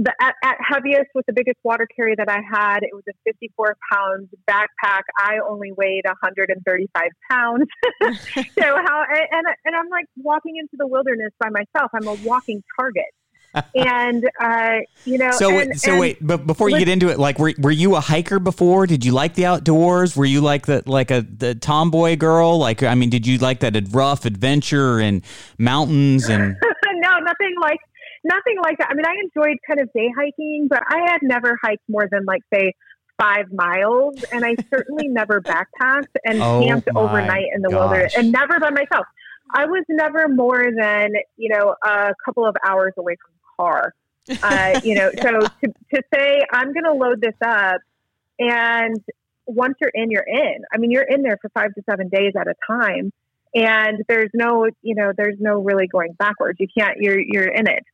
The 0.00 0.12
at, 0.20 0.34
at 0.44 0.56
heaviest 0.60 1.10
with 1.14 1.26
the 1.26 1.32
biggest 1.32 1.58
water 1.64 1.86
carry 1.94 2.14
that 2.16 2.28
I 2.28 2.40
had, 2.40 2.82
it 2.82 2.94
was 2.94 3.02
a 3.08 3.12
54 3.24 3.76
pound 3.92 4.28
backpack. 4.48 5.02
I 5.18 5.38
only 5.46 5.72
weighed 5.72 6.04
135 6.04 7.02
pounds. 7.30 7.66
so 8.02 8.62
how 8.62 9.04
and 9.10 9.46
and 9.64 9.76
I'm 9.76 9.88
like 9.90 10.06
walking 10.16 10.56
into 10.56 10.76
the 10.76 10.86
wilderness 10.86 11.32
by 11.40 11.50
myself. 11.50 11.90
I'm 11.94 12.06
a 12.06 12.14
walking 12.26 12.62
target 12.78 13.06
and 13.74 14.28
uh, 14.40 14.78
you 15.04 15.18
know. 15.18 15.30
So 15.32 15.58
and, 15.58 15.78
so 15.78 15.92
and 15.92 16.00
wait, 16.00 16.18
but 16.20 16.46
before 16.46 16.68
you 16.68 16.78
get 16.78 16.88
into 16.88 17.08
it, 17.08 17.18
like, 17.18 17.38
were 17.38 17.54
were 17.58 17.70
you 17.70 17.96
a 17.96 18.00
hiker 18.00 18.38
before? 18.38 18.86
Did 18.86 19.04
you 19.04 19.12
like 19.12 19.34
the 19.34 19.46
outdoors? 19.46 20.16
Were 20.16 20.24
you 20.24 20.40
like 20.40 20.66
the 20.66 20.82
like 20.86 21.10
a 21.10 21.22
the 21.22 21.54
tomboy 21.54 22.16
girl? 22.16 22.58
Like, 22.58 22.82
I 22.82 22.94
mean, 22.94 23.10
did 23.10 23.26
you 23.26 23.38
like 23.38 23.60
that 23.60 23.74
rough 23.90 24.24
adventure 24.24 24.98
and 24.98 25.24
mountains 25.58 26.28
and? 26.28 26.56
no, 26.94 27.18
nothing 27.20 27.54
like 27.60 27.78
nothing 28.28 28.56
like 28.62 28.78
that. 28.78 28.88
I 28.90 28.94
mean, 28.94 29.06
I 29.06 29.14
enjoyed 29.22 29.56
kind 29.66 29.80
of 29.80 29.92
day 29.92 30.10
hiking, 30.16 30.68
but 30.68 30.82
I 30.88 31.10
had 31.10 31.20
never 31.22 31.58
hiked 31.62 31.82
more 31.88 32.08
than 32.10 32.24
like 32.24 32.42
say 32.52 32.74
five 33.18 33.52
miles, 33.52 34.22
and 34.32 34.44
I 34.44 34.54
certainly 34.70 35.08
never 35.08 35.40
backpacked 35.40 36.14
and 36.24 36.40
Oh 36.40 36.64
camped 36.64 36.88
overnight 36.94 37.46
in 37.54 37.62
the 37.62 37.70
wilderness, 37.70 38.14
and 38.16 38.32
never 38.32 38.60
by 38.60 38.70
myself. 38.70 39.06
I 39.52 39.64
was 39.64 39.84
never 39.88 40.28
more 40.28 40.62
than 40.62 41.12
you 41.36 41.48
know 41.48 41.74
a 41.84 42.14
couple 42.24 42.46
of 42.46 42.56
hours 42.66 42.92
away 42.96 43.16
from 43.16 43.32
the 43.34 43.62
car. 43.62 43.94
Uh, 44.42 44.80
you 44.84 44.94
know, 44.94 45.10
so 45.22 45.40
to, 45.40 45.74
to 45.94 46.02
say 46.14 46.40
I'm 46.52 46.72
going 46.72 46.84
to 46.84 46.92
load 46.92 47.20
this 47.20 47.34
up, 47.44 47.80
and 48.38 49.02
once 49.46 49.74
you're 49.80 49.90
in, 49.94 50.10
you're 50.10 50.26
in. 50.26 50.62
I 50.72 50.78
mean, 50.78 50.90
you're 50.90 51.02
in 51.02 51.22
there 51.22 51.38
for 51.40 51.48
five 51.50 51.74
to 51.74 51.82
seven 51.88 52.08
days 52.08 52.34
at 52.38 52.46
a 52.46 52.54
time, 52.66 53.12
and 53.54 54.04
there's 54.08 54.30
no, 54.34 54.68
you 54.82 54.94
know, 54.94 55.12
there's 55.16 55.38
no 55.40 55.62
really 55.62 55.86
going 55.86 56.12
backwards. 56.12 56.58
You 56.60 56.68
can't. 56.76 56.98
You're 56.98 57.18
you're 57.18 57.48
in 57.48 57.66
it. 57.66 57.84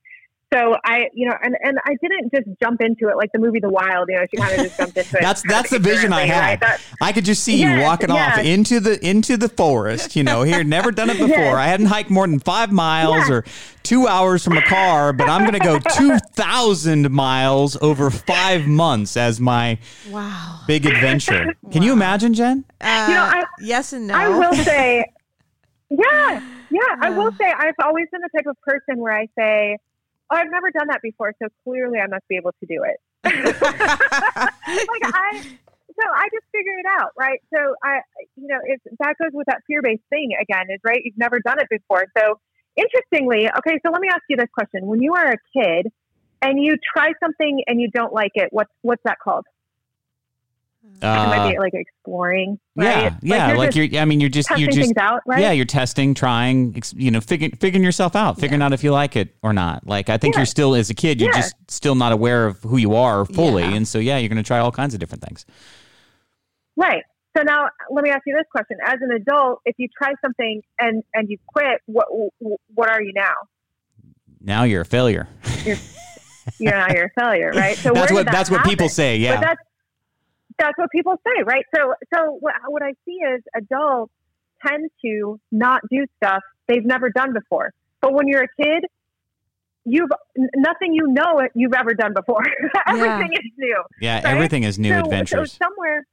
So 0.55 0.77
I, 0.85 1.09
you 1.15 1.29
know, 1.29 1.35
and, 1.43 1.57
and 1.63 1.79
I 1.85 1.97
didn't 2.01 2.33
just 2.33 2.47
jump 2.63 2.81
into 2.81 3.09
it 3.09 3.17
like 3.17 3.31
the 3.33 3.41
movie 3.41 3.59
The 3.59 3.69
Wild. 3.69 4.09
You 4.09 4.17
know, 4.21 4.27
she 4.31 4.37
kind 4.37 4.55
of 4.55 4.61
just 4.67 4.77
jumped 4.79 4.97
into 4.97 5.17
it. 5.17 5.21
That's 5.23 5.43
that's 5.43 5.71
the 5.71 5.79
vision 5.81 6.13
I 6.13 6.23
ignorantly, 6.23 6.31
right? 6.61 6.65
had. 6.65 6.81
I 7.01 7.13
could 7.13 7.25
just 7.25 7.43
see 7.43 7.57
you 7.61 7.69
Yes, 7.69 7.83
walking 7.83 8.11
off 8.11 8.39
into 8.39 8.79
the 8.79 9.05
into 9.05 9.37
the 9.37 9.49
forest. 9.49 10.15
You 10.15 10.23
know, 10.23 10.43
here 10.43 10.63
never 10.63 10.93
done 10.93 11.11
it 11.11 11.19
before. 11.19 11.29
Yes. 11.29 11.55
I 11.57 11.67
hadn't 11.67 11.87
hiked 11.87 12.11
more 12.11 12.27
than 12.27 12.39
five 12.39 12.71
miles 12.71 13.17
Yes. 13.17 13.31
or 13.31 13.45
two 13.83 14.07
hours 14.07 14.45
from 14.45 14.57
a 14.57 14.63
car, 14.63 15.13
but 15.13 15.29
I'm 15.29 15.41
going 15.41 15.55
to 15.55 15.59
go 15.59 15.79
two 15.97 16.19
thousand 16.35 17.11
miles 17.11 17.77
over 17.83 18.11
five 18.11 18.67
months 18.67 19.17
as 19.17 19.41
my 19.41 19.79
Wow. 20.09 20.61
big 20.69 20.87
adventure. 20.87 21.55
Can 21.73 21.83
you 21.83 21.93
imagine, 21.93 22.33
Jen? 22.33 22.65
Uh, 22.81 23.07
You 23.09 23.15
know, 23.15 23.23
I- 23.25 23.45
yes 23.61 23.93
and 23.93 24.07
no. 24.07 24.15
I 24.15 24.29
will 24.29 24.55
say, 24.55 25.05
yeah, 25.91 26.41
yeah, 26.71 26.81
I 27.03 27.11
will 27.11 27.31
say 27.41 27.47
I've 27.57 27.75
always 27.85 28.07
been 28.13 28.21
the 28.21 28.31
type 28.37 28.47
of 28.47 28.57
person 28.63 28.99
where 29.01 29.13
I 29.17 29.27
say, 29.37 29.79
oh, 30.35 30.41
I've 30.41 30.51
never 30.51 30.71
done 30.71 30.89
that 30.89 31.01
before, 31.03 31.33
so 31.41 31.49
clearly 31.65 31.99
I 31.99 32.07
must 32.07 32.27
be 32.29 32.37
able 32.37 32.53
to 32.61 32.67
do 32.67 32.83
it. 32.85 32.99
like 33.25 35.15
I, 35.15 35.41
so 35.41 36.05
I 36.15 36.29
just 36.33 36.47
figure 36.53 36.79
it 36.79 36.87
out, 37.01 37.11
right? 37.19 37.41
So 37.55 37.75
I, 37.83 38.01
you 38.37 38.49
know, 38.49 38.59
it's 38.65 38.83
that 38.99 39.15
goes 39.21 39.31
with 39.33 39.47
that 39.47 39.63
fear-based 39.67 40.03
thing 40.11 40.31
again, 40.41 40.67
is 40.71 40.81
right. 40.85 41.01
You've 41.05 41.19
never 41.19 41.41
done 41.41 41.59
it 41.61 41.69
before, 41.71 42.07
so 42.19 42.39
interestingly, 42.77 43.49
okay. 43.59 43.79
So 43.85 43.93
let 43.93 44.01
me 44.01 44.09
ask 44.11 44.23
you 44.29 44.37
this 44.37 44.51
question: 44.53 44.87
When 44.87 45.01
you 45.01 45.15
are 45.15 45.33
a 45.33 45.39
kid 45.57 45.91
and 46.43 46.63
you 46.63 46.77
try 46.95 47.13
something 47.23 47.63
and 47.67 47.81
you 47.81 47.91
don't 47.91 48.13
like 48.13 48.33
it, 48.35 48.49
what's 48.51 48.73
what's 48.83 49.03
that 49.05 49.19
called? 49.23 49.47
It 50.85 51.03
might 51.07 51.39
Uh, 51.39 51.51
be 51.51 51.59
like 51.59 51.75
exploring, 51.75 52.59
right? 52.77 52.87
yeah, 52.87 53.17
yeah. 53.23 53.49
you're 53.49 53.57
Like 53.59 53.75
you're. 53.75 54.01
I 54.01 54.05
mean, 54.05 54.21
you're 54.21 54.31
just. 54.31 54.49
You're 54.57 54.71
just. 54.71 54.97
out, 54.97 55.21
right? 55.27 55.41
Yeah, 55.41 55.51
you're 55.53 55.65
testing, 55.67 56.15
trying, 56.15 56.81
you 56.95 57.11
know, 57.11 57.21
figuring 57.21 57.53
figuring 57.57 57.85
yourself 57.85 58.15
out, 58.17 58.39
figuring 58.39 58.63
out 58.63 58.73
if 58.73 58.83
you 58.85 58.91
like 58.93 59.17
it 59.17 59.35
or 59.43 59.53
not. 59.53 59.87
Like 59.87 60.09
I 60.09 60.17
think 60.19 60.35
Yeah. 60.35 60.41
you're 60.41 60.47
still 60.47 60.75
as 60.75 60.91
a 60.91 60.95
kid, 60.95 61.21
you're 61.21 61.31
Yeah. 61.35 61.41
just 61.43 61.55
still 61.69 61.95
not 61.95 62.13
aware 62.13 62.47
of 62.47 62.63
who 62.63 62.77
you 62.79 62.95
are 62.97 63.25
fully, 63.27 63.65
Yeah. 63.65 63.75
and 63.75 63.87
so 63.89 63.99
yeah, 63.99 64.19
you're 64.19 64.29
going 64.29 64.43
to 64.43 64.47
try 64.47 64.59
all 64.61 64.73
kinds 64.73 64.95
of 64.95 65.01
different 65.01 65.23
things. 65.25 65.45
Right. 66.77 67.03
So 67.37 67.43
now 67.43 67.69
let 67.91 68.05
me 68.05 68.11
ask 68.11 68.23
you 68.27 68.35
this 68.35 68.47
question: 68.51 68.77
As 68.87 68.99
an 69.01 69.11
adult, 69.11 69.61
if 69.65 69.75
you 69.79 69.89
try 70.01 70.13
something 70.25 70.63
and 70.79 71.03
and 71.15 71.29
you 71.29 71.37
quit, 71.49 71.81
what 71.87 72.07
what 72.75 72.89
are 72.89 73.03
you 73.03 73.13
now? 73.15 73.35
Now 74.41 74.63
you're 74.65 74.83
a 74.83 74.87
failure. 74.87 75.27
You're 75.65 75.77
now 76.61 76.87
you're 76.93 77.07
a 77.07 77.21
failure, 77.21 77.51
right? 77.55 77.77
So 77.85 77.93
that's 77.93 78.13
what 78.13 78.27
that 78.27 78.33
that's 78.33 78.51
what 78.51 78.65
people 78.65 78.89
say. 78.89 79.17
Yeah. 79.17 79.55
That's 80.59 80.77
what 80.79 80.91
people 80.91 81.15
say, 81.27 81.43
right? 81.45 81.65
So 81.75 81.95
so 82.15 82.39
what 82.41 82.55
what 82.69 82.83
I 82.83 82.93
see 83.05 83.13
is 83.35 83.43
adults 83.57 84.13
tend 84.67 84.91
to 85.05 85.41
not 85.51 85.83
do 85.91 86.07
stuff 86.17 86.43
they've 86.69 86.85
never 86.85 87.11
done 87.11 87.33
before. 87.33 87.73
But 88.01 88.13
when 88.15 88.29
you're 88.29 88.45
a 88.45 88.63
kid, 88.63 88.85
you've 89.85 90.11
nothing 90.57 90.95
you 90.95 91.07
know 91.09 91.43
you've 91.55 91.75
ever 91.75 91.95
done 91.95 92.15
before. 92.15 92.43
Everything 92.87 93.33
is 93.33 93.51
new. 93.59 93.83
yeah. 94.01 94.17
right? 94.17 94.25
Everything 94.27 94.63
is 94.65 94.79
new 94.79 94.91
so, 94.91 95.01
adventures. 95.01 95.53
So 95.53 95.65
somewhere, 95.65 96.07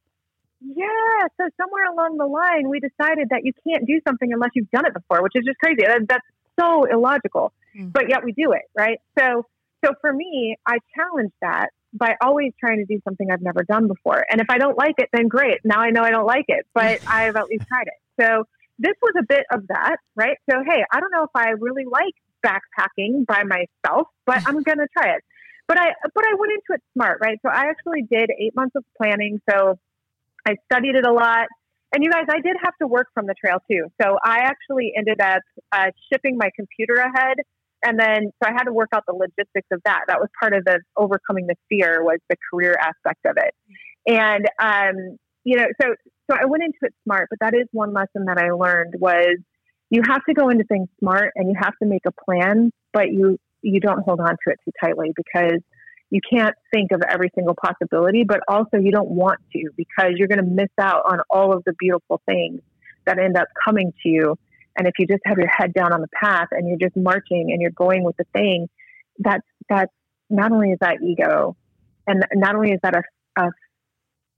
yeah. 0.61 1.27
So 1.37 1.49
somewhere 1.61 1.85
along 1.91 2.17
the 2.17 2.25
line, 2.25 2.69
we 2.69 2.79
decided 2.79 3.29
that 3.29 3.41
you 3.43 3.53
can't 3.67 3.85
do 3.85 3.99
something 4.07 4.31
unless 4.33 4.51
you've 4.55 4.71
done 4.71 4.85
it 4.85 4.93
before, 4.93 5.21
which 5.23 5.33
is 5.35 5.43
just 5.45 5.59
crazy. 5.59 5.81
That, 5.85 6.01
that's 6.07 6.25
so 6.59 6.85
illogical, 6.85 7.53
Mm. 7.75 7.93
but 7.93 8.09
yet 8.09 8.25
we 8.25 8.33
do 8.33 8.51
it, 8.51 8.63
right? 8.77 8.99
So, 9.17 9.45
so 9.83 9.93
for 10.01 10.11
me, 10.11 10.57
I 10.65 10.79
challenge 10.93 11.31
that 11.41 11.69
by 11.93 12.15
always 12.21 12.53
trying 12.59 12.77
to 12.77 12.85
do 12.85 12.99
something 13.03 13.29
I've 13.31 13.41
never 13.41 13.63
done 13.63 13.87
before. 13.87 14.25
And 14.29 14.41
if 14.41 14.49
I 14.49 14.57
don't 14.57 14.77
like 14.77 14.95
it, 14.97 15.09
then 15.13 15.27
great. 15.27 15.59
Now 15.63 15.79
I 15.79 15.89
know 15.89 16.03
I 16.03 16.11
don't 16.11 16.27
like 16.27 16.45
it, 16.47 16.65
but 16.73 17.01
I've 17.07 17.35
at 17.35 17.45
least 17.47 17.67
tried 17.67 17.87
it. 17.87 18.21
So 18.21 18.45
this 18.79 18.93
was 19.01 19.13
a 19.19 19.23
bit 19.27 19.45
of 19.51 19.67
that, 19.67 19.97
right? 20.15 20.37
So 20.49 20.57
hey, 20.65 20.83
I 20.91 20.99
don't 20.99 21.11
know 21.11 21.23
if 21.23 21.35
I 21.35 21.49
really 21.59 21.85
like 21.85 22.13
backpacking 22.45 23.25
by 23.25 23.43
myself, 23.43 24.07
but 24.25 24.47
I'm 24.47 24.61
gonna 24.63 24.87
try 24.97 25.15
it 25.15 25.23
but 25.71 25.79
I 25.79 25.93
but 26.13 26.25
I 26.25 26.35
went 26.37 26.51
into 26.51 26.73
it 26.73 26.83
smart, 26.93 27.19
right? 27.21 27.39
So 27.41 27.49
I 27.49 27.69
actually 27.69 28.01
did 28.01 28.29
eight 28.37 28.53
months 28.53 28.75
of 28.75 28.83
planning. 28.97 29.39
So 29.49 29.79
I 30.45 30.55
studied 30.65 30.95
it 30.95 31.05
a 31.05 31.13
lot. 31.13 31.47
And 31.93 32.03
you 32.03 32.11
guys, 32.11 32.25
I 32.29 32.41
did 32.41 32.57
have 32.61 32.73
to 32.81 32.87
work 32.87 33.07
from 33.13 33.25
the 33.25 33.33
trail 33.33 33.59
too. 33.69 33.87
So 34.01 34.17
I 34.21 34.39
actually 34.39 34.91
ended 34.97 35.21
up 35.21 35.41
uh, 35.71 35.91
shipping 36.11 36.37
my 36.37 36.49
computer 36.55 36.95
ahead, 36.95 37.37
and 37.83 37.99
then 37.99 38.31
so 38.41 38.49
I 38.49 38.53
had 38.53 38.63
to 38.63 38.73
work 38.73 38.89
out 38.93 39.03
the 39.07 39.13
logistics 39.13 39.67
of 39.71 39.81
that. 39.85 40.05
That 40.07 40.19
was 40.19 40.29
part 40.39 40.53
of 40.53 40.63
the 40.65 40.79
overcoming 40.97 41.47
the 41.47 41.55
fear 41.69 42.03
was 42.03 42.19
the 42.29 42.35
career 42.51 42.75
aspect 42.79 43.25
of 43.25 43.37
it. 43.37 43.53
And 44.07 44.45
um, 44.59 45.17
you 45.43 45.57
know, 45.57 45.67
so 45.81 45.95
so 46.29 46.37
I 46.39 46.45
went 46.45 46.63
into 46.63 46.77
it 46.83 46.93
smart. 47.03 47.27
But 47.29 47.39
that 47.39 47.53
is 47.55 47.67
one 47.71 47.93
lesson 47.93 48.25
that 48.25 48.37
I 48.37 48.51
learned 48.51 48.95
was 48.99 49.37
you 49.89 50.01
have 50.07 50.23
to 50.25 50.33
go 50.33 50.49
into 50.49 50.63
things 50.63 50.87
smart, 50.99 51.31
and 51.35 51.49
you 51.49 51.55
have 51.59 51.73
to 51.81 51.87
make 51.87 52.03
a 52.07 52.11
plan, 52.11 52.71
but 52.93 53.11
you 53.11 53.37
you 53.61 53.79
don't 53.79 54.03
hold 54.03 54.19
on 54.19 54.29
to 54.31 54.51
it 54.51 54.59
too 54.65 54.71
tightly 54.81 55.11
because 55.15 55.59
you 56.09 56.19
can't 56.29 56.55
think 56.73 56.91
of 56.91 57.01
every 57.07 57.29
single 57.35 57.55
possibility, 57.55 58.23
but 58.23 58.41
also 58.47 58.77
you 58.77 58.91
don't 58.91 59.09
want 59.09 59.39
to 59.53 59.69
because 59.77 60.11
you're 60.17 60.27
going 60.27 60.43
to 60.43 60.49
miss 60.49 60.69
out 60.79 61.03
on 61.05 61.19
all 61.29 61.53
of 61.53 61.63
the 61.65 61.73
beautiful 61.79 62.21
things 62.25 62.61
that 63.05 63.17
end 63.17 63.37
up 63.37 63.47
coming 63.65 63.93
to 64.03 64.09
you. 64.09 64.37
And 64.77 64.87
if 64.87 64.93
you 64.99 65.07
just 65.07 65.21
have 65.25 65.37
your 65.37 65.47
head 65.47 65.73
down 65.73 65.93
on 65.93 66.01
the 66.01 66.07
path 66.07 66.47
and 66.51 66.67
you're 66.67 66.77
just 66.77 66.95
marching 66.95 67.49
and 67.51 67.61
you're 67.61 67.71
going 67.71 68.03
with 68.03 68.17
the 68.17 68.25
thing, 68.33 68.67
that's 69.19 69.45
that's 69.69 69.91
not 70.29 70.51
only 70.51 70.71
is 70.71 70.77
that 70.81 71.01
ego, 71.03 71.55
and 72.07 72.25
not 72.33 72.55
only 72.55 72.71
is 72.71 72.79
that 72.83 72.95
a, 72.95 73.41
a 73.41 73.49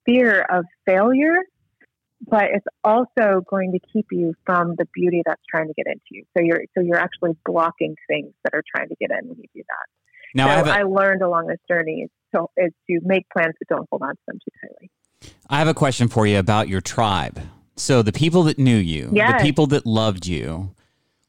fear 0.06 0.42
of 0.42 0.66
failure, 0.86 1.38
but 2.28 2.46
it's 2.54 2.66
also 2.84 3.42
going 3.48 3.74
to 3.74 3.80
keep 3.92 4.08
you 4.12 4.34
from 4.46 4.76
the 4.78 4.88
beauty 4.94 5.22
that's 5.26 5.42
trying 5.50 5.68
to 5.68 5.74
get 5.74 5.88
into 5.88 6.02
you. 6.12 6.24
So 6.36 6.44
you're 6.44 6.64
so 6.76 6.82
you're 6.82 6.98
actually 7.00 7.38
blocking 7.46 7.96
things 8.08 8.34
that 8.44 8.54
are 8.54 8.64
trying 8.76 8.90
to 8.90 8.96
get 9.00 9.12
in 9.12 9.28
when 9.28 9.38
you 9.38 9.46
do 9.54 9.62
that. 9.68 10.36
now 10.36 10.48
I 10.48 10.52
so 10.52 10.58
have 10.58 10.68
a, 10.68 10.80
I 10.80 10.84
learned 10.84 11.22
along 11.22 11.48
this 11.48 11.60
journey 11.68 12.08
so 12.34 12.50
is 12.58 12.72
to 12.90 13.00
make 13.04 13.26
plans 13.30 13.54
but 13.60 13.68
don't 13.68 13.88
hold 13.90 14.02
on 14.02 14.16
to 14.16 14.22
them 14.28 14.40
too 14.40 14.52
tightly. 14.68 14.90
I 15.50 15.60
have 15.60 15.68
a 15.68 15.74
question 15.74 16.08
for 16.08 16.26
you 16.26 16.40
about 16.40 16.68
your 16.68 16.82
tribe. 16.82 17.40
So 17.76 18.02
the 18.02 18.12
people 18.12 18.44
that 18.44 18.60
knew 18.60 18.78
you, 18.78 19.08
the 19.08 19.40
people 19.42 19.68
that 19.68 19.86
loved 19.86 20.28
you, 20.28 20.74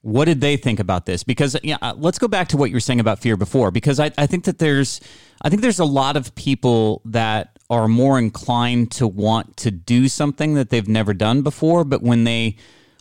what 0.02 0.26
did 0.26 0.42
they 0.42 0.58
think 0.58 0.80
about 0.80 1.06
this? 1.06 1.22
Because 1.22 1.56
yeah, 1.62 1.78
uh, 1.80 1.94
let's 1.96 2.18
go 2.18 2.28
back 2.28 2.48
to 2.48 2.58
what 2.58 2.68
you 2.68 2.76
were 2.76 2.80
saying 2.80 3.00
about 3.00 3.20
fear 3.20 3.38
before. 3.38 3.70
Because 3.70 3.98
I, 3.98 4.10
I 4.18 4.26
think 4.26 4.44
that 4.44 4.58
there's, 4.58 5.00
I 5.40 5.48
think 5.48 5.62
there's 5.62 5.78
a 5.78 5.84
lot 5.86 6.18
of 6.18 6.34
people 6.34 7.00
that 7.06 7.58
are 7.70 7.88
more 7.88 8.18
inclined 8.18 8.90
to 8.92 9.08
want 9.08 9.56
to 9.58 9.70
do 9.70 10.08
something 10.08 10.54
that 10.54 10.68
they've 10.68 10.86
never 10.86 11.14
done 11.14 11.40
before, 11.40 11.84
but 11.84 12.02
when 12.02 12.24
they 12.24 12.56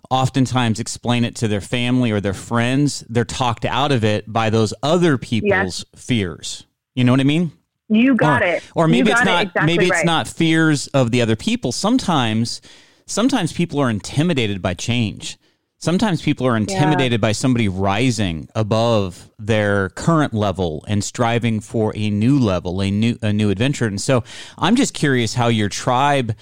oftentimes 0.10 0.80
explain 0.80 1.26
it 1.26 1.36
to 1.36 1.48
their 1.50 1.60
family 1.60 2.12
or 2.12 2.22
their 2.22 2.34
friends, 2.34 3.04
they're 3.10 3.26
talked 3.26 3.66
out 3.66 3.92
of 3.92 4.06
it 4.06 4.32
by 4.32 4.50
those 4.50 4.74
other 4.82 5.18
people's 5.18 5.84
fears. 5.96 6.66
You 6.96 7.04
know 7.04 7.12
what 7.12 7.20
I 7.20 7.26
mean? 7.26 7.52
You 7.90 8.16
got 8.16 8.42
or, 8.42 8.46
it. 8.46 8.64
Or 8.76 8.88
maybe 8.88 9.12
it's 9.12 9.20
got 9.20 9.28
it 9.28 9.32
not 9.32 9.42
exactly 9.44 9.66
maybe 9.66 9.86
it's 9.86 9.98
right. 9.98 10.06
not 10.06 10.28
fears 10.28 10.88
of 10.88 11.12
the 11.12 11.22
other 11.22 11.36
people. 11.36 11.72
Sometimes 11.72 12.62
sometimes 13.06 13.54
people 13.54 13.80
are 13.80 13.90
intimidated 13.90 14.62
by 14.62 14.74
change. 14.74 15.38
Sometimes 15.78 16.22
people 16.22 16.48
are 16.48 16.56
intimidated 16.56 17.20
by 17.20 17.34
somebody 17.34 17.68
rising 17.68 18.48
above 18.56 19.30
their 19.38 19.90
current 19.90 20.34
level 20.34 20.86
and 20.88 21.04
striving 21.04 21.60
for 21.60 21.92
a 21.96 22.10
new 22.10 22.40
level, 22.40 22.82
a 22.82 22.90
new 22.90 23.18
a 23.22 23.34
new 23.34 23.50
adventure. 23.50 23.86
And 23.86 24.00
so 24.00 24.24
I'm 24.58 24.78
just 24.78 24.94
curious 24.94 25.34
how 25.34 25.50
your 25.50 25.68
tribe 25.68 26.38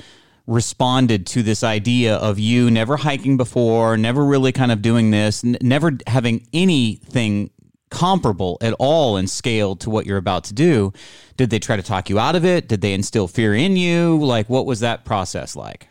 responded 0.45 1.25
to 1.27 1.41
this 1.41 1.63
idea 1.63 2.17
of 2.17 2.37
you 2.37 2.69
never 2.69 2.97
hiking 2.97 3.35
before, 3.35 3.97
never 3.97 4.23
really 4.23 4.51
kind 4.51 4.71
of 4.71 4.83
doing 4.83 5.09
this, 5.09 5.43
n- 5.43 5.57
never 5.61 5.97
having 6.05 6.47
anything 6.53 7.49
comparable 7.89 8.57
at 8.61 8.73
all 8.79 9.17
in 9.17 9.27
scale 9.27 9.75
to 9.77 9.89
what 9.89 10.05
you're 10.05 10.17
about 10.17 10.43
to 10.45 10.53
do? 10.53 10.93
Did 11.37 11.49
they 11.49 11.59
try 11.59 11.75
to 11.77 11.83
talk 11.83 12.09
you 12.09 12.19
out 12.19 12.35
of 12.35 12.45
it? 12.45 12.67
Did 12.67 12.81
they 12.81 12.93
instill 12.93 13.27
fear 13.27 13.55
in 13.55 13.75
you? 13.75 14.17
Like, 14.19 14.49
what 14.49 14.65
was 14.65 14.81
that 14.81 15.03
process 15.03 15.55
like? 15.55 15.87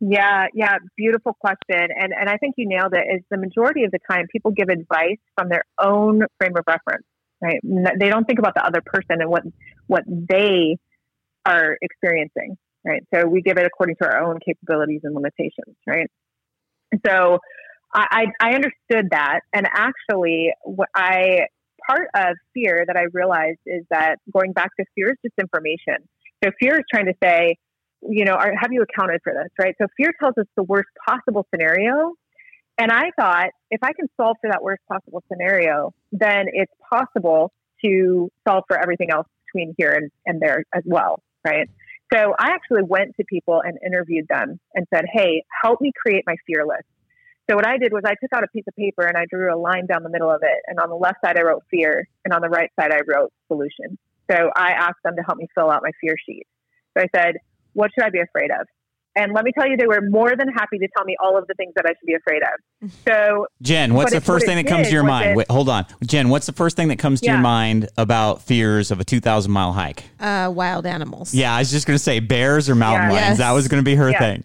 Yeah, 0.00 0.46
yeah, 0.54 0.76
beautiful 0.96 1.34
question. 1.40 1.88
And 1.98 2.12
and 2.18 2.28
I 2.28 2.36
think 2.36 2.54
you 2.56 2.68
nailed 2.68 2.94
it. 2.94 3.04
Is 3.16 3.22
the 3.30 3.36
majority 3.36 3.84
of 3.84 3.90
the 3.90 3.98
time 4.08 4.26
people 4.30 4.52
give 4.52 4.68
advice 4.68 5.18
from 5.36 5.48
their 5.48 5.64
own 5.80 6.22
frame 6.38 6.52
of 6.56 6.64
reference, 6.68 7.04
right? 7.42 7.60
They 7.98 8.08
don't 8.08 8.24
think 8.24 8.38
about 8.38 8.54
the 8.54 8.64
other 8.64 8.80
person 8.84 9.20
and 9.20 9.28
what 9.28 9.42
what 9.88 10.04
they 10.06 10.76
are 11.44 11.76
experiencing, 11.82 12.56
right? 12.84 13.02
So 13.12 13.26
we 13.26 13.42
give 13.42 13.58
it 13.58 13.66
according 13.66 13.96
to 14.00 14.08
our 14.08 14.22
own 14.22 14.38
capabilities 14.44 15.00
and 15.02 15.14
limitations, 15.14 15.76
right? 15.86 16.08
So 17.04 17.38
I 17.92 18.26
I, 18.40 18.54
understood 18.54 19.08
that, 19.10 19.40
and 19.52 19.66
actually, 19.66 20.52
what 20.62 20.88
I 20.94 21.46
part 21.88 22.08
of 22.14 22.36
fear 22.54 22.84
that 22.86 22.96
I 22.96 23.06
realized 23.12 23.60
is 23.66 23.84
that 23.90 24.16
going 24.32 24.52
back 24.52 24.70
to 24.78 24.84
fear 24.94 25.10
is 25.10 25.16
just 25.24 25.34
information. 25.40 25.96
So 26.44 26.50
fear 26.60 26.76
is 26.76 26.84
trying 26.92 27.06
to 27.06 27.14
say, 27.22 27.56
you 28.02 28.24
know, 28.24 28.34
are, 28.34 28.52
have 28.58 28.72
you 28.72 28.82
accounted 28.82 29.20
for 29.22 29.32
this, 29.32 29.50
right? 29.58 29.74
So 29.80 29.86
fear 29.96 30.12
tells 30.20 30.34
us 30.38 30.46
the 30.56 30.62
worst 30.62 30.88
possible 31.06 31.46
scenario. 31.52 32.14
And 32.78 32.92
I 32.92 33.10
thought 33.18 33.50
if 33.70 33.82
I 33.82 33.92
can 33.92 34.08
solve 34.16 34.36
for 34.40 34.50
that 34.50 34.62
worst 34.62 34.82
possible 34.88 35.22
scenario, 35.30 35.92
then 36.12 36.46
it's 36.52 36.72
possible 36.92 37.52
to 37.84 38.30
solve 38.46 38.64
for 38.68 38.78
everything 38.78 39.10
else 39.10 39.26
between 39.46 39.74
here 39.76 39.90
and, 39.90 40.10
and 40.26 40.40
there 40.40 40.64
as 40.74 40.82
well, 40.86 41.22
right? 41.44 41.68
So 42.12 42.34
I 42.38 42.50
actually 42.50 42.82
went 42.84 43.16
to 43.16 43.24
people 43.24 43.60
and 43.62 43.78
interviewed 43.84 44.26
them 44.28 44.60
and 44.74 44.86
said, 44.94 45.04
hey, 45.12 45.44
help 45.62 45.80
me 45.80 45.92
create 46.00 46.24
my 46.26 46.36
fear 46.46 46.64
list. 46.66 46.86
So 47.50 47.56
what 47.56 47.66
I 47.66 47.78
did 47.78 47.92
was 47.92 48.02
I 48.04 48.14
took 48.20 48.32
out 48.34 48.44
a 48.44 48.48
piece 48.48 48.64
of 48.68 48.76
paper 48.76 49.04
and 49.04 49.16
I 49.16 49.24
drew 49.28 49.52
a 49.52 49.56
line 49.56 49.86
down 49.86 50.02
the 50.02 50.10
middle 50.10 50.30
of 50.30 50.40
it. 50.42 50.58
And 50.66 50.78
on 50.78 50.90
the 50.90 50.96
left 50.96 51.18
side, 51.24 51.38
I 51.38 51.42
wrote 51.42 51.64
fear. 51.70 52.06
And 52.24 52.34
on 52.34 52.42
the 52.42 52.48
right 52.48 52.70
side, 52.78 52.92
I 52.92 53.00
wrote 53.06 53.32
solution. 53.48 53.98
So 54.30 54.50
I 54.54 54.72
asked 54.72 55.00
them 55.02 55.16
to 55.16 55.22
help 55.22 55.38
me 55.38 55.48
fill 55.54 55.70
out 55.70 55.82
my 55.82 55.92
fear 56.00 56.14
sheet. 56.26 56.46
So 56.96 57.04
I 57.04 57.18
said, 57.18 57.36
what 57.78 57.90
should 57.94 58.04
I 58.04 58.10
be 58.10 58.20
afraid 58.20 58.50
of? 58.50 58.66
And 59.14 59.32
let 59.32 59.44
me 59.44 59.50
tell 59.52 59.68
you, 59.68 59.76
they 59.76 59.86
were 59.86 60.00
more 60.00 60.36
than 60.36 60.48
happy 60.48 60.78
to 60.78 60.88
tell 60.96 61.04
me 61.04 61.16
all 61.20 61.36
of 61.36 61.46
the 61.48 61.54
things 61.54 61.72
that 61.74 61.84
I 61.86 61.90
should 61.90 62.06
be 62.06 62.14
afraid 62.14 62.42
of. 62.42 62.90
So, 63.08 63.46
Jen, 63.62 63.94
what's 63.94 64.12
the 64.12 64.20
first 64.20 64.44
thing 64.44 64.56
that 64.56 64.66
comes 64.66 64.88
to 64.88 64.92
your 64.92 65.02
mind? 65.02 65.36
Wait, 65.36 65.50
hold 65.50 65.68
on, 65.68 65.86
Jen. 66.04 66.28
What's 66.28 66.46
the 66.46 66.52
first 66.52 66.76
thing 66.76 66.88
that 66.88 66.98
comes 66.98 67.20
to 67.20 67.26
yeah. 67.26 67.32
your 67.32 67.40
mind 67.40 67.88
about 67.96 68.42
fears 68.42 68.90
of 68.90 69.00
a 69.00 69.04
two 69.04 69.20
thousand 69.20 69.52
mile 69.52 69.72
hike? 69.72 70.04
Uh, 70.20 70.52
wild 70.54 70.84
animals. 70.86 71.32
Yeah, 71.34 71.54
I 71.54 71.60
was 71.60 71.70
just 71.70 71.86
going 71.86 71.96
to 71.96 72.02
say 72.02 72.20
bears 72.20 72.68
or 72.68 72.74
mountain 72.74 73.10
yeah. 73.10 73.16
lions. 73.16 73.28
Yes. 73.30 73.38
That 73.38 73.52
was 73.52 73.66
going 73.66 73.82
to 73.82 73.84
be 73.84 73.94
her 73.94 74.10
yes. 74.10 74.20
thing. 74.20 74.44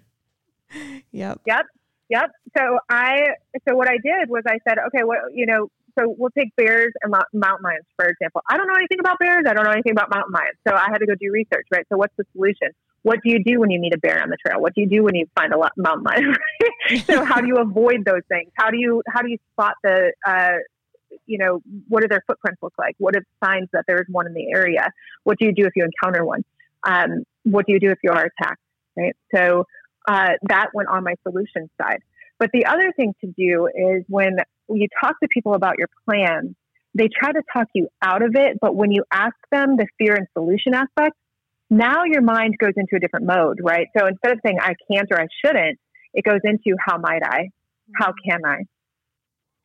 Yep. 1.11 1.41
Yep. 1.45 1.65
Yep. 2.09 2.31
So 2.57 2.77
I, 2.89 3.27
so 3.67 3.75
what 3.75 3.89
I 3.89 3.97
did 4.03 4.29
was 4.29 4.43
I 4.47 4.57
said, 4.67 4.77
okay, 4.87 5.03
what 5.03 5.19
you 5.33 5.45
know, 5.45 5.67
so 5.99 6.15
we'll 6.17 6.31
take 6.31 6.55
bears 6.55 6.91
and 7.01 7.11
mountain 7.11 7.63
lions 7.63 7.85
for 7.95 8.05
example. 8.05 8.41
I 8.49 8.57
don't 8.57 8.67
know 8.67 8.75
anything 8.75 8.99
about 8.99 9.19
bears. 9.19 9.43
I 9.47 9.53
don't 9.53 9.65
know 9.65 9.71
anything 9.71 9.91
about 9.91 10.09
mountain 10.09 10.33
lions. 10.33 10.57
So 10.67 10.73
I 10.73 10.87
had 10.89 10.99
to 10.99 11.05
go 11.05 11.13
do 11.19 11.31
research, 11.31 11.67
right? 11.71 11.85
So 11.91 11.97
what's 11.97 12.13
the 12.17 12.25
solution? 12.33 12.69
What 13.03 13.19
do 13.23 13.29
you 13.29 13.43
do 13.43 13.59
when 13.59 13.69
you 13.69 13.79
meet 13.79 13.93
a 13.93 13.97
bear 13.97 14.21
on 14.21 14.29
the 14.29 14.37
trail? 14.37 14.59
What 14.59 14.73
do 14.73 14.81
you 14.81 14.89
do 14.89 15.03
when 15.03 15.15
you 15.15 15.25
find 15.35 15.53
a 15.53 15.57
mountain 15.77 16.03
lion? 16.03 16.35
so 17.05 17.23
how 17.23 17.41
do 17.41 17.47
you 17.47 17.57
avoid 17.57 18.05
those 18.05 18.21
things? 18.29 18.51
How 18.55 18.71
do 18.71 18.77
you 18.77 19.03
how 19.07 19.21
do 19.21 19.29
you 19.29 19.37
spot 19.51 19.75
the 19.83 20.13
uh, 20.25 20.53
you 21.25 21.37
know 21.37 21.61
what 21.87 22.01
do 22.01 22.07
their 22.07 22.23
footprints 22.25 22.61
look 22.63 22.73
like? 22.77 22.95
What 22.97 23.15
are 23.15 23.25
signs 23.43 23.69
that 23.73 23.85
there 23.87 23.97
is 23.97 24.07
one 24.09 24.25
in 24.25 24.33
the 24.33 24.51
area? 24.53 24.89
What 25.23 25.37
do 25.37 25.45
you 25.45 25.53
do 25.53 25.65
if 25.65 25.73
you 25.75 25.85
encounter 25.85 26.25
one? 26.25 26.43
Um, 26.85 27.23
what 27.43 27.65
do 27.65 27.73
you 27.73 27.79
do 27.79 27.89
if 27.89 27.99
you 28.03 28.11
are 28.11 28.25
attacked? 28.25 28.61
Right. 28.97 29.15
So 29.35 29.65
uh, 30.07 30.31
that 30.43 30.67
went 30.73 30.89
on 30.89 31.03
my 31.03 31.15
solution 31.23 31.69
side. 31.81 31.99
But 32.39 32.49
the 32.51 32.65
other 32.65 32.91
thing 32.95 33.13
to 33.21 33.27
do 33.37 33.67
is 33.67 34.03
when 34.07 34.37
you 34.69 34.87
talk 35.01 35.19
to 35.21 35.27
people 35.29 35.53
about 35.53 35.75
your 35.77 35.87
plan, 36.05 36.55
they 36.95 37.07
try 37.07 37.31
to 37.31 37.41
talk 37.51 37.67
you 37.73 37.87
out 38.01 38.21
of 38.21 38.35
it. 38.35 38.57
But 38.61 38.75
when 38.75 38.91
you 38.91 39.03
ask 39.11 39.35
them 39.51 39.77
the 39.77 39.87
fear 39.97 40.15
and 40.15 40.27
solution 40.33 40.73
aspect, 40.73 41.15
now 41.77 42.03
your 42.05 42.21
mind 42.21 42.55
goes 42.59 42.73
into 42.75 42.95
a 42.95 42.99
different 42.99 43.25
mode, 43.25 43.59
right? 43.63 43.87
So 43.97 44.05
instead 44.07 44.33
of 44.33 44.39
saying 44.45 44.59
I 44.61 44.75
can't 44.91 45.07
or 45.11 45.21
I 45.21 45.27
shouldn't, 45.43 45.79
it 46.13 46.23
goes 46.23 46.39
into 46.43 46.75
how 46.79 46.97
might 46.97 47.23
I? 47.23 47.49
How 47.95 48.09
mm-hmm. 48.09 48.29
can 48.29 48.45
I? 48.45 48.57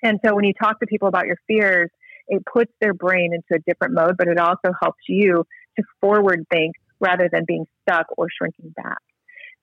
And 0.02 0.20
so 0.24 0.34
when 0.34 0.44
you 0.44 0.52
talk 0.52 0.80
to 0.80 0.86
people 0.86 1.08
about 1.08 1.26
your 1.26 1.36
fears, 1.46 1.90
it 2.28 2.42
puts 2.44 2.72
their 2.80 2.94
brain 2.94 3.32
into 3.32 3.60
a 3.60 3.62
different 3.66 3.94
mode, 3.94 4.16
but 4.16 4.28
it 4.28 4.38
also 4.38 4.72
helps 4.80 5.00
you 5.08 5.44
to 5.76 5.82
forward 6.00 6.44
think 6.50 6.74
rather 7.00 7.28
than 7.32 7.44
being 7.46 7.66
stuck 7.82 8.06
or 8.16 8.28
shrinking 8.30 8.74
back. 8.76 8.98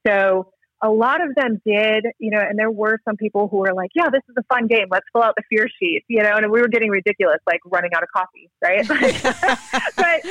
So 0.06 0.52
a 0.86 0.92
lot 0.92 1.20
of 1.20 1.34
them 1.34 1.60
did, 1.66 2.06
you 2.20 2.30
know, 2.30 2.40
and 2.40 2.60
there 2.60 2.70
were 2.70 3.00
some 3.06 3.18
people 3.18 3.48
who 3.48 3.58
were 3.58 3.74
like, 3.74 3.90
yeah, 3.96 4.10
this 4.12 4.22
is 4.30 4.36
a 4.38 4.44
fun 4.54 4.68
game. 4.68 4.86
Let's 4.92 5.06
fill 5.12 5.24
out 5.24 5.34
the 5.36 5.42
fear 5.50 5.68
sheet, 5.80 6.04
you 6.08 6.22
know, 6.22 6.36
and 6.36 6.52
we 6.52 6.62
were 6.62 6.68
getting 6.68 6.92
ridiculous, 6.92 7.40
like 7.48 7.60
running 7.66 7.90
out 7.96 8.04
of 8.04 8.10
coffee, 8.16 8.52
right? 8.64 8.88
but 8.88 10.22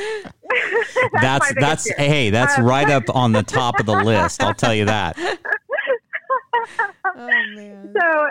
that's, 1.21 1.53
that's, 1.53 1.53
that's 1.55 1.89
hey, 1.95 2.29
that's 2.29 2.57
um, 2.57 2.65
right 2.65 2.89
up 2.89 3.03
on 3.13 3.33
the 3.33 3.43
top 3.43 3.79
of 3.81 3.85
the 3.85 3.95
list. 3.95 4.41
I'll 4.41 4.53
tell 4.53 4.73
you 4.73 4.85
that. 4.85 5.17
oh, 7.05 7.15
man. 7.15 7.93
So, 7.99 8.27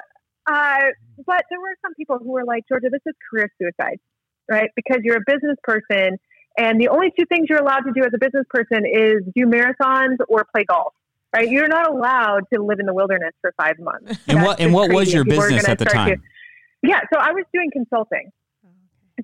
uh, 0.47 0.81
but 1.27 1.45
there 1.51 1.61
were 1.61 1.77
some 1.83 1.93
people 1.95 2.19
who 2.19 2.33
were 2.33 2.45
like, 2.45 2.65
Georgia, 2.69 2.89
this 2.91 3.03
is 3.05 3.15
career 3.31 3.51
suicide, 3.61 3.99
right? 4.51 4.71
Because 4.75 5.01
you're 5.03 5.19
a 5.19 5.25
business 5.27 5.59
person 5.63 6.19
and 6.57 6.81
the 6.81 6.89
only 6.89 7.13
two 7.19 7.27
things 7.27 7.49
you're 7.51 7.59
allowed 7.59 7.81
to 7.81 7.93
do 7.93 8.03
as 8.03 8.13
a 8.15 8.19
business 8.19 8.47
person 8.49 8.85
is 8.87 9.25
do 9.35 9.47
marathons 9.47 10.17
or 10.29 10.47
play 10.55 10.65
golf 10.65 10.95
right? 11.35 11.51
You're 11.51 11.69
not 11.69 11.91
allowed 11.91 12.43
to 12.53 12.63
live 12.63 12.79
in 12.79 12.87
the 12.87 12.95
wilderness 12.95 13.33
for 13.41 13.53
five 13.61 13.79
months. 13.79 14.19
And 14.29 14.43
what 14.43 14.61
and 14.61 14.73
what 14.73 14.93
was 14.93 15.13
your 15.13 15.25
business 15.25 15.69
at 15.69 15.79
the 15.79 15.85
time? 15.85 16.17
To, 16.17 16.23
yeah, 16.83 17.01
so 17.13 17.19
I 17.21 17.33
was 17.33 17.45
doing 17.53 17.71
consulting. 17.73 18.31
Oh, 18.65 18.69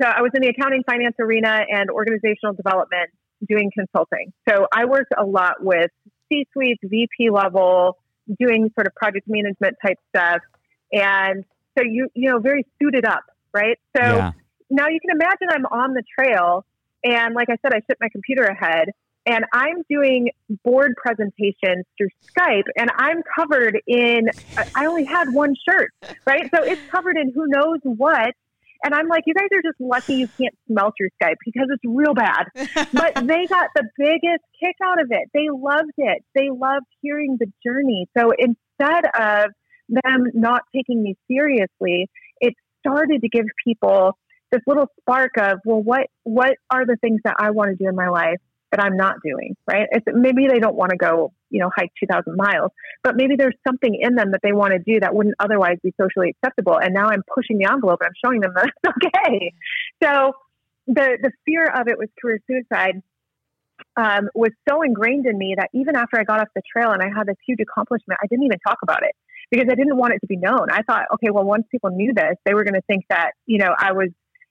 so 0.03 0.09
I 0.09 0.21
was 0.21 0.31
in 0.35 0.43
the 0.43 0.49
accounting, 0.49 0.83
finance 0.89 1.15
arena, 1.21 1.65
and 1.69 1.91
organizational 1.91 2.55
development 2.55 3.11
doing 3.49 3.71
consulting. 3.77 4.33
So 4.49 4.67
I 4.75 4.85
worked 4.85 5.13
a 5.17 5.25
lot 5.25 5.63
with 5.63 5.91
C-suites, 6.31 6.81
VP 6.83 7.31
level, 7.31 7.99
doing 8.39 8.71
sort 8.75 8.87
of 8.87 8.95
project 8.95 9.27
management 9.29 9.77
type 9.85 9.99
stuff, 10.15 10.41
and 10.93 11.45
so 11.79 11.85
you 11.85 12.09
you 12.15 12.31
know 12.31 12.39
very 12.39 12.67
suited 12.83 13.05
up, 13.05 13.25
right? 13.53 13.79
So 13.97 14.03
yeah. 14.03 14.33
now 14.69 14.89
you 14.89 15.01
can 15.01 15.17
imagine 15.17 15.49
I'm 15.51 15.67
on 15.67 15.95
the 15.95 16.03
trail, 16.19 16.65
and 17.05 17.35
like 17.35 17.49
I 17.49 17.57
said, 17.63 17.73
I 17.73 17.81
shipped 17.87 18.01
my 18.01 18.09
computer 18.13 18.43
ahead, 18.43 18.91
and 19.31 19.45
I'm 19.53 19.83
doing 19.89 20.31
board 20.65 20.95
presentations 20.97 21.85
through 21.97 22.09
Skype, 22.37 22.65
and 22.77 22.91
I'm 22.97 23.23
covered 23.39 23.81
in, 23.87 24.29
I 24.57 24.87
only 24.87 25.05
had 25.05 25.33
one 25.33 25.55
shirt, 25.69 25.93
right? 26.27 26.43
So 26.55 26.63
it's 26.65 26.83
covered 26.93 27.17
in 27.17 27.33
who 27.33 27.47
knows 27.47 27.79
what. 27.85 28.35
And 28.83 28.95
I'm 28.95 29.09
like, 29.09 29.25
you 29.27 29.35
guys 29.35 29.49
are 29.53 29.63
just 29.63 29.79
lucky 29.79 30.15
you 30.15 30.27
can't 30.41 30.55
smell 30.67 30.93
through 30.97 31.11
Skype 31.23 31.37
because 31.45 31.69
it's 31.71 31.85
real 31.87 32.15
bad. 32.15 32.47
but 32.93 33.15
they 33.15 33.47
got 33.47 33.69
the 33.75 33.85
biggest 33.99 34.43
kick 34.59 34.75
out 34.83 35.01
of 35.01 35.09
it. 35.11 35.29
They 35.35 35.49
loved 35.53 35.93
it. 35.99 36.25
They 36.35 36.49
loved 36.51 36.87
hearing 37.03 37.37
the 37.39 37.53
journey. 37.65 38.09
So 38.17 38.31
instead 38.39 39.05
of 39.15 39.51
them 39.91 40.29
not 40.33 40.63
taking 40.75 41.03
me 41.03 41.17
seriously, 41.31 42.09
it 42.41 42.55
started 42.79 43.21
to 43.21 43.29
give 43.29 43.45
people 43.63 44.17
this 44.51 44.63
little 44.67 44.87
spark 45.01 45.33
of, 45.39 45.59
well, 45.65 45.83
what 45.83 46.07
what 46.25 46.55
are 46.71 46.87
the 46.87 46.97
things 47.01 47.21
that 47.25 47.37
I 47.39 47.51
want 47.51 47.71
to 47.71 47.77
do 47.77 47.89
in 47.89 47.95
my 47.95 48.09
life? 48.09 48.41
That 48.71 48.81
I'm 48.81 48.97
not 48.97 49.17
doing, 49.25 49.57
right? 49.67 49.89
It's, 49.91 50.07
maybe 50.13 50.47
they 50.49 50.59
don't 50.59 50.77
want 50.77 50.91
to 50.91 50.97
go, 50.97 51.33
you 51.51 51.61
know, 51.61 51.71
hike 51.75 51.91
2,000 51.99 52.37
miles, 52.37 52.71
but 53.03 53.17
maybe 53.17 53.35
there's 53.37 53.57
something 53.67 53.97
in 54.01 54.15
them 54.15 54.31
that 54.33 54.41
they 54.43 54.53
want 54.53 54.73
to 54.73 54.79
do 54.79 55.01
that 55.01 55.15
wouldn't 55.15 55.35
otherwise 55.41 55.77
be 55.83 55.93
socially 56.01 56.31
acceptable. 56.31 56.79
And 56.79 56.95
now 56.95 57.09
I'm 57.09 57.23
pushing 57.35 57.59
the 57.59 57.71
envelope 57.71 58.01
and 58.01 58.09
I'm 58.09 58.21
showing 58.25 58.41
them 58.41 58.53
that 58.55 58.67
it's 58.69 58.97
okay. 59.27 59.53
So 60.03 60.33
the, 60.87 61.19
the 61.21 61.33
fear 61.45 61.67
of 61.67 61.89
it 61.89 61.99
was 61.99 62.09
career 62.21 62.41
suicide 62.47 63.03
um, 63.97 64.29
was 64.35 64.51
so 64.69 64.83
ingrained 64.83 65.27
in 65.27 65.37
me 65.37 65.55
that 65.57 65.69
even 65.75 65.97
after 65.97 66.19
I 66.19 66.25
got 66.25 66.41
off 66.41 66.49
the 66.55 66.63
trail 66.71 66.91
and 66.93 67.03
I 67.03 67.09
had 67.15 67.27
this 67.27 67.37
huge 67.47 67.61
accomplishment, 67.61 68.19
I 68.23 68.27
didn't 68.27 68.45
even 68.45 68.59
talk 68.67 68.79
about 68.83 69.03
it 69.03 69.15
because 69.51 69.67
I 69.71 69.75
didn't 69.75 69.97
want 69.97 70.15
it 70.15 70.21
to 70.21 70.27
be 70.27 70.37
known. 70.37 70.71
I 70.71 70.83
thought, 70.83 71.07
okay, 71.15 71.31
well, 71.31 71.45
once 71.45 71.65
people 71.71 71.91
knew 71.91 72.13
this, 72.15 72.37
they 72.45 72.55
were 72.55 72.63
going 72.63 72.75
to 72.75 72.83
think 72.87 73.05
that, 73.11 73.33
you 73.47 73.59
know, 73.59 73.75
I 73.77 73.93
was 73.93 74.11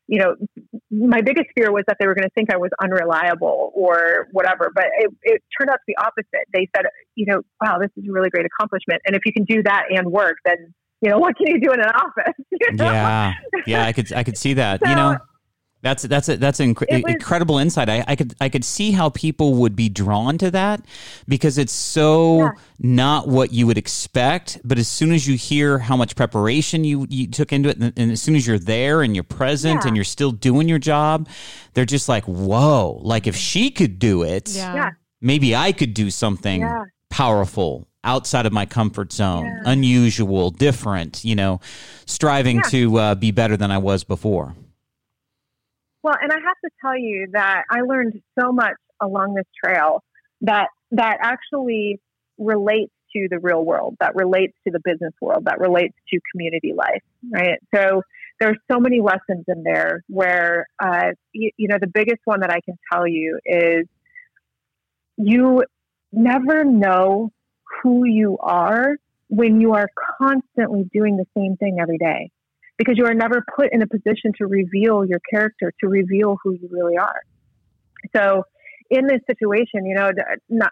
you 0.10 0.18
know, 0.18 0.36
my 0.89 1.22
biggest 1.22 1.49
fear 1.55 1.72
was 1.72 1.84
that 1.88 1.97
they 1.99 2.07
were 2.07 2.16
going 2.16 2.28
to 2.28 2.34
think 2.34 2.51
I 2.51 2.57
was 2.57 2.72
unreliable 2.82 3.72
or 3.76 4.28
whatever. 4.32 4.72
But 4.74 4.86
it, 4.97 5.12
it 5.22 5.43
turned 5.57 5.70
out 5.70 5.76
to 5.76 5.86
be 5.86 5.95
opposite. 5.97 6.47
They 6.51 6.68
said, 6.76 6.86
you 7.14 7.28
know, 7.28 7.41
wow, 7.62 7.78
this 7.78 7.91
is 7.95 8.10
a 8.10 8.12
really 8.12 8.32
great 8.32 8.47
accomplishment. 8.47 9.03
And 9.05 9.16
if 9.16 9.22
you 9.24 9.32
can 9.32 9.43
do 9.43 9.62
that 9.64 9.84
and 9.91 10.12
work, 10.12 10.38
then 10.43 10.74
you 11.01 11.10
know, 11.10 11.20
what 11.20 11.38
can 11.38 11.47
you 11.47 11.62
do 11.62 11.72
in 11.72 11.80
an 11.80 11.89
office? 11.95 12.34
You 12.51 12.72
know? 12.74 12.91
Yeah, 12.91 13.34
yeah, 13.68 13.86
I 13.86 13.93
could, 13.93 14.12
I 14.12 14.24
could 14.24 14.38
see 14.38 14.55
that. 14.55 14.82
So, 14.84 14.89
you 14.89 14.95
know, 14.95 15.18
that's 15.82 16.03
that's 16.03 16.27
a, 16.27 16.38
that's 16.38 16.59
an 16.59 16.75
inc- 16.75 17.03
was, 17.03 17.13
incredible 17.13 17.57
insight. 17.57 17.88
I, 17.88 18.03
I 18.05 18.15
could 18.15 18.34
I 18.41 18.49
could 18.49 18.65
see 18.65 18.91
how 18.91 19.09
people 19.09 19.55
would 19.55 19.75
be 19.75 19.88
drawn 19.88 20.38
to 20.39 20.51
that 20.51 20.82
because 21.27 21.57
it's 21.57 21.71
so 21.71 22.39
yeah. 22.39 22.51
not 22.80 23.27
what 23.27 23.53
you 23.53 23.65
would 23.67 23.77
expect. 23.77 24.59
But 24.65 24.77
as 24.77 24.89
soon 24.89 25.13
as 25.13 25.27
you 25.27 25.38
hear 25.38 25.80
how 25.80 25.95
much 25.95 26.15
preparation 26.15 26.84
you, 26.84 27.07
you 27.09 27.27
took 27.27 27.53
into 27.53 27.69
it, 27.69 27.77
and, 27.77 27.93
and 27.95 28.11
as 28.11 28.21
soon 28.21 28.36
as 28.36 28.45
you're 28.45 28.59
there 28.59 29.01
and 29.01 29.15
you're 29.15 29.23
present 29.23 29.82
yeah. 29.82 29.88
and 29.88 29.95
you're 29.95 30.03
still 30.03 30.32
doing 30.32 30.67
your 30.67 30.80
job, 30.80 31.30
they're 31.73 31.86
just 31.86 32.09
like, 32.09 32.25
"Whoa!" 32.25 32.99
Like 33.01 33.25
if 33.25 33.38
she 33.38 33.71
could 33.71 33.99
do 33.99 34.23
it, 34.23 34.49
yeah. 34.49 34.91
maybe 35.21 35.55
I 35.55 35.71
could 35.71 35.93
do 35.93 36.11
something 36.11 36.67
powerful, 37.09 37.88
outside 38.03 38.45
of 38.45 38.51
my 38.51 38.65
comfort 38.65 39.13
zone, 39.13 39.45
yeah. 39.45 39.61
unusual, 39.65 40.51
different, 40.51 41.23
you 41.23 41.36
know, 41.36 41.61
striving 42.05 42.57
yeah. 42.57 42.69
to 42.69 42.97
uh, 42.97 43.15
be 43.15 43.32
better 43.32 43.55
than 43.55 43.71
I 43.71 43.77
was 43.77 44.03
before. 44.03 44.55
Well, 46.04 46.16
and 46.22 46.32
I 46.32 46.36
have 46.36 46.58
to 46.64 46.70
tell 46.82 46.97
you 46.97 47.28
that 47.34 47.64
I 47.70 47.82
learned 47.82 48.22
so 48.39 48.52
much 48.52 48.76
along 49.02 49.34
this 49.34 49.45
trail 49.64 50.04
that 50.41 50.68
that 50.91 51.18
actually 51.22 52.00
relates 52.38 52.93
to 53.14 53.28
the 53.30 53.39
real 53.39 53.64
world, 53.64 53.95
that 54.00 54.16
relates 54.16 54.54
to 54.66 54.72
the 54.72 54.80
business 54.84 55.14
world, 55.22 55.45
that 55.45 55.60
relates 55.60 55.95
to 56.10 56.20
community 56.32 56.74
life, 56.76 57.02
right? 57.32 57.60
So 57.74 58.02
there 58.39 58.50
are 58.50 58.56
so 58.72 58.80
many 58.80 59.02
lessons 59.02 59.45
in 59.47 59.64
there 59.64 60.04
where, 60.08 60.68
uh, 60.82 61.12
you, 61.34 61.52
you 61.58 61.68
know, 61.68 61.78
the 61.80 61.88
biggest 61.88 62.22
one 62.26 62.41
that 62.41 62.52
I 62.52 62.62
can 62.62 62.78
tell 62.91 63.08
you 63.08 63.39
is 63.45 63.86
you 65.18 65.64
never 66.12 66.64
know 66.64 67.32
who 67.82 68.06
you 68.06 68.38
are 68.39 68.95
when 69.28 69.60
you 69.60 69.74
are 69.74 69.89
constantly 70.20 70.89
doing 70.93 71.18
the 71.18 71.26
same 71.36 71.56
thing 71.58 71.78
every 71.82 71.97
day 71.97 72.32
because 72.80 72.95
you 72.97 73.05
are 73.05 73.13
never 73.13 73.43
put 73.55 73.67
in 73.71 73.84
a 73.84 73.88
position 73.88 74.32
to 74.38 74.47
reveal 74.47 75.05
your 75.05 75.19
character, 75.30 75.71
to 75.82 75.88
reveal 75.88 76.38
who 76.41 76.53
you 76.53 76.69
really 76.71 76.97
are. 76.97 77.21
So, 78.15 78.43
in 78.89 79.05
this 79.05 79.19
situation, 79.27 79.86
you 79.86 79.93
know, 79.93 80.09
not 80.49 80.71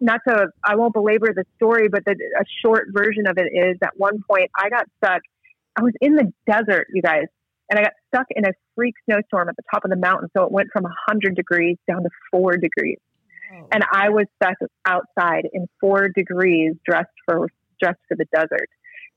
not 0.00 0.20
to 0.26 0.46
I 0.64 0.76
won't 0.76 0.94
belabor 0.94 1.34
the 1.34 1.44
story, 1.56 1.88
but 1.88 2.04
the, 2.06 2.12
a 2.12 2.44
short 2.64 2.86
version 2.92 3.26
of 3.26 3.36
it 3.36 3.52
is 3.52 3.76
at 3.82 3.90
one 3.96 4.22
point 4.30 4.50
I 4.56 4.70
got 4.70 4.86
stuck. 4.96 5.20
I 5.76 5.82
was 5.82 5.92
in 6.00 6.14
the 6.14 6.32
desert, 6.46 6.86
you 6.94 7.02
guys, 7.02 7.26
and 7.68 7.78
I 7.78 7.82
got 7.82 7.92
stuck 8.14 8.26
in 8.30 8.46
a 8.46 8.52
freak 8.74 8.94
snowstorm 9.04 9.48
at 9.50 9.56
the 9.56 9.62
top 9.72 9.84
of 9.84 9.90
the 9.90 9.96
mountain. 9.96 10.30
So 10.34 10.44
it 10.44 10.52
went 10.52 10.68
from 10.72 10.84
100 10.84 11.36
degrees 11.36 11.76
down 11.86 12.04
to 12.04 12.08
four 12.30 12.56
degrees, 12.56 12.98
and 13.70 13.84
I 13.92 14.08
was 14.08 14.26
stuck 14.40 14.56
outside 14.86 15.46
in 15.52 15.66
four 15.80 16.08
degrees, 16.08 16.74
dressed 16.86 17.10
for 17.26 17.48
dressed 17.80 18.00
for 18.08 18.16
the 18.16 18.26
desert. 18.32 18.70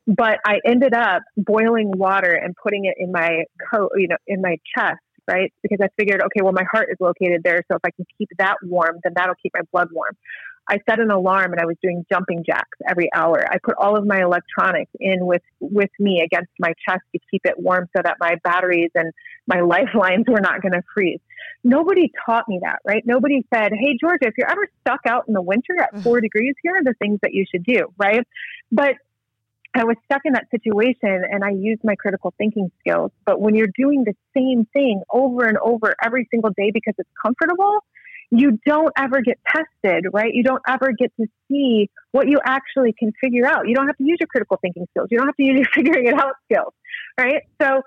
But 0.07 0.39
I 0.45 0.59
ended 0.65 0.93
up 0.93 1.21
boiling 1.37 1.91
water 1.91 2.33
and 2.33 2.55
putting 2.61 2.85
it 2.85 2.95
in 2.97 3.11
my 3.11 3.43
coat, 3.71 3.91
you 3.95 4.07
know, 4.07 4.17
in 4.27 4.41
my 4.41 4.57
chest 4.75 4.99
right? 5.31 5.53
Because 5.61 5.77
I 5.81 5.87
figured, 5.97 6.21
okay, 6.21 6.41
well, 6.41 6.51
my 6.51 6.65
heart 6.71 6.89
is 6.91 6.97
located 6.99 7.41
there. 7.43 7.61
So 7.71 7.75
if 7.75 7.81
I 7.85 7.91
can 7.91 8.05
keep 8.17 8.29
that 8.39 8.55
warm, 8.63 8.97
then 9.03 9.13
that'll 9.15 9.35
keep 9.41 9.53
my 9.53 9.61
blood 9.71 9.89
warm. 9.91 10.17
I 10.69 10.79
set 10.89 10.99
an 10.99 11.11
alarm 11.11 11.51
and 11.51 11.59
I 11.59 11.65
was 11.65 11.75
doing 11.81 12.05
jumping 12.11 12.43
jacks 12.45 12.77
every 12.87 13.09
hour. 13.13 13.43
I 13.49 13.57
put 13.63 13.75
all 13.77 13.97
of 13.97 14.05
my 14.05 14.21
electronics 14.21 14.91
in 14.99 15.25
with, 15.25 15.41
with 15.59 15.89
me 15.99 16.21
against 16.23 16.51
my 16.59 16.73
chest 16.87 17.01
to 17.13 17.19
keep 17.29 17.41
it 17.45 17.55
warm 17.57 17.89
so 17.95 18.01
that 18.03 18.17
my 18.19 18.35
batteries 18.43 18.91
and 18.95 19.11
my 19.47 19.59
lifelines 19.61 20.25
were 20.27 20.39
not 20.39 20.61
going 20.61 20.73
to 20.73 20.83
freeze. 20.93 21.19
Nobody 21.63 22.11
taught 22.25 22.45
me 22.47 22.59
that, 22.63 22.79
right? 22.85 23.03
Nobody 23.05 23.45
said, 23.53 23.71
Hey, 23.73 23.97
Georgia, 23.99 24.27
if 24.27 24.33
you're 24.37 24.49
ever 24.49 24.67
stuck 24.81 25.01
out 25.07 25.25
in 25.27 25.33
the 25.33 25.41
winter 25.41 25.81
at 25.81 26.01
four 26.03 26.17
mm-hmm. 26.17 26.23
degrees, 26.23 26.55
here 26.61 26.75
are 26.75 26.83
the 26.83 26.95
things 26.99 27.19
that 27.23 27.33
you 27.33 27.45
should 27.51 27.63
do, 27.63 27.87
right? 27.97 28.25
But 28.71 28.95
I 29.73 29.85
was 29.85 29.95
stuck 30.05 30.21
in 30.25 30.33
that 30.33 30.47
situation 30.51 31.23
and 31.29 31.43
I 31.43 31.51
used 31.51 31.81
my 31.83 31.95
critical 31.95 32.33
thinking 32.37 32.71
skills. 32.79 33.11
But 33.25 33.39
when 33.39 33.55
you're 33.55 33.71
doing 33.77 34.03
the 34.03 34.13
same 34.35 34.67
thing 34.73 35.01
over 35.11 35.45
and 35.45 35.57
over 35.57 35.95
every 36.03 36.27
single 36.29 36.51
day 36.51 36.71
because 36.73 36.93
it's 36.97 37.09
comfortable, 37.21 37.79
you 38.31 38.59
don't 38.65 38.91
ever 38.97 39.21
get 39.21 39.39
tested, 39.45 40.05
right? 40.13 40.33
You 40.33 40.43
don't 40.43 40.61
ever 40.67 40.91
get 40.97 41.11
to 41.19 41.27
see 41.49 41.89
what 42.11 42.27
you 42.27 42.39
actually 42.45 42.93
can 42.97 43.11
figure 43.21 43.45
out. 43.45 43.67
You 43.67 43.75
don't 43.75 43.87
have 43.87 43.97
to 43.97 44.03
use 44.03 44.17
your 44.19 44.27
critical 44.27 44.57
thinking 44.61 44.87
skills. 44.91 45.07
You 45.11 45.17
don't 45.17 45.27
have 45.27 45.35
to 45.35 45.43
use 45.43 45.59
your 45.59 45.67
figuring 45.73 46.07
it 46.07 46.13
out 46.13 46.33
skills, 46.45 46.73
right? 47.19 47.43
So 47.61 47.81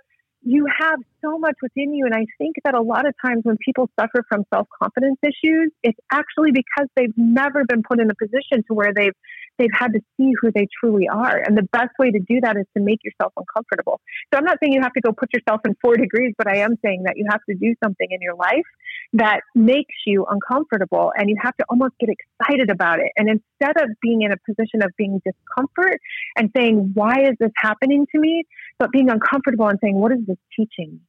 you 0.45 0.67
have 0.79 0.99
so 1.23 1.39
much 1.39 1.55
within 1.63 1.95
you. 1.95 2.05
And 2.05 2.15
I 2.15 2.27
think 2.37 2.57
that 2.65 2.75
a 2.75 2.83
lot 2.83 3.07
of 3.07 3.15
times 3.25 3.41
when 3.45 3.57
people 3.65 3.89
suffer 3.99 4.23
from 4.29 4.45
self 4.53 4.69
confidence 4.81 5.19
issues, 5.23 5.73
it's 5.83 5.99
actually 6.13 6.53
because 6.53 6.89
they've 6.95 7.17
never 7.17 7.65
been 7.65 7.83
put 7.83 7.99
in 7.99 8.11
a 8.11 8.15
position 8.15 8.63
to 8.69 8.75
where 8.75 8.93
they've 8.95 9.17
they've 9.59 9.69
had 9.73 9.93
to 9.93 10.01
see 10.17 10.33
who 10.41 10.51
they 10.55 10.67
truly 10.81 11.09
are. 11.09 11.39
And 11.39 11.57
the 11.57 11.69
best 11.73 11.91
way 11.99 12.11
to 12.11 12.19
do 12.19 12.41
that 12.43 12.57
is 12.57 12.67
to 12.77 12.83
make 12.83 13.01
yourself 13.05 13.33
uncomfortable. 13.37 14.01
So 14.33 14.39
I'm 14.39 14.45
not 14.45 14.59
saying 14.61 14.73
you 14.73 14.83
have 14.83 14.93
to 14.95 15.01
go 15.01 15.13
put 15.13 15.33
yourself 15.33 15.61
in 15.65 15.77
four 15.81 15.97
degrees, 15.97 16.35
but 16.37 16.49
I 16.49 16.59
am 16.59 16.77
saying 16.85 17.05
that 17.05 17.15
you 17.17 17.27
have 17.31 17.41
to 17.49 17.55
do 17.55 17.75
something 17.83 18.07
in 18.11 18.21
your 18.21 18.35
life 18.35 18.67
that 19.15 19.41
makes 19.55 19.95
you 20.07 20.27
uncomfortable 20.29 21.13
and 21.17 21.29
you 21.29 21.37
have 21.43 21.57
to 21.57 21.65
almost 21.69 21.95
get 22.01 22.09
excited 22.11 22.71
about 22.71 22.99
it. 22.99 23.13
And 23.17 23.29
instead 23.29 23.81
of 23.83 23.91
being 24.03 24.23
in 24.23 24.33
a 24.33 24.37
position 24.49 24.83
of 24.83 24.91
being 24.97 25.21
discomfort 25.25 26.01
and 26.37 26.51
saying, 26.57 26.93
why 26.95 27.23
is 27.23 27.37
this 27.39 27.53
happening 27.57 28.07
to 28.15 28.21
me? 28.21 28.45
But 28.79 28.91
being 28.91 29.11
uncomfortable 29.11 29.69
and 29.69 29.79
saying, 29.83 29.95
what 29.95 30.13
is 30.13 30.19
this 30.27 30.39
teaching 30.57 30.95
me? 30.95 31.01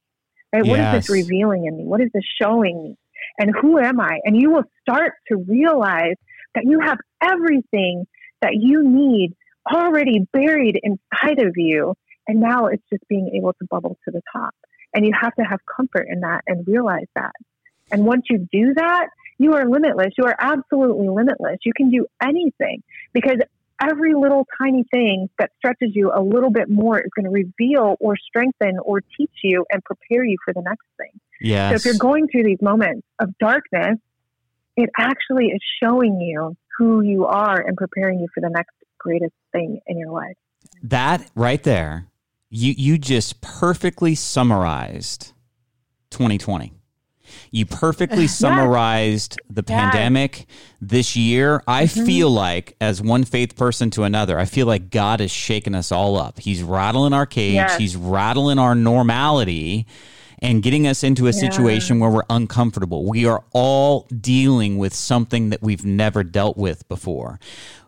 Right? 0.52 0.64
Yes. 0.64 0.70
What 0.70 0.80
is 0.80 1.06
this 1.06 1.10
revealing 1.10 1.66
in 1.66 1.76
me? 1.76 1.84
What 1.84 2.00
is 2.00 2.10
this 2.14 2.24
showing 2.40 2.82
me? 2.82 2.96
And 3.38 3.50
who 3.60 3.78
am 3.78 4.00
I? 4.00 4.20
And 4.24 4.40
you 4.40 4.50
will 4.50 4.64
start 4.80 5.14
to 5.28 5.36
realize 5.36 6.16
that 6.54 6.64
you 6.64 6.80
have 6.80 6.98
everything 7.22 8.06
that 8.42 8.54
you 8.54 8.88
need 8.88 9.34
already 9.72 10.26
buried 10.32 10.80
inside 10.82 11.40
of 11.40 11.54
you. 11.56 11.94
And 12.28 12.40
now 12.40 12.66
it's 12.66 12.82
just 12.90 13.06
being 13.08 13.32
able 13.36 13.52
to 13.54 13.66
bubble 13.70 13.98
to 14.04 14.10
the 14.10 14.22
top. 14.32 14.54
And 14.94 15.04
you 15.04 15.12
have 15.20 15.34
to 15.34 15.42
have 15.42 15.60
comfort 15.76 16.06
in 16.10 16.20
that 16.20 16.42
and 16.46 16.66
realize 16.66 17.06
that. 17.14 17.32
And 17.90 18.04
once 18.04 18.24
you 18.30 18.48
do 18.50 18.74
that, 18.74 19.08
you 19.38 19.54
are 19.54 19.68
limitless. 19.68 20.12
You 20.16 20.24
are 20.24 20.36
absolutely 20.38 21.08
limitless. 21.08 21.58
You 21.64 21.72
can 21.76 21.90
do 21.90 22.06
anything 22.22 22.82
because 23.12 23.38
every 23.82 24.14
little 24.14 24.46
tiny 24.60 24.84
thing 24.90 25.28
that 25.38 25.50
stretches 25.58 25.90
you 25.94 26.10
a 26.14 26.22
little 26.22 26.50
bit 26.50 26.68
more 26.68 26.98
is 26.98 27.10
going 27.14 27.26
to 27.26 27.30
reveal 27.30 27.96
or 28.00 28.16
strengthen 28.16 28.78
or 28.82 29.02
teach 29.16 29.32
you 29.44 29.66
and 29.70 29.84
prepare 29.84 30.24
you 30.24 30.36
for 30.44 30.54
the 30.54 30.62
next 30.62 30.86
thing. 30.96 31.20
Yes. 31.40 31.70
So 31.70 31.76
if 31.76 31.84
you're 31.84 32.00
going 32.00 32.28
through 32.28 32.44
these 32.44 32.62
moments 32.62 33.06
of 33.18 33.36
darkness, 33.38 33.98
it 34.76 34.90
actually 34.98 35.46
is 35.46 35.60
showing 35.82 36.20
you 36.20 36.56
who 36.78 37.00
you 37.00 37.26
are 37.26 37.60
and 37.60 37.76
preparing 37.76 38.18
you 38.20 38.28
for 38.34 38.40
the 38.40 38.50
next 38.50 38.74
greatest 38.98 39.34
thing 39.52 39.80
in 39.86 39.98
your 39.98 40.10
life. 40.10 40.36
That 40.82 41.28
right 41.34 41.62
there, 41.62 42.08
you 42.50 42.74
you 42.76 42.98
just 42.98 43.40
perfectly 43.40 44.14
summarized 44.14 45.32
2020. 46.10 46.72
You 47.50 47.66
perfectly 47.66 48.26
summarized 48.26 49.38
yes. 49.38 49.54
the 49.54 49.62
pandemic 49.62 50.38
yes. 50.38 50.46
this 50.80 51.16
year. 51.16 51.62
I 51.66 51.84
mm-hmm. 51.84 52.04
feel 52.04 52.30
like, 52.30 52.76
as 52.80 53.02
one 53.02 53.24
faith 53.24 53.56
person 53.56 53.90
to 53.92 54.04
another, 54.04 54.38
I 54.38 54.44
feel 54.44 54.66
like 54.66 54.90
God 54.90 55.20
is 55.20 55.30
shaking 55.30 55.74
us 55.74 55.90
all 55.90 56.16
up. 56.16 56.38
He's 56.38 56.62
rattling 56.62 57.12
our 57.12 57.26
cage, 57.26 57.54
yes. 57.54 57.78
He's 57.78 57.96
rattling 57.96 58.58
our 58.58 58.74
normality 58.74 59.86
and 60.40 60.62
getting 60.62 60.86
us 60.86 61.02
into 61.02 61.24
a 61.24 61.30
yeah. 61.30 61.40
situation 61.40 61.98
where 61.98 62.10
we're 62.10 62.22
uncomfortable. 62.28 63.08
We 63.08 63.26
are 63.26 63.42
all 63.52 64.06
dealing 64.20 64.78
with 64.78 64.94
something 64.94 65.50
that 65.50 65.62
we've 65.62 65.84
never 65.84 66.22
dealt 66.22 66.56
with 66.56 66.86
before. 66.88 67.38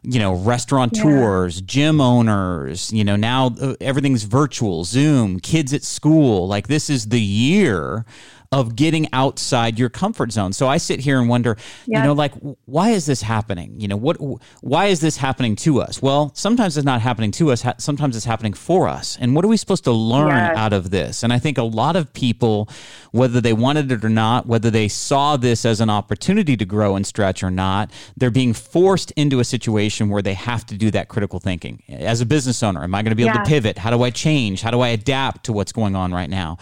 You 0.02 0.18
know, 0.20 0.34
restaurateurs, 0.34 1.60
yeah. 1.60 1.66
gym 1.66 2.00
owners, 2.00 2.92
you 2.92 3.04
know, 3.04 3.16
now 3.16 3.54
uh, 3.60 3.74
everything's 3.80 4.22
virtual, 4.22 4.84
Zoom, 4.84 5.40
kids 5.40 5.74
at 5.74 5.82
school. 5.82 6.48
Like, 6.48 6.68
this 6.68 6.88
is 6.88 7.08
the 7.08 7.20
year 7.20 8.06
of 8.50 8.76
getting 8.76 9.12
outside 9.12 9.78
your 9.78 9.90
comfort 9.90 10.32
zone. 10.32 10.52
So 10.52 10.68
I 10.68 10.78
sit 10.78 11.00
here 11.00 11.20
and 11.20 11.28
wonder, 11.28 11.56
yes. 11.86 11.98
you 11.98 12.02
know, 12.02 12.14
like 12.14 12.32
why 12.64 12.90
is 12.90 13.04
this 13.04 13.20
happening? 13.20 13.78
You 13.78 13.88
know, 13.88 13.96
what 13.96 14.16
why 14.60 14.86
is 14.86 15.00
this 15.00 15.18
happening 15.18 15.54
to 15.56 15.80
us? 15.80 16.00
Well, 16.00 16.32
sometimes 16.34 16.76
it's 16.76 16.84
not 16.84 17.00
happening 17.00 17.30
to 17.32 17.50
us, 17.50 17.64
sometimes 17.78 18.16
it's 18.16 18.24
happening 18.24 18.54
for 18.54 18.88
us. 18.88 19.18
And 19.20 19.34
what 19.34 19.44
are 19.44 19.48
we 19.48 19.56
supposed 19.56 19.84
to 19.84 19.92
learn 19.92 20.28
yes. 20.28 20.56
out 20.56 20.72
of 20.72 20.90
this? 20.90 21.22
And 21.22 21.32
I 21.32 21.38
think 21.38 21.58
a 21.58 21.62
lot 21.62 21.96
of 21.96 22.12
people 22.12 22.68
whether 23.12 23.40
they 23.40 23.52
wanted 23.52 23.90
it 23.90 24.04
or 24.04 24.08
not, 24.08 24.46
whether 24.46 24.70
they 24.70 24.88
saw 24.88 25.36
this 25.36 25.64
as 25.64 25.80
an 25.80 25.90
opportunity 25.90 26.56
to 26.56 26.64
grow 26.64 26.96
and 26.96 27.06
stretch 27.06 27.42
or 27.42 27.50
not, 27.50 27.90
they're 28.16 28.30
being 28.30 28.52
forced 28.52 29.10
into 29.12 29.40
a 29.40 29.44
situation 29.44 30.08
where 30.08 30.22
they 30.22 30.34
have 30.34 30.66
to 30.66 30.76
do 30.76 30.90
that 30.90 31.08
critical 31.08 31.38
thinking. 31.38 31.82
As 31.88 32.20
a 32.20 32.26
business 32.26 32.62
owner, 32.62 32.82
am 32.82 32.94
I 32.94 33.02
going 33.02 33.10
to 33.10 33.16
be 33.16 33.24
able 33.24 33.38
to 33.38 33.44
pivot? 33.44 33.78
How 33.78 33.90
do 33.90 34.02
I 34.02 34.10
change? 34.10 34.62
How 34.62 34.70
do 34.70 34.80
I 34.80 34.88
adapt 34.88 35.44
to 35.44 35.52
what's 35.52 35.72
going 35.72 35.96
on 35.96 36.12
right 36.12 36.30
now? 36.30 36.58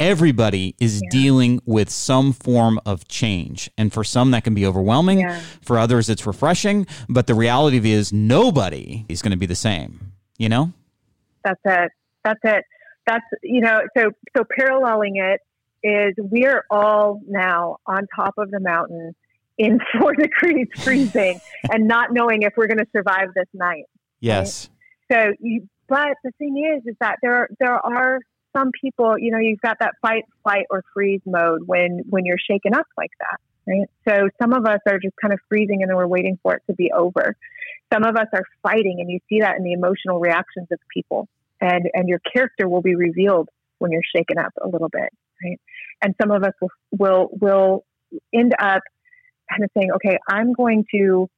Everybody 0.00 0.74
is 0.80 1.00
yeah. 1.02 1.08
dealing 1.10 1.60
with 1.66 1.90
some 1.90 2.32
form 2.32 2.80
of 2.86 3.06
change. 3.06 3.70
And 3.78 3.92
for 3.92 4.02
some, 4.02 4.32
that 4.32 4.42
can 4.42 4.54
be 4.54 4.66
overwhelming. 4.66 5.20
Yeah. 5.20 5.40
For 5.60 5.78
others, 5.78 6.08
it's 6.08 6.26
refreshing. 6.26 6.86
But 7.08 7.26
the 7.26 7.34
reality 7.34 7.76
of 7.76 7.86
it 7.86 7.90
is, 7.90 8.12
nobody 8.12 9.04
is 9.08 9.22
going 9.22 9.32
to 9.32 9.36
be 9.36 9.46
the 9.46 9.54
same, 9.54 10.12
you 10.38 10.48
know? 10.48 10.72
That's 11.44 11.60
it. 11.64 11.92
That's 12.24 12.40
it. 12.42 12.64
That's, 13.06 13.24
you 13.42 13.60
know, 13.60 13.80
so, 13.96 14.10
so 14.36 14.44
paralleling 14.58 15.16
it 15.16 15.40
is 15.82 16.14
we 16.30 16.46
are 16.46 16.64
all 16.70 17.20
now 17.26 17.78
on 17.86 18.06
top 18.14 18.34
of 18.36 18.50
the 18.50 18.60
mountain 18.60 19.14
in 19.56 19.78
four 19.98 20.14
degrees 20.14 20.66
freezing 20.78 21.40
and 21.70 21.86
not 21.86 22.12
knowing 22.12 22.42
if 22.42 22.52
we're 22.56 22.66
going 22.66 22.78
to 22.78 22.88
survive 22.94 23.28
this 23.34 23.48
night. 23.54 23.84
Yes. 24.20 24.68
Right? 25.10 25.30
So, 25.30 25.34
you, 25.40 25.68
but 25.88 26.14
the 26.22 26.30
thing 26.38 26.72
is, 26.76 26.86
is 26.86 26.96
that 27.00 27.16
there, 27.22 27.48
there 27.58 27.74
are 27.74 28.20
some 28.56 28.70
people, 28.80 29.18
you 29.18 29.30
know, 29.30 29.38
you've 29.38 29.60
got 29.60 29.78
that 29.80 29.94
fight, 30.02 30.24
flight, 30.42 30.66
or 30.70 30.82
freeze 30.92 31.20
mode 31.24 31.62
when 31.66 32.02
when 32.08 32.24
you're 32.24 32.38
shaken 32.38 32.74
up 32.74 32.86
like 32.96 33.10
that, 33.20 33.40
right? 33.66 33.88
So 34.08 34.28
some 34.40 34.52
of 34.52 34.66
us 34.66 34.80
are 34.86 34.98
just 34.98 35.14
kind 35.20 35.32
of 35.32 35.40
freezing 35.48 35.82
and 35.82 35.90
then 35.90 35.96
we're 35.96 36.06
waiting 36.06 36.38
for 36.42 36.54
it 36.54 36.62
to 36.68 36.74
be 36.74 36.90
over. 36.92 37.36
Some 37.92 38.04
of 38.04 38.16
us 38.16 38.26
are 38.32 38.44
fighting, 38.62 38.98
and 39.00 39.10
you 39.10 39.18
see 39.28 39.40
that 39.40 39.56
in 39.56 39.64
the 39.64 39.72
emotional 39.72 40.20
reactions 40.20 40.68
of 40.70 40.78
people, 40.92 41.28
and 41.60 41.88
and 41.94 42.08
your 42.08 42.20
character 42.32 42.68
will 42.68 42.82
be 42.82 42.94
revealed 42.94 43.48
when 43.78 43.90
you're 43.90 44.02
shaken 44.14 44.38
up 44.38 44.52
a 44.62 44.68
little 44.68 44.88
bit, 44.88 45.10
right? 45.44 45.60
And 46.02 46.14
some 46.20 46.30
of 46.30 46.42
us 46.44 46.52
will 46.60 46.70
will 46.90 47.28
will 47.40 47.84
end 48.32 48.54
up 48.60 48.82
kind 49.50 49.64
of 49.64 49.70
saying, 49.76 49.90
okay, 49.96 50.18
I'm 50.28 50.52
going 50.52 50.84
to 50.92 51.28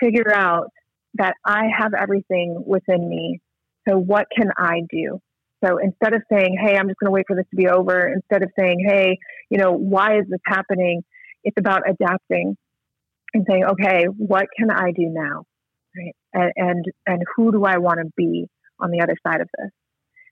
figure 0.00 0.32
out 0.34 0.72
that 1.14 1.34
I 1.44 1.68
have 1.76 1.94
everything 1.94 2.62
within 2.66 3.08
me. 3.08 3.40
So 3.88 3.96
what 3.98 4.26
can 4.34 4.50
I 4.56 4.82
do? 4.90 5.20
So 5.64 5.78
instead 5.78 6.14
of 6.14 6.22
saying, 6.32 6.56
Hey, 6.62 6.76
I'm 6.76 6.88
just 6.88 6.98
going 6.98 7.08
to 7.08 7.12
wait 7.12 7.26
for 7.26 7.36
this 7.36 7.46
to 7.50 7.56
be 7.56 7.68
over, 7.68 8.08
instead 8.08 8.42
of 8.42 8.50
saying, 8.58 8.84
Hey, 8.86 9.18
you 9.50 9.58
know, 9.58 9.72
why 9.72 10.18
is 10.18 10.24
this 10.28 10.40
happening? 10.46 11.02
It's 11.44 11.56
about 11.58 11.82
adapting 11.88 12.56
and 13.34 13.46
saying, 13.48 13.64
okay, 13.64 14.04
what 14.04 14.46
can 14.56 14.70
I 14.70 14.92
do 14.92 15.08
now? 15.08 15.44
Right. 15.96 16.14
And, 16.32 16.52
and, 16.56 16.84
and 17.06 17.22
who 17.36 17.52
do 17.52 17.64
I 17.64 17.78
want 17.78 18.00
to 18.00 18.10
be 18.16 18.46
on 18.78 18.90
the 18.90 19.00
other 19.02 19.16
side 19.26 19.40
of 19.40 19.48
this? 19.58 19.70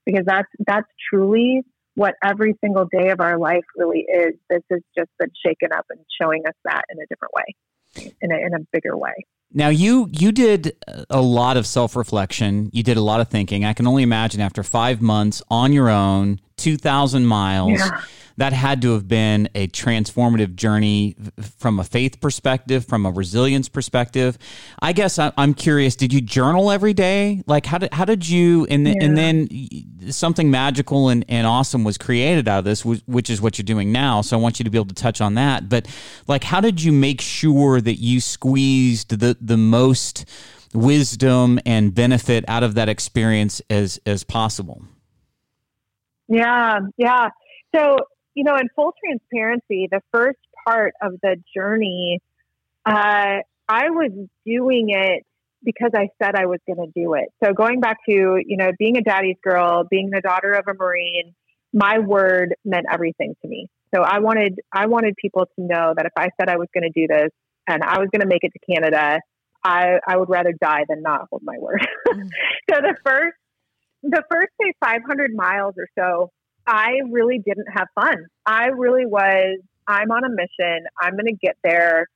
Because 0.06 0.24
that's, 0.26 0.48
that's 0.66 0.86
truly 1.12 1.62
what 1.94 2.14
every 2.22 2.54
single 2.64 2.86
day 2.90 3.10
of 3.10 3.20
our 3.20 3.38
life 3.38 3.64
really 3.76 4.00
is. 4.08 4.34
This 4.48 4.62
has 4.70 4.80
just 4.96 5.10
been 5.18 5.30
shaken 5.44 5.72
up 5.72 5.86
and 5.90 5.98
showing 6.20 6.44
us 6.46 6.54
that 6.64 6.82
in 6.90 6.98
a 6.98 7.06
different 7.08 7.32
way, 7.34 8.14
in 8.22 8.32
a, 8.32 8.36
in 8.36 8.54
a 8.54 8.64
bigger 8.72 8.96
way. 8.96 9.14
Now 9.52 9.68
you 9.68 10.08
you 10.12 10.30
did 10.30 10.76
a 11.08 11.22
lot 11.22 11.56
of 11.56 11.66
self 11.66 11.96
reflection. 11.96 12.70
You 12.72 12.82
did 12.82 12.96
a 12.96 13.02
lot 13.02 13.20
of 13.20 13.28
thinking. 13.28 13.64
I 13.64 13.72
can 13.72 13.86
only 13.86 14.02
imagine 14.02 14.40
after 14.40 14.62
five 14.62 15.00
months 15.00 15.42
on 15.50 15.72
your 15.72 15.88
own, 15.88 16.40
two 16.58 16.76
thousand 16.76 17.26
miles. 17.26 17.78
Yeah 17.78 18.00
that 18.38 18.52
had 18.52 18.80
to 18.82 18.92
have 18.92 19.08
been 19.08 19.48
a 19.56 19.66
transformative 19.66 20.54
journey 20.54 21.16
from 21.58 21.80
a 21.80 21.84
faith 21.84 22.20
perspective, 22.20 22.86
from 22.86 23.04
a 23.04 23.10
resilience 23.10 23.68
perspective. 23.68 24.38
I 24.80 24.92
guess 24.92 25.18
I'm 25.18 25.54
curious. 25.54 25.96
Did 25.96 26.12
you 26.12 26.20
journal 26.20 26.70
every 26.70 26.94
day? 26.94 27.42
Like 27.46 27.66
how 27.66 27.78
did 27.78 27.92
how 27.92 28.04
did 28.04 28.28
you 28.28 28.64
and 28.70 28.86
yeah. 28.86 28.94
and 29.00 29.18
then 29.18 29.48
something 30.12 30.52
magical 30.52 31.08
and, 31.08 31.24
and 31.28 31.48
awesome 31.48 31.82
was 31.82 31.98
created 31.98 32.46
out 32.46 32.60
of 32.60 32.64
this, 32.64 32.84
which 32.84 33.28
is 33.28 33.42
what 33.42 33.58
you're 33.58 33.64
doing 33.64 33.90
now. 33.90 34.20
So 34.20 34.38
I 34.38 34.40
want 34.40 34.60
you 34.60 34.64
to 34.64 34.70
be 34.70 34.78
able 34.78 34.86
to 34.86 34.94
touch 34.94 35.20
on 35.20 35.34
that. 35.34 35.68
But 35.68 35.88
like, 36.28 36.44
how 36.44 36.60
did 36.60 36.80
you 36.80 36.92
make 36.92 37.20
sure 37.20 37.80
that 37.80 37.96
you 37.96 38.20
squeezed 38.20 39.18
the 39.18 39.36
the 39.40 39.56
most 39.56 40.26
wisdom 40.72 41.58
and 41.66 41.92
benefit 41.92 42.44
out 42.46 42.62
of 42.62 42.74
that 42.74 42.88
experience 42.88 43.60
as 43.68 44.00
as 44.06 44.22
possible? 44.22 44.84
Yeah, 46.28 46.80
yeah. 46.96 47.28
So 47.74 47.96
you 48.38 48.44
know, 48.44 48.56
in 48.56 48.68
full 48.76 48.94
transparency, 49.04 49.88
the 49.90 50.00
first 50.12 50.38
part 50.64 50.94
of 51.02 51.14
the 51.22 51.42
journey, 51.56 52.20
uh, 52.86 53.38
I 53.68 53.90
was 53.90 54.12
doing 54.46 54.90
it 54.90 55.24
because 55.64 55.90
I 55.92 56.08
said 56.22 56.36
I 56.36 56.46
was 56.46 56.60
going 56.64 56.78
to 56.78 56.92
do 56.94 57.14
it. 57.14 57.30
So 57.42 57.52
going 57.52 57.80
back 57.80 57.98
to, 58.08 58.12
you 58.12 58.56
know, 58.56 58.70
being 58.78 58.96
a 58.96 59.02
daddy's 59.02 59.38
girl, 59.42 59.84
being 59.90 60.10
the 60.10 60.20
daughter 60.20 60.52
of 60.52 60.64
a 60.68 60.74
Marine, 60.74 61.34
my 61.72 61.98
word 61.98 62.54
meant 62.64 62.86
everything 62.92 63.34
to 63.42 63.48
me. 63.48 63.66
So 63.92 64.02
I 64.02 64.20
wanted, 64.20 64.60
I 64.72 64.86
wanted 64.86 65.16
people 65.16 65.46
to 65.46 65.64
know 65.64 65.94
that 65.96 66.06
if 66.06 66.12
I 66.16 66.28
said 66.38 66.48
I 66.48 66.58
was 66.58 66.68
going 66.72 66.90
to 66.90 66.94
do 66.94 67.08
this 67.08 67.30
and 67.66 67.82
I 67.82 67.98
was 67.98 68.08
going 68.12 68.20
to 68.20 68.28
make 68.28 68.44
it 68.44 68.52
to 68.52 68.72
Canada, 68.72 69.20
I, 69.64 69.98
I 70.06 70.16
would 70.16 70.28
rather 70.28 70.52
die 70.52 70.84
than 70.88 71.02
not 71.02 71.26
hold 71.30 71.42
my 71.44 71.56
word. 71.58 71.86
Mm. 72.08 72.30
so 72.70 72.76
the 72.80 72.96
first, 73.04 73.36
the 74.02 74.22
first 74.30 74.48
say 74.60 74.72
500 74.80 75.34
miles 75.34 75.74
or 75.76 75.88
so, 75.98 76.30
I 76.66 77.00
really 77.10 77.40
didn't 77.44 77.66
have 77.74 77.88
fun. 77.94 78.26
I 78.46 78.66
really 78.66 79.06
was, 79.06 79.58
I'm 79.86 80.10
on 80.10 80.24
a 80.24 80.28
mission. 80.28 80.86
I'm 81.00 81.12
going 81.12 81.26
to 81.26 81.36
get 81.40 81.56
there 81.64 82.06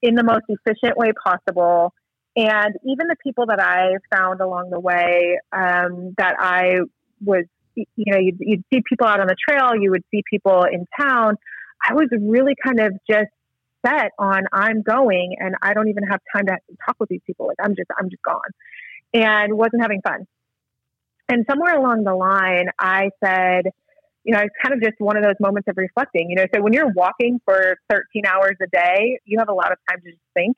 in 0.00 0.14
the 0.14 0.22
most 0.22 0.44
efficient 0.48 0.96
way 0.96 1.12
possible. 1.24 1.92
And 2.36 2.74
even 2.84 3.08
the 3.08 3.16
people 3.22 3.46
that 3.46 3.60
I 3.60 3.96
found 4.14 4.40
along 4.40 4.70
the 4.70 4.80
way 4.80 5.38
um, 5.52 6.14
that 6.18 6.36
I 6.38 6.80
was, 7.24 7.44
you 7.74 7.86
know, 8.12 8.18
you'd, 8.18 8.36
you'd 8.38 8.62
see 8.72 8.82
people 8.88 9.06
out 9.06 9.20
on 9.20 9.26
the 9.26 9.36
trail, 9.48 9.72
you 9.74 9.90
would 9.90 10.04
see 10.10 10.22
people 10.30 10.64
in 10.64 10.86
town. 10.98 11.36
I 11.88 11.94
was 11.94 12.08
really 12.12 12.54
kind 12.64 12.78
of 12.78 12.92
just 13.10 13.30
set 13.84 14.12
on 14.18 14.44
I'm 14.52 14.82
going 14.82 15.36
and 15.38 15.54
I 15.62 15.74
don't 15.74 15.88
even 15.88 16.04
have 16.04 16.20
time 16.34 16.46
to 16.46 16.56
talk 16.84 16.96
with 16.98 17.08
these 17.08 17.20
people. 17.26 17.46
Like 17.46 17.56
I'm 17.60 17.74
just, 17.74 17.88
I'm 17.98 18.10
just 18.10 18.22
gone 18.22 18.40
and 19.14 19.56
wasn't 19.56 19.82
having 19.82 20.00
fun. 20.02 20.26
And 21.28 21.44
somewhere 21.50 21.76
along 21.76 22.04
the 22.04 22.14
line, 22.14 22.68
I 22.78 23.10
said, 23.24 23.64
you 24.24 24.34
know, 24.34 24.40
it's 24.40 24.54
kind 24.62 24.74
of 24.74 24.80
just 24.80 24.96
one 24.98 25.16
of 25.16 25.22
those 25.22 25.34
moments 25.40 25.68
of 25.68 25.76
reflecting. 25.76 26.30
You 26.30 26.36
know, 26.36 26.46
so 26.54 26.62
when 26.62 26.72
you're 26.72 26.92
walking 26.94 27.40
for 27.44 27.76
13 27.90 28.26
hours 28.26 28.56
a 28.62 28.66
day, 28.66 29.18
you 29.24 29.38
have 29.38 29.48
a 29.48 29.54
lot 29.54 29.72
of 29.72 29.78
time 29.88 30.00
to 30.02 30.10
just 30.10 30.22
think 30.34 30.56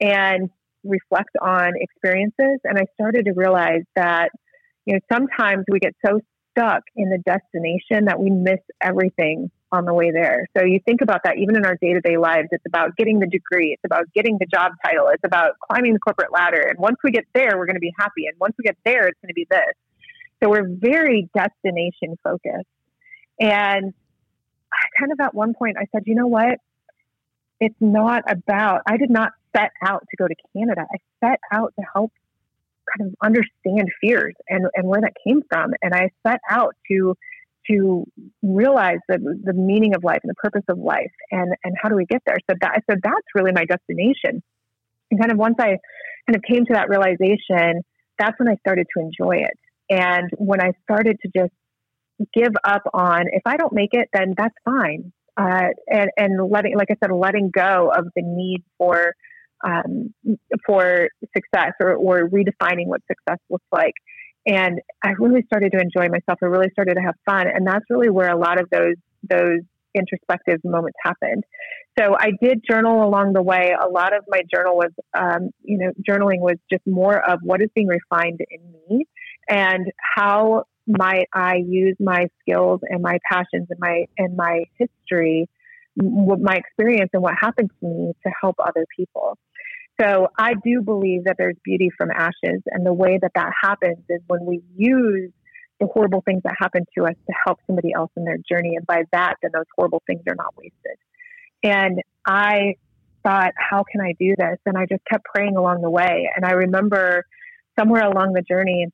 and 0.00 0.50
reflect 0.84 1.30
on 1.40 1.72
experiences. 1.76 2.60
And 2.64 2.78
I 2.78 2.84
started 2.94 3.24
to 3.26 3.32
realize 3.32 3.82
that, 3.94 4.30
you 4.84 4.94
know, 4.94 5.00
sometimes 5.10 5.64
we 5.70 5.80
get 5.80 5.94
so 6.04 6.20
stuck 6.56 6.82
in 6.94 7.10
the 7.10 7.18
destination 7.18 8.06
that 8.06 8.18
we 8.18 8.30
miss 8.30 8.60
everything 8.82 9.50
on 9.72 9.84
the 9.84 9.92
way 9.92 10.10
there. 10.10 10.46
So 10.56 10.64
you 10.64 10.80
think 10.86 11.00
about 11.02 11.22
that 11.24 11.38
even 11.38 11.56
in 11.56 11.66
our 11.66 11.76
day 11.80 11.92
to 11.92 12.00
day 12.00 12.16
lives. 12.16 12.48
It's 12.52 12.64
about 12.66 12.96
getting 12.96 13.18
the 13.18 13.26
degree, 13.26 13.72
it's 13.72 13.82
about 13.84 14.04
getting 14.14 14.38
the 14.38 14.46
job 14.46 14.72
title, 14.84 15.08
it's 15.12 15.24
about 15.24 15.52
climbing 15.70 15.92
the 15.92 15.98
corporate 15.98 16.32
ladder. 16.32 16.60
And 16.60 16.78
once 16.78 16.96
we 17.02 17.10
get 17.10 17.24
there, 17.34 17.58
we're 17.58 17.66
going 17.66 17.76
to 17.76 17.80
be 17.80 17.92
happy. 17.98 18.26
And 18.26 18.36
once 18.38 18.54
we 18.58 18.64
get 18.64 18.76
there, 18.84 19.08
it's 19.08 19.18
going 19.20 19.28
to 19.28 19.34
be 19.34 19.46
this. 19.50 19.74
So 20.42 20.50
we're 20.50 20.68
very 20.68 21.28
destination 21.34 22.18
focused. 22.22 22.66
And 23.40 23.94
kind 24.98 25.12
of 25.12 25.20
at 25.20 25.34
one 25.34 25.54
point, 25.54 25.76
I 25.78 25.86
said, 25.92 26.02
you 26.06 26.14
know 26.14 26.26
what? 26.26 26.58
It's 27.60 27.76
not 27.80 28.30
about, 28.30 28.82
I 28.86 28.96
did 28.96 29.10
not 29.10 29.32
set 29.56 29.70
out 29.82 30.04
to 30.10 30.16
go 30.16 30.28
to 30.28 30.34
Canada. 30.54 30.86
I 30.92 30.98
set 31.26 31.40
out 31.52 31.72
to 31.78 31.86
help 31.94 32.12
kind 32.96 33.10
of 33.10 33.16
understand 33.22 33.88
fears 34.00 34.34
and, 34.48 34.66
and 34.74 34.86
where 34.86 35.00
that 35.00 35.14
came 35.26 35.42
from. 35.48 35.72
And 35.82 35.94
I 35.94 36.10
set 36.26 36.40
out 36.50 36.74
to, 36.88 37.16
to 37.70 38.04
realize 38.42 38.98
the, 39.08 39.18
the 39.42 39.54
meaning 39.54 39.94
of 39.94 40.04
life 40.04 40.20
and 40.22 40.30
the 40.30 40.34
purpose 40.34 40.64
of 40.68 40.78
life 40.78 41.12
and, 41.30 41.54
and 41.64 41.74
how 41.82 41.88
do 41.88 41.96
we 41.96 42.04
get 42.04 42.22
there? 42.26 42.36
So 42.48 42.56
that, 42.60 42.72
I 42.72 42.80
said, 42.88 43.00
that's 43.02 43.26
really 43.34 43.52
my 43.52 43.64
destination. 43.64 44.42
And 45.10 45.20
kind 45.20 45.32
of 45.32 45.38
once 45.38 45.56
I 45.58 45.78
kind 46.26 46.36
of 46.36 46.42
came 46.42 46.66
to 46.66 46.74
that 46.74 46.88
realization, 46.88 47.82
that's 48.18 48.38
when 48.38 48.48
I 48.48 48.56
started 48.56 48.86
to 48.96 49.02
enjoy 49.02 49.36
it. 49.36 49.58
And 49.88 50.30
when 50.36 50.60
I 50.60 50.72
started 50.82 51.18
to 51.22 51.30
just 51.36 51.52
give 52.34 52.52
up 52.64 52.82
on 52.92 53.26
if 53.32 53.42
I 53.44 53.56
don't 53.56 53.72
make 53.72 53.90
it, 53.92 54.08
then 54.12 54.34
that's 54.36 54.54
fine. 54.64 55.12
Uh, 55.36 55.68
and 55.88 56.10
and 56.16 56.50
letting, 56.50 56.76
like 56.76 56.88
I 56.90 56.96
said, 57.02 57.12
letting 57.12 57.50
go 57.54 57.92
of 57.94 58.06
the 58.16 58.22
need 58.22 58.64
for 58.78 59.12
um, 59.64 60.14
for 60.66 61.08
success 61.36 61.72
or, 61.80 61.94
or 61.94 62.28
redefining 62.28 62.86
what 62.86 63.00
success 63.06 63.38
looks 63.50 63.66
like. 63.72 63.94
And 64.46 64.80
I 65.02 65.10
really 65.18 65.42
started 65.46 65.72
to 65.72 65.80
enjoy 65.80 66.08
myself. 66.08 66.38
I 66.42 66.46
really 66.46 66.70
started 66.72 66.94
to 66.94 67.00
have 67.00 67.14
fun, 67.26 67.46
and 67.48 67.66
that's 67.66 67.84
really 67.90 68.10
where 68.10 68.30
a 68.30 68.38
lot 68.38 68.60
of 68.60 68.68
those 68.70 68.96
those 69.28 69.60
introspective 69.94 70.60
moments 70.64 70.96
happened. 71.02 71.44
So 71.98 72.14
I 72.18 72.30
did 72.42 72.62
journal 72.68 73.02
along 73.02 73.32
the 73.32 73.42
way. 73.42 73.74
A 73.78 73.88
lot 73.88 74.14
of 74.14 74.24
my 74.28 74.42
journal 74.54 74.76
was, 74.76 74.90
um, 75.18 75.50
you 75.62 75.78
know, 75.78 75.92
journaling 76.06 76.40
was 76.40 76.56
just 76.70 76.82
more 76.86 77.18
of 77.18 77.40
what 77.42 77.62
is 77.62 77.70
being 77.74 77.88
refined 77.88 78.40
in 78.50 78.60
me 78.88 79.06
and 79.48 79.86
how 80.16 80.64
might 80.86 81.26
I 81.32 81.56
use 81.56 81.96
my 81.98 82.26
skills 82.40 82.80
and 82.82 83.02
my 83.02 83.18
passions 83.30 83.66
and 83.70 83.78
my 83.78 84.06
and 84.18 84.36
my 84.36 84.64
history, 84.78 85.48
my 85.96 86.54
experience 86.54 87.10
and 87.12 87.22
what 87.22 87.34
happened 87.40 87.70
to 87.80 87.86
me 87.86 88.12
to 88.24 88.32
help 88.40 88.56
other 88.60 88.86
people. 88.96 89.38
So 90.00 90.28
I 90.38 90.54
do 90.62 90.82
believe 90.82 91.24
that 91.24 91.36
there's 91.38 91.56
beauty 91.64 91.90
from 91.96 92.10
ashes, 92.10 92.62
and 92.66 92.84
the 92.84 92.92
way 92.92 93.18
that 93.20 93.32
that 93.34 93.50
happens 93.62 94.04
is 94.10 94.20
when 94.26 94.44
we 94.44 94.62
use 94.76 95.32
the 95.80 95.86
horrible 95.86 96.22
things 96.22 96.42
that 96.44 96.54
happen 96.58 96.84
to 96.96 97.04
us 97.04 97.14
to 97.26 97.34
help 97.46 97.58
somebody 97.66 97.92
else 97.94 98.10
in 98.16 98.24
their 98.24 98.38
journey, 98.50 98.76
and 98.76 98.86
by 98.86 99.02
that, 99.12 99.34
then 99.42 99.50
those 99.54 99.64
horrible 99.76 100.02
things 100.06 100.22
are 100.28 100.34
not 100.34 100.54
wasted. 100.56 100.98
And 101.62 102.00
I 102.26 102.74
thought, 103.24 103.52
how 103.56 103.84
can 103.90 104.00
I 104.00 104.12
do 104.18 104.34
this? 104.38 104.58
And 104.66 104.76
I 104.76 104.86
just 104.86 105.02
kept 105.10 105.24
praying 105.34 105.56
along 105.56 105.80
the 105.82 105.90
way. 105.90 106.30
And 106.34 106.44
I 106.44 106.52
remember 106.52 107.24
somewhere 107.78 108.04
along 108.04 108.34
the 108.34 108.42
journey, 108.42 108.86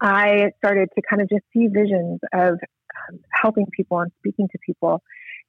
I 0.00 0.52
started 0.58 0.88
to 0.94 1.02
kind 1.08 1.22
of 1.22 1.28
just 1.28 1.42
see 1.52 1.66
visions 1.66 2.20
of 2.32 2.54
um, 2.54 3.20
helping 3.30 3.66
people 3.76 4.00
and 4.00 4.10
speaking 4.18 4.48
to 4.48 4.58
people. 4.64 5.02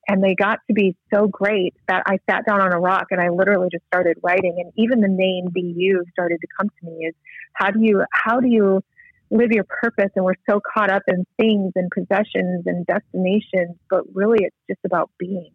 And 0.07 0.23
they 0.23 0.33
got 0.33 0.59
to 0.67 0.73
be 0.73 0.95
so 1.13 1.27
great 1.27 1.75
that 1.87 2.03
I 2.05 2.17
sat 2.29 2.45
down 2.45 2.59
on 2.59 2.73
a 2.73 2.79
rock 2.79 3.07
and 3.11 3.21
I 3.21 3.29
literally 3.29 3.69
just 3.71 3.85
started 3.85 4.17
writing. 4.23 4.57
And 4.57 4.73
even 4.75 4.99
the 4.99 5.07
name 5.07 5.45
BU 5.53 6.03
started 6.11 6.39
to 6.41 6.47
come 6.57 6.69
to 6.69 6.85
me 6.85 7.05
is 7.05 7.15
how 7.53 7.69
do 7.69 7.79
you, 7.81 8.03
how 8.11 8.39
do 8.39 8.47
you 8.47 8.81
live 9.29 9.51
your 9.51 9.63
purpose? 9.63 10.09
And 10.15 10.25
we're 10.25 10.33
so 10.49 10.59
caught 10.73 10.89
up 10.89 11.03
in 11.07 11.25
things 11.39 11.73
and 11.75 11.89
possessions 11.91 12.63
and 12.65 12.85
destinations, 12.87 13.77
but 13.89 14.03
really 14.13 14.39
it's 14.41 14.55
just 14.67 14.81
about 14.85 15.11
being. 15.19 15.51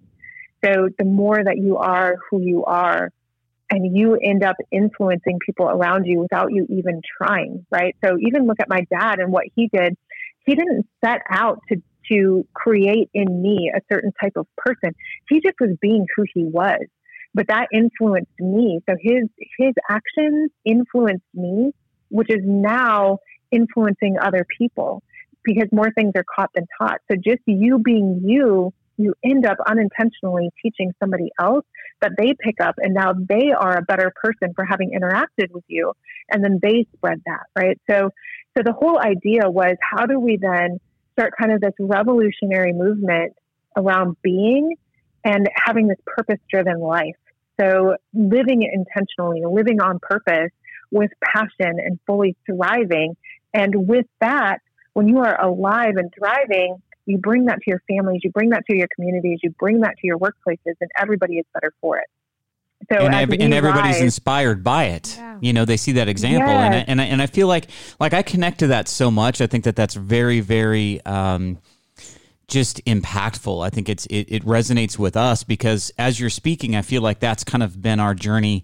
So 0.65 0.89
the 0.97 1.05
more 1.05 1.43
that 1.43 1.59
you 1.59 1.77
are 1.77 2.17
who 2.31 2.41
you 2.41 2.65
are, 2.65 3.11
and 3.71 3.97
you 3.97 4.17
end 4.17 4.45
up 4.45 4.57
influencing 4.71 5.39
people 5.45 5.67
around 5.69 6.05
you 6.05 6.21
without 6.21 6.53
you 6.53 6.67
even 6.71 7.01
trying, 7.21 7.67
right? 7.71 7.97
So 8.05 8.17
even 8.21 8.47
look 8.47 8.61
at 8.61 8.69
my 8.69 8.87
dad 8.91 9.19
and 9.19 9.33
what 9.33 9.45
he 9.55 9.69
did. 9.73 9.97
He 10.47 10.55
didn't 10.55 10.87
set 11.05 11.23
out 11.31 11.61
to 11.69 11.83
to 12.13 12.47
create 12.55 13.11
in 13.15 13.43
me 13.43 13.73
a 13.75 13.81
certain 13.93 14.13
type 14.23 14.35
of 14.37 14.47
person. 14.57 14.95
He 15.29 15.41
just 15.41 15.57
was 15.61 15.71
being 15.81 16.07
who 16.15 16.25
he 16.33 16.45
was. 16.45 16.81
But 17.35 17.49
that 17.49 17.67
influenced 17.73 18.39
me. 18.39 18.81
So 18.89 18.97
his 19.01 19.25
his 19.59 19.75
actions 19.91 20.51
influenced 20.65 21.27
me, 21.35 21.73
which 22.09 22.31
is 22.31 22.43
now 22.45 23.19
influencing 23.51 24.17
other 24.21 24.47
people 24.57 25.03
because 25.45 25.69
more 25.73 25.91
things 25.93 26.13
are 26.17 26.25
caught 26.35 26.51
than 26.55 26.67
taught. 26.79 27.01
So 27.11 27.17
just 27.17 27.43
you 27.47 27.79
being 27.79 28.23
you, 28.25 28.73
you 28.97 29.15
end 29.25 29.47
up 29.47 29.59
unintentionally 29.67 30.51
teaching 30.63 30.93
somebody 31.01 31.31
else 31.41 31.65
that 32.01 32.13
they 32.19 32.35
pick 32.39 32.61
up 32.61 32.75
and 32.79 32.95
now 32.95 33.13
they 33.13 33.53
are 33.57 33.79
a 33.79 33.83
better 33.83 34.13
person 34.23 34.53
for 34.55 34.65
having 34.65 34.91
interacted 34.91 35.51
with 35.51 35.65
you 35.69 35.93
and 36.31 36.45
then 36.45 36.59
they 36.63 36.87
spread 36.97 37.21
that 37.27 37.45
right? 37.57 37.81
So 37.89 38.11
so 38.57 38.63
the 38.63 38.73
whole 38.73 38.99
idea 38.99 39.51
was 39.51 39.77
how 39.81 40.07
do 40.07 40.19
we 40.19 40.39
then 40.41 40.81
start 41.13 41.33
kind 41.39 41.53
of 41.53 41.61
this 41.61 41.75
revolutionary 41.79 42.73
movement 42.73 43.35
around 43.77 44.17
being 44.23 44.77
and 45.25 45.49
having 45.55 45.89
this 45.89 45.99
purpose 46.07 46.41
driven 46.51 46.81
life? 46.81 47.17
So 47.61 47.97
living 48.13 48.63
intentionally 48.63 49.43
living 49.45 49.81
on 49.81 49.99
purpose 50.01 50.51
with 50.91 51.11
passion 51.23 51.79
and 51.79 51.99
fully 52.07 52.37
thriving. 52.47 53.17
And 53.53 53.89
with 53.89 54.07
that 54.21 54.59
when 54.93 55.09
you 55.09 55.19
are 55.19 55.39
alive 55.43 55.97
and 55.97 56.13
thriving 56.17 56.81
you 57.07 57.19
bring 57.19 57.47
that 57.47 57.57
to 57.63 57.65
your 57.67 57.83
families, 57.89 58.21
you 58.23 58.31
bring 58.31 58.51
that 58.51 58.65
to 58.67 58.77
your 58.77 58.89
communities, 58.95 59.41
you 59.43 59.51
bring 59.59 59.81
that 59.81 59.97
to 59.99 60.07
your 60.07 60.19
workplaces, 60.19 60.75
and 60.81 60.91
everybody 60.99 61.39
is 61.39 61.47
better 61.55 61.73
for 61.81 61.99
it. 61.99 62.07
So 62.93 62.99
and, 62.99 63.15
ev- 63.15 63.41
and 63.41 63.55
everybody's 63.55 63.95
rise, 63.95 64.03
inspired 64.03 64.63
by 64.63 64.85
it. 64.87 65.17
Yeah. 65.17 65.39
You 65.41 65.53
know, 65.53 65.65
they 65.65 65.79
see 65.79 65.93
that 65.93 66.09
example, 66.09 66.51
yes. 66.51 66.65
and 66.67 66.75
I, 66.75 66.79
and 66.79 67.01
I, 67.01 67.05
and 67.05 67.23
I 67.23 67.27
feel 67.27 67.49
like 67.49 67.69
like 67.99 68.13
I 68.13 68.23
connect 68.23 68.59
to 68.59 68.67
that 68.69 68.89
so 68.89 69.11
much. 69.11 69.41
I 69.41 69.47
think 69.47 69.65
that 69.65 69.77
that's 69.77 69.95
very 69.95 70.41
very. 70.41 71.05
Um, 71.07 71.59
just 72.49 72.85
impactful. 72.85 73.67
I 73.67 73.71
think 73.71 73.89
it's 73.89 74.07
it, 74.07 74.27
it 74.29 74.45
resonates 74.45 74.97
with 74.97 75.17
us 75.17 75.43
because 75.43 75.91
as 75.99 76.21
you're 76.21 76.31
speaking, 76.31 76.77
I 76.77 76.83
feel 76.83 77.03
like 77.03 77.19
that's 77.19 77.43
kind 77.43 77.61
of 77.61 77.83
been 77.83 77.99
our 77.99 78.15
journey 78.15 78.63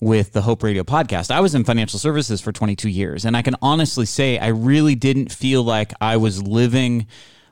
with 0.00 0.32
the 0.32 0.42
Hope 0.42 0.62
Radio 0.62 0.82
podcast. 0.82 1.30
I 1.30 1.40
was 1.40 1.54
in 1.54 1.64
financial 1.64 1.98
services 1.98 2.40
for 2.40 2.52
22 2.52 2.88
years, 2.88 3.24
and 3.24 3.36
I 3.36 3.42
can 3.42 3.56
honestly 3.60 4.06
say 4.06 4.38
I 4.38 4.48
really 4.48 4.94
didn't 4.94 5.30
feel 5.30 5.62
like 5.62 5.92
I 6.00 6.16
was 6.16 6.42
living 6.42 7.06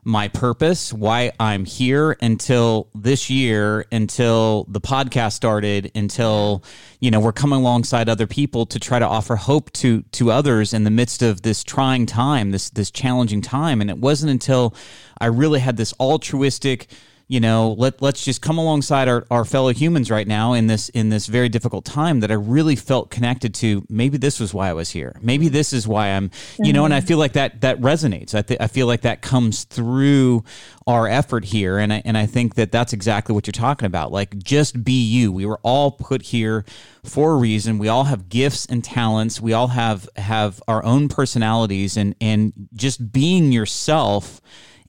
my 0.07 0.28
purpose, 0.28 0.92
why 0.92 1.32
I'm 1.40 1.64
here 1.64 2.16
until 2.22 2.88
this 2.94 3.28
year, 3.28 3.84
until 3.90 4.64
the 4.68 4.80
podcast 4.80 5.32
started, 5.32 5.90
until 5.96 6.62
you 7.00 7.11
know 7.11 7.18
we're 7.18 7.32
coming 7.32 7.59
alongside 7.59 8.09
other 8.09 8.28
people 8.28 8.66
to 8.66 8.78
try 8.78 9.00
to 9.00 9.04
offer 9.04 9.34
hope 9.34 9.72
to 9.72 10.02
to 10.12 10.30
others 10.30 10.72
in 10.72 10.84
the 10.84 10.92
midst 10.92 11.22
of 11.22 11.42
this 11.42 11.64
trying 11.64 12.07
time, 12.07 12.52
this 12.52 12.70
this 12.70 12.92
challenging 12.92 13.42
time. 13.42 13.80
And 13.80 13.90
it 13.90 13.98
wasn't 13.98 14.30
until 14.30 14.76
I 15.20 15.26
really 15.26 15.59
had 15.59 15.76
this 15.76 15.92
altruistic 15.98 16.86
you 17.29 17.41
know 17.41 17.74
let 17.79 18.01
let's 18.01 18.24
just 18.24 18.41
come 18.41 18.59
alongside 18.59 19.09
our, 19.09 19.27
our 19.31 19.45
fellow 19.45 19.72
humans 19.72 20.11
right 20.11 20.27
now 20.27 20.53
in 20.53 20.66
this 20.66 20.89
in 20.91 21.09
this 21.09 21.27
very 21.27 21.49
difficult 21.49 21.85
time 21.85 22.20
that 22.20 22.31
I 22.31 22.35
really 22.35 22.77
felt 22.77 23.11
connected 23.11 23.55
to 23.57 23.85
maybe 23.89 24.18
this 24.18 24.39
was 24.39 24.55
why 24.55 24.68
I 24.68 24.72
was 24.72 24.91
here. 24.91 25.16
Maybe 25.20 25.49
this 25.49 25.72
is 25.72 25.89
why 25.89 26.09
I'm 26.09 26.31
you 26.59 26.72
know 26.72 26.85
and 26.85 26.95
I 26.95 26.99
mm-hmm. 26.99 27.07
feel 27.07 27.18
like 27.18 27.33
that 27.33 27.61
that 27.62 27.81
resonates. 27.81 28.35
I 28.35 28.43
th- 28.43 28.61
I 28.61 28.68
feel 28.68 28.87
like 28.87 29.03
that 29.03 29.22
comes 29.22 29.64
through 29.64 30.45
our 30.87 31.09
effort 31.09 31.45
here. 31.45 31.79
And 31.79 31.93
I, 31.93 32.03
and 32.05 32.16
I 32.16 32.27
think 32.27 32.55
that 32.55 32.70
that's 32.70 32.93
exactly 32.93 33.35
what 33.35 33.47
you're 33.47 33.53
talking 33.53 33.87
about. 33.87 34.12
Like 34.12 34.39
just 34.39 34.85
be 34.85 35.03
you. 35.03 35.33
We 35.33 35.45
were 35.45 35.59
all 35.62 35.91
put 35.91 36.22
here 36.22 36.64
for 37.05 37.33
a 37.33 37.37
reason. 37.37 37.79
We 37.79 37.89
all 37.89 38.05
have 38.05 38.29
gifts 38.29 38.66
and 38.66 38.85
talents. 38.85 39.41
We 39.41 39.53
all 39.53 39.68
have 39.68 40.09
have 40.16 40.62
our 40.68 40.85
own 40.85 41.09
personalities. 41.09 41.97
And 41.97 42.14
and 42.20 42.53
just 42.74 43.12
being 43.12 43.51
yourself 43.51 44.41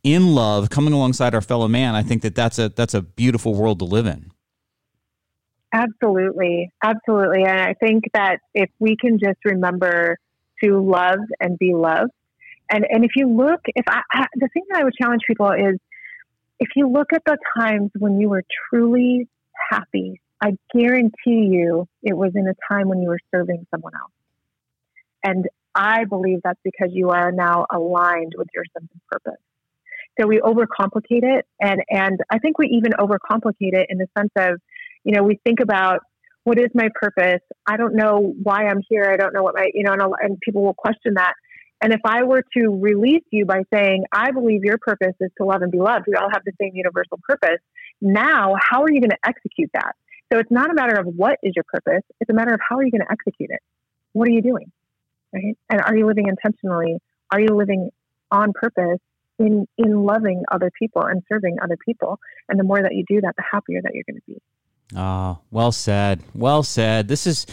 in 0.03 0.33
love, 0.35 0.69
coming 0.69 0.93
alongside 0.93 1.33
our 1.35 1.41
fellow 1.41 1.67
man, 1.67 1.95
I 1.95 2.03
think 2.03 2.21
that 2.21 2.35
that's 2.35 2.59
a 2.59 2.69
that's 2.69 2.93
a 2.93 3.01
beautiful 3.01 3.53
world 3.53 3.79
to 3.79 3.85
live 3.85 4.05
in. 4.05 4.31
Absolutely, 5.73 6.71
absolutely, 6.83 7.43
and 7.43 7.59
I 7.59 7.73
think 7.73 8.05
that 8.13 8.37
if 8.53 8.69
we 8.79 8.95
can 8.95 9.19
just 9.19 9.39
remember 9.43 10.17
to 10.63 10.79
love 10.79 11.19
and 11.39 11.57
be 11.59 11.73
loved, 11.73 12.11
and 12.69 12.85
and 12.89 13.03
if 13.03 13.11
you 13.15 13.27
look, 13.27 13.61
if 13.67 13.85
I, 13.87 14.01
I 14.11 14.25
the 14.35 14.49
thing 14.53 14.63
that 14.69 14.79
I 14.79 14.83
would 14.83 14.93
challenge 14.99 15.21
people 15.27 15.51
is, 15.51 15.77
if 16.59 16.69
you 16.75 16.89
look 16.89 17.07
at 17.13 17.23
the 17.25 17.37
times 17.59 17.91
when 17.97 18.19
you 18.19 18.29
were 18.29 18.43
truly 18.69 19.27
happy, 19.69 20.21
I 20.41 20.57
guarantee 20.73 21.49
you 21.51 21.87
it 22.01 22.15
was 22.15 22.31
in 22.35 22.47
a 22.47 22.55
time 22.71 22.87
when 22.87 23.01
you 23.01 23.09
were 23.09 23.19
serving 23.33 23.67
someone 23.69 23.93
else, 23.93 24.11
and 25.23 25.47
I 25.75 26.05
believe 26.05 26.39
that's 26.43 26.59
because 26.63 26.89
you 26.91 27.09
are 27.09 27.31
now 27.31 27.65
aligned 27.71 28.33
with 28.37 28.47
your 28.55 28.63
sense 28.73 28.89
of 28.95 29.01
purpose. 29.07 29.41
So 30.19 30.27
we 30.27 30.39
overcomplicate 30.39 31.23
it, 31.23 31.45
and 31.61 31.81
and 31.89 32.19
I 32.29 32.39
think 32.39 32.57
we 32.57 32.67
even 32.67 32.93
overcomplicate 32.93 33.73
it 33.73 33.87
in 33.89 33.97
the 33.97 34.07
sense 34.17 34.31
of, 34.37 34.59
you 35.03 35.13
know, 35.13 35.23
we 35.23 35.39
think 35.45 35.59
about 35.59 36.01
what 36.43 36.59
is 36.59 36.69
my 36.73 36.89
purpose. 36.95 37.41
I 37.67 37.77
don't 37.77 37.95
know 37.95 38.33
why 38.41 38.67
I'm 38.67 38.81
here. 38.89 39.09
I 39.11 39.17
don't 39.17 39.33
know 39.33 39.43
what 39.43 39.55
my 39.55 39.67
you 39.73 39.83
know, 39.83 39.93
and, 39.93 40.01
and 40.21 40.39
people 40.39 40.63
will 40.63 40.73
question 40.73 41.15
that. 41.15 41.33
And 41.81 41.93
if 41.93 42.01
I 42.05 42.23
were 42.23 42.41
to 42.57 42.69
release 42.69 43.23
you 43.31 43.45
by 43.45 43.61
saying, 43.71 44.05
I 44.11 44.31
believe 44.31 44.63
your 44.63 44.79
purpose 44.79 45.13
is 45.19 45.29
to 45.37 45.45
love 45.45 45.61
and 45.61 45.71
be 45.71 45.77
loved, 45.77 46.05
we 46.07 46.15
all 46.15 46.29
have 46.31 46.41
the 46.43 46.53
same 46.59 46.71
universal 46.73 47.19
purpose. 47.27 47.59
Now, 48.01 48.55
how 48.59 48.81
are 48.81 48.91
you 48.91 48.99
going 48.99 49.11
to 49.11 49.19
execute 49.23 49.69
that? 49.73 49.91
So 50.31 50.39
it's 50.39 50.51
not 50.51 50.71
a 50.71 50.73
matter 50.73 50.99
of 50.99 51.05
what 51.05 51.37
is 51.43 51.53
your 51.55 51.65
purpose, 51.71 52.03
it's 52.19 52.29
a 52.29 52.33
matter 52.33 52.53
of 52.53 52.59
how 52.67 52.77
are 52.77 52.83
you 52.83 52.91
going 52.91 53.05
to 53.05 53.11
execute 53.11 53.49
it? 53.51 53.59
What 54.13 54.27
are 54.27 54.31
you 54.31 54.41
doing? 54.41 54.71
Right? 55.33 55.57
And 55.69 55.81
are 55.81 55.95
you 55.95 56.07
living 56.07 56.27
intentionally? 56.27 56.97
Are 57.31 57.39
you 57.39 57.55
living 57.55 57.91
on 58.31 58.53
purpose? 58.53 58.99
In 59.39 59.67
in 59.77 60.03
loving 60.03 60.43
other 60.51 60.71
people 60.77 61.03
and 61.03 61.23
serving 61.29 61.57
other 61.61 61.77
people. 61.85 62.19
And 62.49 62.59
the 62.59 62.63
more 62.63 62.81
that 62.81 62.93
you 62.93 63.03
do 63.07 63.21
that, 63.21 63.35
the 63.35 63.43
happier 63.49 63.81
that 63.81 63.93
you're 63.93 64.03
going 64.07 64.21
to 64.21 64.27
be. 64.27 64.41
Oh, 64.95 65.39
well 65.51 65.73
said. 65.73 66.23
Well 66.33 66.63
said. 66.63 67.07
This 67.07 67.27
is 67.27 67.45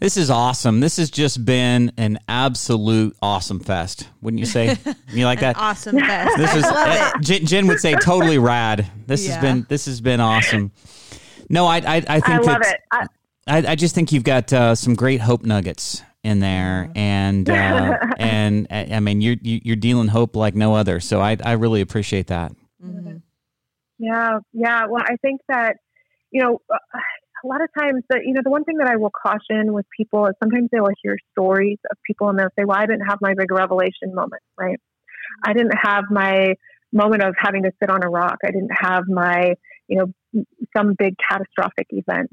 this 0.00 0.16
is 0.16 0.28
awesome. 0.30 0.80
This 0.80 0.96
has 0.96 1.10
just 1.10 1.44
been 1.44 1.92
an 1.96 2.18
absolute 2.28 3.16
awesome 3.22 3.60
fest. 3.60 4.08
Wouldn't 4.22 4.40
you 4.40 4.46
say? 4.46 4.76
You 5.12 5.24
like 5.24 5.40
that? 5.40 5.56
awesome 5.56 5.98
fest. 5.98 6.36
This 6.36 6.54
is 6.54 6.64
uh, 6.64 7.12
Jen, 7.20 7.44
Jen, 7.44 7.66
would 7.66 7.80
say 7.80 7.94
totally 7.96 8.38
rad. 8.38 8.86
This 9.08 9.26
yeah. 9.26 9.32
has 9.32 9.42
been 9.42 9.66
this 9.68 9.86
has 9.86 10.00
been 10.00 10.20
awesome. 10.20 10.70
No, 11.48 11.66
I 11.66 11.78
I, 11.78 11.96
I 11.96 12.20
think 12.20 12.28
I 12.28 12.38
love 12.38 12.62
it. 12.62 12.80
I, 12.92 13.06
I, 13.48 13.56
I 13.72 13.74
just 13.74 13.94
think 13.94 14.12
you've 14.12 14.22
got 14.22 14.52
uh, 14.52 14.76
some 14.76 14.94
great 14.94 15.20
hope 15.20 15.44
nuggets 15.44 16.02
in 16.22 16.40
there, 16.40 16.90
and 16.94 17.48
uh, 17.48 17.98
and 18.18 18.66
I 18.70 19.00
mean 19.00 19.20
you're 19.20 19.36
you're 19.42 19.76
dealing 19.76 20.08
hope 20.08 20.36
like 20.36 20.54
no 20.54 20.74
other. 20.74 21.00
So 21.00 21.20
I 21.20 21.36
I 21.44 21.52
really 21.52 21.80
appreciate 21.80 22.28
that. 22.28 22.52
Mm-hmm. 22.84 23.16
Yeah, 23.98 24.38
yeah. 24.52 24.86
Well, 24.86 25.02
I 25.06 25.16
think 25.22 25.40
that 25.48 25.76
you 26.30 26.42
know 26.42 26.60
a 27.44 27.46
lot 27.46 27.62
of 27.62 27.68
times 27.78 28.02
that 28.10 28.20
you 28.24 28.34
know 28.34 28.40
the 28.44 28.50
one 28.50 28.64
thing 28.64 28.78
that 28.78 28.88
I 28.88 28.96
will 28.96 29.10
caution 29.10 29.72
with 29.72 29.86
people 29.96 30.26
is 30.26 30.34
sometimes 30.42 30.68
they 30.72 30.80
will 30.80 30.94
hear 31.02 31.16
stories 31.32 31.78
of 31.90 31.96
people 32.06 32.28
and 32.28 32.38
they'll 32.38 32.48
say, 32.58 32.64
"Well, 32.64 32.78
I 32.78 32.86
didn't 32.86 33.06
have 33.06 33.18
my 33.20 33.34
big 33.34 33.50
revelation 33.50 34.14
moment, 34.14 34.42
right? 34.58 34.78
I 35.44 35.52
didn't 35.52 35.74
have 35.80 36.04
my 36.10 36.54
moment 36.92 37.22
of 37.22 37.34
having 37.38 37.62
to 37.62 37.72
sit 37.80 37.88
on 37.90 38.02
a 38.02 38.08
rock. 38.08 38.38
I 38.44 38.50
didn't 38.50 38.72
have 38.78 39.04
my 39.08 39.54
you 39.88 39.98
know 39.98 40.44
some 40.76 40.94
big 40.98 41.14
catastrophic 41.28 41.86
event." 41.90 42.30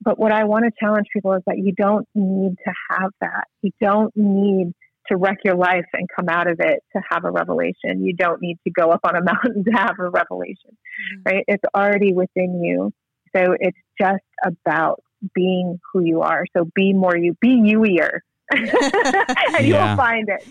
But 0.00 0.18
what 0.18 0.32
I 0.32 0.44
want 0.44 0.64
to 0.64 0.70
challenge 0.78 1.06
people 1.12 1.32
is 1.32 1.42
that 1.46 1.58
you 1.58 1.72
don't 1.72 2.06
need 2.14 2.56
to 2.64 2.72
have 2.90 3.10
that. 3.20 3.44
You 3.62 3.70
don't 3.80 4.12
need 4.14 4.72
to 5.08 5.16
wreck 5.16 5.38
your 5.44 5.56
life 5.56 5.86
and 5.92 6.08
come 6.14 6.28
out 6.28 6.50
of 6.50 6.58
it 6.60 6.82
to 6.94 7.02
have 7.10 7.24
a 7.24 7.30
revelation. 7.30 8.04
You 8.04 8.14
don't 8.14 8.40
need 8.40 8.58
to 8.64 8.70
go 8.70 8.90
up 8.90 9.00
on 9.04 9.16
a 9.16 9.22
mountain 9.24 9.64
to 9.64 9.70
have 9.72 9.96
a 9.98 10.08
revelation, 10.08 10.70
mm-hmm. 10.72 11.22
right? 11.24 11.44
It's 11.48 11.64
already 11.74 12.12
within 12.12 12.62
you. 12.62 12.92
So 13.34 13.54
it's 13.58 13.78
just 14.00 14.24
about 14.44 15.02
being 15.34 15.78
who 15.92 16.02
you 16.02 16.22
are. 16.22 16.44
So 16.56 16.68
be 16.74 16.92
more 16.92 17.16
you, 17.16 17.36
be 17.40 17.56
youier, 17.56 18.20
and 18.50 18.66
yeah. 18.72 19.60
you 19.60 19.74
will 19.74 19.96
find 19.96 20.28
it. 20.28 20.44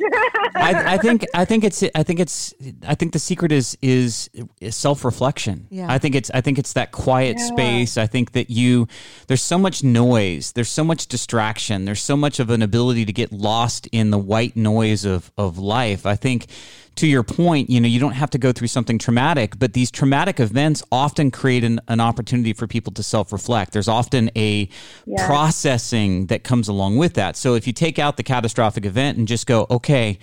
I, 0.56 0.96
I, 0.96 0.98
think 1.02 1.26
I 1.34 1.46
think 1.46 1.64
it's 1.64 1.84
I 1.94 2.04
think 2.04 2.20
it's 2.20 2.54
I 2.86 2.96
think 2.96 3.14
the 3.14 3.20
secret 3.20 3.52
is 3.52 3.78
is, 3.82 4.30
is 4.60 4.76
self 4.76 5.06
reflection. 5.06 5.68
Yeah. 5.70 5.88
I 5.90 5.98
think 5.98 6.16
it's 6.16 6.30
I 6.34 6.42
think 6.42 6.60
it's 6.60 6.74
that 6.74 6.92
quiet 6.92 7.38
yeah. 7.40 7.46
space. 7.48 7.98
I 7.98 8.08
think 8.08 8.34
that 8.34 8.50
you 8.50 8.88
there's 9.28 9.42
so 9.42 9.58
much 9.58 9.84
noise, 9.84 10.52
there's 10.54 10.70
so 10.70 10.84
much 10.84 11.08
distraction, 11.08 11.86
there's 11.86 12.02
so 12.02 12.18
much 12.18 12.40
of 12.40 12.50
an 12.50 12.62
ability 12.62 13.06
to 13.06 13.14
get 13.14 13.32
lost 13.32 13.88
in 13.92 14.12
the 14.12 14.20
white 14.20 14.56
noise 14.56 15.06
of 15.06 15.32
of 15.38 15.58
life. 15.58 16.06
I 16.06 16.16
think 16.16 16.48
to 16.96 17.08
your 17.08 17.24
point, 17.24 17.70
you 17.70 17.82
know, 17.82 17.88
you 17.88 18.00
don't 18.00 18.14
have 18.14 18.30
to 18.32 18.38
go 18.38 18.52
through 18.52 18.70
something 18.70 18.98
traumatic, 18.98 19.60
but 19.60 19.74
these 19.74 19.92
traumatic 19.92 20.40
events 20.40 20.82
often 20.92 21.30
create 21.30 21.64
an, 21.64 21.80
an 21.88 22.00
opportunity 22.00 22.54
for 22.54 22.68
people 22.68 22.94
to 22.94 23.04
self 23.04 23.34
reflect. 23.34 23.74
There's 23.74 23.88
often 23.88 24.32
a 24.36 24.70
yeah. 25.06 25.28
processing 25.28 26.28
that 26.28 26.44
comes 26.44 26.68
along 26.68 26.98
with 26.98 27.16
that. 27.16 27.36
So 27.36 27.56
if 27.56 27.68
you 27.68 27.74
take 27.74 28.00
out 28.00 28.18
the 28.18 28.24
catastrophic 28.24 28.86
event 28.86 29.18
and 29.18 29.28
just 29.28 29.46
go, 29.46 29.68
okay, 29.70 30.20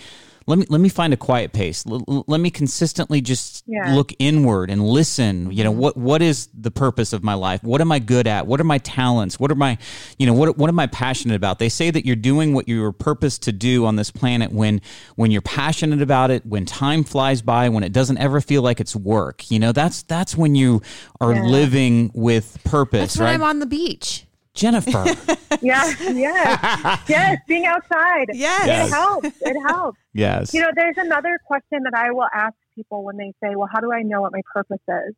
let 0.46 0.58
me 0.58 0.66
let 0.68 0.80
me 0.80 0.88
find 0.88 1.12
a 1.12 1.16
quiet 1.16 1.52
pace. 1.52 1.84
L- 1.86 2.24
let 2.26 2.40
me 2.40 2.50
consistently 2.50 3.20
just 3.20 3.64
yeah. 3.66 3.94
look 3.94 4.12
inward 4.18 4.70
and 4.70 4.84
listen. 4.84 5.50
You 5.52 5.64
know 5.64 5.70
mm-hmm. 5.70 5.80
what 5.80 5.96
what 5.96 6.22
is 6.22 6.48
the 6.54 6.70
purpose 6.70 7.12
of 7.12 7.22
my 7.22 7.34
life? 7.34 7.62
What 7.62 7.80
am 7.80 7.92
I 7.92 7.98
good 7.98 8.26
at? 8.26 8.46
What 8.46 8.60
are 8.60 8.64
my 8.64 8.78
talents? 8.78 9.38
What 9.38 9.50
are 9.50 9.56
my 9.56 9.78
you 10.18 10.26
know 10.26 10.34
what 10.34 10.56
what 10.56 10.68
am 10.68 10.78
I 10.78 10.86
passionate 10.86 11.34
about? 11.34 11.58
They 11.58 11.68
say 11.68 11.90
that 11.90 12.06
you're 12.06 12.16
doing 12.16 12.54
what 12.54 12.68
you 12.68 12.80
were 12.82 12.92
purposed 12.92 13.42
to 13.44 13.52
do 13.52 13.86
on 13.86 13.96
this 13.96 14.10
planet 14.10 14.52
when 14.52 14.80
when 15.16 15.30
you're 15.30 15.42
passionate 15.42 16.02
about 16.02 16.30
it, 16.30 16.44
when 16.46 16.64
time 16.64 17.04
flies 17.04 17.42
by, 17.42 17.68
when 17.68 17.84
it 17.84 17.92
doesn't 17.92 18.18
ever 18.18 18.40
feel 18.40 18.62
like 18.62 18.80
it's 18.80 18.96
work. 18.96 19.50
You 19.50 19.58
know 19.58 19.72
that's 19.72 20.02
that's 20.02 20.36
when 20.36 20.54
you 20.54 20.82
are 21.20 21.34
yeah. 21.34 21.44
living 21.44 22.10
with 22.14 22.58
purpose. 22.64 23.14
That's 23.14 23.18
right? 23.18 23.34
I'm 23.34 23.42
on 23.42 23.58
the 23.58 23.66
beach. 23.66 24.26
Jennifer. 24.54 25.04
yeah, 25.62 25.92
yes, 26.12 27.02
yes, 27.08 27.38
being 27.48 27.66
outside. 27.66 28.26
Yes. 28.32 28.66
yes. 28.66 28.88
It 28.88 28.90
helps. 28.92 29.28
It 29.40 29.56
helps. 29.66 29.98
Yes. 30.14 30.52
You 30.52 30.60
know, 30.60 30.68
there's 30.76 30.96
another 30.98 31.38
question 31.46 31.84
that 31.84 31.94
I 31.94 32.10
will 32.10 32.28
ask 32.34 32.54
people 32.74 33.02
when 33.02 33.16
they 33.16 33.32
say, 33.42 33.56
Well, 33.56 33.68
how 33.72 33.80
do 33.80 33.90
I 33.92 34.02
know 34.02 34.20
what 34.20 34.32
my 34.32 34.42
purpose 34.52 34.82
is? 34.86 35.14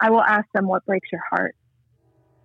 I 0.00 0.10
will 0.10 0.22
ask 0.22 0.46
them, 0.54 0.66
What 0.66 0.86
breaks 0.86 1.10
your 1.12 1.20
heart? 1.30 1.54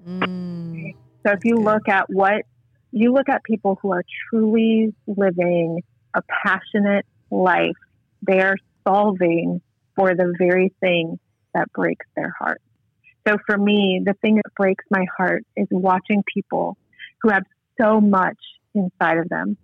Mm. 0.05 0.93
So 1.25 1.31
if 1.33 1.39
you 1.45 1.55
Okay. 1.55 1.63
look 1.63 1.87
at 1.87 2.09
what 2.09 2.43
you 2.91 3.13
look 3.13 3.29
at 3.29 3.43
people 3.45 3.79
who 3.81 3.93
are 3.93 4.03
truly 4.29 4.93
living 5.07 5.81
a 6.13 6.21
passionate 6.43 7.05
life, 7.31 7.77
they 8.27 8.41
are 8.41 8.57
solving 8.85 9.61
for 9.95 10.15
the 10.15 10.33
very 10.37 10.73
thing 10.81 11.17
that 11.53 11.71
breaks 11.71 12.05
their 12.15 12.33
heart. 12.37 12.61
So 13.29 13.37
for 13.45 13.57
me, 13.57 14.01
the 14.03 14.13
thing 14.21 14.35
that 14.35 14.53
breaks 14.55 14.83
my 14.89 15.05
heart 15.17 15.43
is 15.55 15.67
watching 15.71 16.23
people 16.33 16.77
who 17.21 17.29
have 17.29 17.43
so 17.79 18.01
much 18.01 18.37
inside 18.73 19.17
of 19.17 19.29
them, 19.29 19.57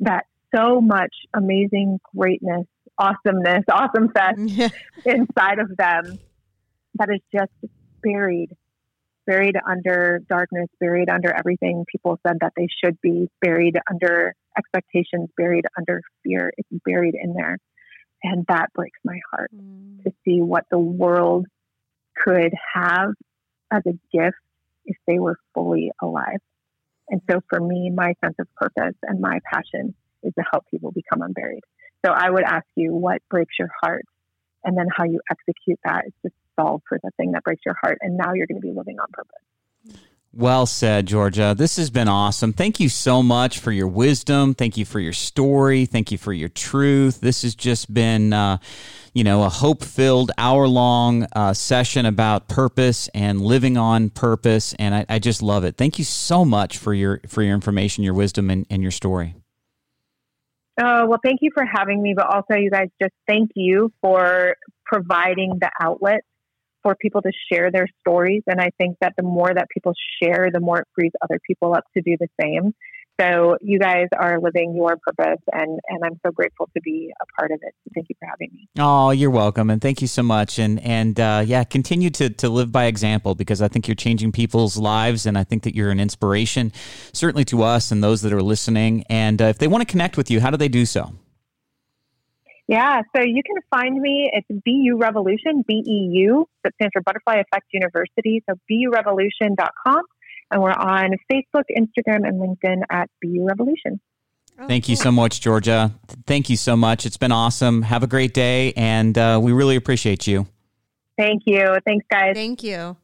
that 0.00 0.24
so 0.54 0.80
much 0.80 1.14
amazing 1.34 1.98
greatness, 2.16 2.66
awesomeness, 2.98 3.64
awesome 3.70 4.08
fest 4.12 4.38
inside 5.04 5.58
of 5.58 5.76
them 5.76 6.18
that 6.94 7.08
is 7.10 7.20
just 7.32 7.52
buried, 8.02 8.50
buried 9.26 9.56
under 9.68 10.20
darkness, 10.28 10.68
buried 10.80 11.10
under 11.10 11.32
everything 11.32 11.84
people 11.90 12.18
said 12.26 12.38
that 12.40 12.52
they 12.56 12.68
should 12.82 13.00
be, 13.00 13.28
buried 13.42 13.78
under 13.90 14.34
expectations, 14.56 15.28
buried 15.36 15.64
under 15.76 16.00
fear. 16.24 16.52
It's 16.56 16.68
buried 16.84 17.14
in 17.20 17.34
there. 17.34 17.58
And 18.22 18.44
that 18.48 18.72
breaks 18.74 18.98
my 19.04 19.18
heart 19.30 19.50
Mm. 19.54 20.02
to 20.04 20.12
see 20.24 20.42
what 20.42 20.64
the 20.70 20.78
world 20.78 21.46
could 22.16 22.52
have 22.74 23.10
as 23.70 23.82
a 23.86 23.92
gift 24.12 24.36
if 24.84 24.96
they 25.06 25.18
were 25.18 25.36
fully 25.54 25.90
alive. 26.02 26.40
And 27.08 27.20
so 27.30 27.40
for 27.48 27.60
me, 27.60 27.90
my 27.94 28.14
sense 28.24 28.36
of 28.38 28.46
purpose 28.56 28.96
and 29.02 29.20
my 29.20 29.38
passion 29.52 29.94
is 30.22 30.32
to 30.38 30.44
help 30.52 30.64
people 30.70 30.92
become 30.92 31.22
unburied. 31.22 31.62
So 32.04 32.12
I 32.12 32.30
would 32.30 32.44
ask 32.44 32.66
you 32.76 32.94
what 32.94 33.20
breaks 33.28 33.54
your 33.58 33.70
heart 33.82 34.04
and 34.64 34.76
then 34.76 34.86
how 34.94 35.04
you 35.04 35.20
execute 35.30 35.78
that 35.84 36.06
is 36.06 36.12
to 36.24 36.30
solve 36.58 36.82
for 36.88 36.98
the 37.02 37.10
thing 37.16 37.32
that 37.32 37.42
breaks 37.42 37.62
your 37.64 37.76
heart. 37.80 37.98
And 38.00 38.16
now 38.16 38.32
you're 38.34 38.46
going 38.46 38.60
to 38.60 38.66
be 38.66 38.72
living 38.74 38.98
on 39.00 39.06
purpose. 39.12 39.42
Well 40.32 40.66
said, 40.66 41.06
Georgia. 41.06 41.56
This 41.58 41.76
has 41.76 41.90
been 41.90 42.06
awesome. 42.06 42.52
Thank 42.52 42.78
you 42.78 42.88
so 42.88 43.20
much 43.20 43.58
for 43.58 43.72
your 43.72 43.88
wisdom. 43.88 44.54
Thank 44.54 44.76
you 44.76 44.84
for 44.84 45.00
your 45.00 45.12
story. 45.12 45.86
Thank 45.86 46.12
you 46.12 46.18
for 46.18 46.32
your 46.32 46.48
truth. 46.48 47.20
This 47.20 47.42
has 47.42 47.56
just 47.56 47.92
been, 47.92 48.32
uh, 48.32 48.58
you 49.12 49.24
know, 49.24 49.42
a 49.42 49.48
hope 49.48 49.82
filled 49.82 50.30
hour 50.38 50.68
long 50.68 51.26
uh, 51.34 51.52
session 51.52 52.06
about 52.06 52.46
purpose 52.46 53.08
and 53.12 53.40
living 53.40 53.76
on 53.76 54.08
purpose. 54.08 54.72
And 54.78 54.94
I, 54.94 55.06
I 55.08 55.18
just 55.18 55.42
love 55.42 55.64
it. 55.64 55.76
Thank 55.76 55.98
you 55.98 56.04
so 56.04 56.44
much 56.44 56.78
for 56.78 56.94
your 56.94 57.20
for 57.26 57.42
your 57.42 57.54
information, 57.54 58.04
your 58.04 58.14
wisdom, 58.14 58.50
and, 58.50 58.66
and 58.70 58.82
your 58.82 58.92
story. 58.92 59.34
Oh, 60.80 61.06
well, 61.06 61.18
thank 61.24 61.40
you 61.42 61.50
for 61.52 61.64
having 61.64 62.00
me. 62.00 62.14
But 62.16 62.26
also, 62.26 62.54
you 62.54 62.70
guys, 62.70 62.86
just 63.02 63.14
thank 63.26 63.50
you 63.56 63.92
for 64.00 64.54
providing 64.86 65.58
the 65.60 65.70
outlet 65.80 66.20
for 66.82 66.94
people 67.00 67.22
to 67.22 67.32
share 67.52 67.70
their 67.70 67.86
stories. 68.00 68.42
And 68.46 68.60
I 68.60 68.70
think 68.78 68.96
that 69.00 69.14
the 69.16 69.22
more 69.22 69.52
that 69.52 69.68
people 69.72 69.92
share, 70.22 70.48
the 70.52 70.60
more 70.60 70.80
it 70.80 70.88
frees 70.94 71.12
other 71.22 71.38
people 71.46 71.74
up 71.74 71.84
to 71.96 72.02
do 72.02 72.16
the 72.18 72.28
same. 72.40 72.74
So 73.20 73.58
you 73.60 73.78
guys 73.78 74.06
are 74.18 74.40
living 74.40 74.74
your 74.74 74.96
purpose, 74.96 75.42
and, 75.52 75.78
and 75.88 76.02
I'm 76.02 76.18
so 76.24 76.32
grateful 76.32 76.70
to 76.74 76.80
be 76.80 77.12
a 77.20 77.38
part 77.38 77.50
of 77.50 77.58
it. 77.60 77.74
Thank 77.94 78.06
you 78.08 78.14
for 78.18 78.26
having 78.26 78.48
me. 78.54 78.66
Oh, 78.78 79.10
you're 79.10 79.30
welcome, 79.30 79.68
and 79.68 79.82
thank 79.82 80.00
you 80.00 80.06
so 80.06 80.22
much. 80.22 80.58
And 80.58 80.80
and 80.80 81.20
uh, 81.20 81.42
yeah, 81.44 81.64
continue 81.64 82.08
to 82.10 82.30
to 82.30 82.48
live 82.48 82.72
by 82.72 82.86
example 82.86 83.34
because 83.34 83.60
I 83.60 83.68
think 83.68 83.86
you're 83.86 83.94
changing 83.94 84.32
people's 84.32 84.78
lives, 84.78 85.26
and 85.26 85.36
I 85.36 85.44
think 85.44 85.64
that 85.64 85.74
you're 85.74 85.90
an 85.90 86.00
inspiration, 86.00 86.72
certainly 87.12 87.44
to 87.46 87.62
us 87.62 87.92
and 87.92 88.02
those 88.02 88.22
that 88.22 88.32
are 88.32 88.42
listening. 88.42 89.04
And 89.10 89.42
uh, 89.42 89.46
if 89.46 89.58
they 89.58 89.68
want 89.68 89.86
to 89.86 89.90
connect 89.90 90.16
with 90.16 90.30
you, 90.30 90.40
how 90.40 90.50
do 90.50 90.56
they 90.56 90.68
do 90.68 90.86
so? 90.86 91.12
Yeah, 92.70 93.02
so 93.16 93.20
you 93.22 93.42
can 93.44 93.56
find 93.68 94.00
me. 94.00 94.30
It's 94.32 94.46
BU 94.48 94.96
Revolution, 94.96 95.64
B 95.66 95.82
E 95.84 96.08
U, 96.20 96.46
that 96.62 96.72
stands 96.74 96.92
for 96.92 97.02
Butterfly 97.02 97.34
Effect 97.40 97.66
University. 97.72 98.44
So 98.48 98.54
BURevolution.com. 98.70 100.02
And 100.52 100.62
we're 100.62 100.70
on 100.70 101.10
Facebook, 101.30 101.64
Instagram, 101.76 102.26
and 102.28 102.40
LinkedIn 102.40 102.82
at 102.88 103.10
BU 103.20 103.44
Revolution. 103.44 104.00
Oh, 104.56 104.68
Thank 104.68 104.88
you 104.88 104.94
so 104.94 105.10
much, 105.10 105.40
Georgia. 105.40 105.90
Thank 106.28 106.48
you 106.48 106.56
so 106.56 106.76
much. 106.76 107.06
It's 107.06 107.16
been 107.16 107.32
awesome. 107.32 107.82
Have 107.82 108.04
a 108.04 108.06
great 108.06 108.34
day, 108.34 108.72
and 108.76 109.18
uh, 109.18 109.40
we 109.42 109.50
really 109.52 109.74
appreciate 109.74 110.28
you, 110.28 110.46
Thank 111.18 111.42
you. 111.46 111.76
Thanks, 111.84 112.06
guys. 112.10 112.34
Thank 112.34 112.62
you. 112.62 112.96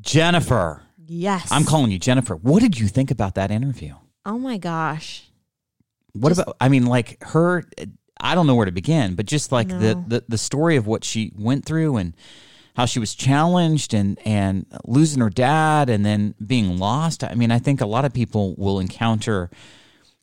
Jennifer. 0.00 0.82
Yes. 1.06 1.48
I'm 1.50 1.64
calling 1.64 1.90
you 1.90 1.98
Jennifer. 1.98 2.36
What 2.36 2.62
did 2.62 2.78
you 2.78 2.86
think 2.86 3.10
about 3.10 3.34
that 3.34 3.50
interview? 3.50 3.94
Oh 4.24 4.38
my 4.38 4.56
gosh. 4.56 5.30
What 6.12 6.30
Just- 6.30 6.42
about? 6.42 6.56
I 6.60 6.68
mean, 6.68 6.86
like 6.86 7.22
her. 7.24 7.64
I 8.24 8.34
don't 8.34 8.46
know 8.48 8.54
where 8.56 8.66
to 8.66 8.72
begin, 8.72 9.14
but 9.14 9.26
just 9.26 9.52
like 9.52 9.68
the, 9.68 9.94
No. 9.94 10.04
the 10.08 10.24
the 10.28 10.38
story 10.38 10.76
of 10.76 10.86
what 10.86 11.04
she 11.04 11.30
went 11.36 11.64
through 11.64 11.96
and 11.98 12.14
how 12.74 12.86
she 12.86 12.98
was 12.98 13.14
challenged 13.14 13.94
and 13.94 14.18
and 14.24 14.66
losing 14.84 15.20
her 15.20 15.30
dad 15.30 15.88
and 15.90 16.04
then 16.04 16.34
being 16.44 16.78
lost. 16.78 17.22
I 17.22 17.34
mean, 17.34 17.52
I 17.52 17.58
think 17.60 17.80
a 17.80 17.86
lot 17.86 18.04
of 18.04 18.12
people 18.12 18.54
will 18.56 18.80
encounter 18.80 19.50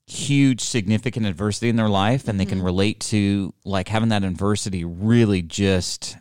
huge 0.07 0.59
significant 0.61 1.25
adversity 1.25 1.69
in 1.69 1.75
their 1.77 1.87
life 1.87 2.27
and 2.27 2.37
they 2.39 2.43
Mm-hmm. 2.45 2.53
can 2.57 2.63
relate 2.63 2.99
to 3.01 3.53
like 3.63 3.87
having 3.87 4.09
that 4.09 4.23
adversity 4.23 4.83
really 4.83 5.41
just 5.41 6.17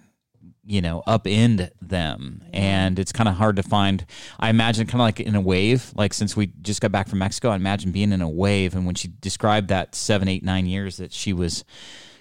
you 0.70 0.80
know 0.80 1.02
upend 1.06 1.68
them 1.82 2.42
and 2.52 2.98
it's 2.98 3.12
kind 3.12 3.28
of 3.28 3.34
hard 3.34 3.56
to 3.56 3.62
find 3.62 4.06
i 4.38 4.48
imagine 4.48 4.86
kind 4.86 5.00
of 5.00 5.04
like 5.06 5.18
in 5.20 5.34
a 5.34 5.40
wave 5.40 5.92
like 5.96 6.14
since 6.14 6.36
we 6.36 6.46
just 6.62 6.80
got 6.80 6.92
back 6.92 7.08
from 7.08 7.18
mexico 7.18 7.50
i 7.50 7.56
imagine 7.56 7.90
being 7.90 8.12
in 8.12 8.22
a 8.22 8.28
wave 8.28 8.74
and 8.74 8.86
when 8.86 8.94
she 8.94 9.08
described 9.20 9.68
that 9.68 9.94
seven 9.94 10.28
eight 10.28 10.44
nine 10.44 10.66
years 10.66 10.96
that 10.98 11.12
she 11.12 11.32
was 11.32 11.64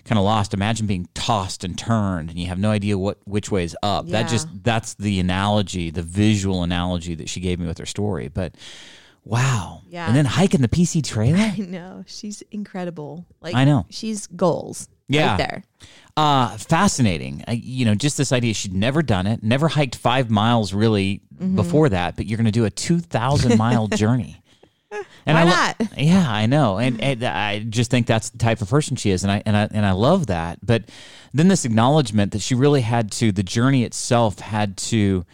kind 0.05 0.17
of 0.17 0.25
lost 0.25 0.53
imagine 0.55 0.87
being 0.87 1.07
tossed 1.13 1.63
and 1.63 1.77
turned 1.77 2.29
and 2.29 2.39
you 2.39 2.47
have 2.47 2.57
no 2.57 2.71
idea 2.71 2.97
what 2.97 3.19
which 3.25 3.51
way 3.51 3.63
is 3.63 3.77
up 3.83 4.07
that 4.07 4.27
just 4.27 4.47
that's 4.63 4.95
the 4.95 5.19
analogy 5.19 5.91
the 5.91 6.01
visual 6.01 6.63
analogy 6.63 7.13
that 7.13 7.29
she 7.29 7.39
gave 7.39 7.59
me 7.59 7.67
with 7.67 7.77
her 7.77 7.85
story 7.85 8.27
but 8.29 8.55
wow 9.25 9.81
Yeah. 9.89 10.07
and 10.07 10.15
then 10.15 10.25
hiking 10.25 10.61
the 10.61 10.67
PCT 10.67 11.03
trail 11.03 11.35
I 11.37 11.55
know. 11.59 12.03
She's 12.07 12.41
incredible. 12.51 13.25
Like 13.41 13.53
I 13.53 13.65
know. 13.65 13.85
She's 13.89 14.27
goals. 14.27 14.87
Yeah. 15.07 15.31
Right 15.31 15.37
there. 15.37 15.63
Uh, 16.17 16.57
fascinating. 16.57 17.43
Uh, 17.47 17.51
you 17.53 17.85
know, 17.85 17.95
just 17.95 18.17
this 18.17 18.31
idea 18.31 18.53
she'd 18.53 18.73
never 18.73 19.01
done 19.01 19.25
it, 19.27 19.41
never 19.43 19.67
hiked 19.69 19.95
five 19.95 20.29
miles 20.29 20.73
really 20.73 21.21
Mm-hmm. 21.39 21.55
before 21.55 21.87
that, 21.87 22.17
but 22.17 22.25
you're 22.25 22.35
going 22.35 22.47
to 22.47 22.51
do 22.51 22.65
a 22.65 22.69
2,000 22.69 23.57
mile 23.57 23.87
journey. 23.95 24.41
And 24.91 25.05
Why 25.37 25.41
I 25.41 25.43
lo- 25.45 25.49
not? 25.51 25.97
Yeah, 25.97 26.29
I 26.29 26.47
know, 26.47 26.77
and, 26.79 26.99
and 26.99 27.23
I 27.23 27.59
just 27.59 27.89
think 27.89 28.07
that's 28.07 28.31
the 28.31 28.39
type 28.39 28.61
of 28.61 28.69
person 28.69 28.97
she 28.97 29.11
is, 29.11 29.23
and 29.23 29.31
I 29.31 29.41
and 29.45 29.55
I 29.55 29.69
and 29.71 29.85
I 29.85 29.91
love 29.91 30.27
that. 30.27 30.59
But 30.61 30.89
then 31.33 31.47
this 31.47 31.63
acknowledgement 31.63 32.33
that 32.33 32.41
she 32.41 32.55
really 32.55 32.81
had 32.81 33.09
to, 33.13 33.31
the 33.31 33.41
journey 33.43 33.85
itself 33.85 34.39
had 34.39 34.75
to 34.91 35.25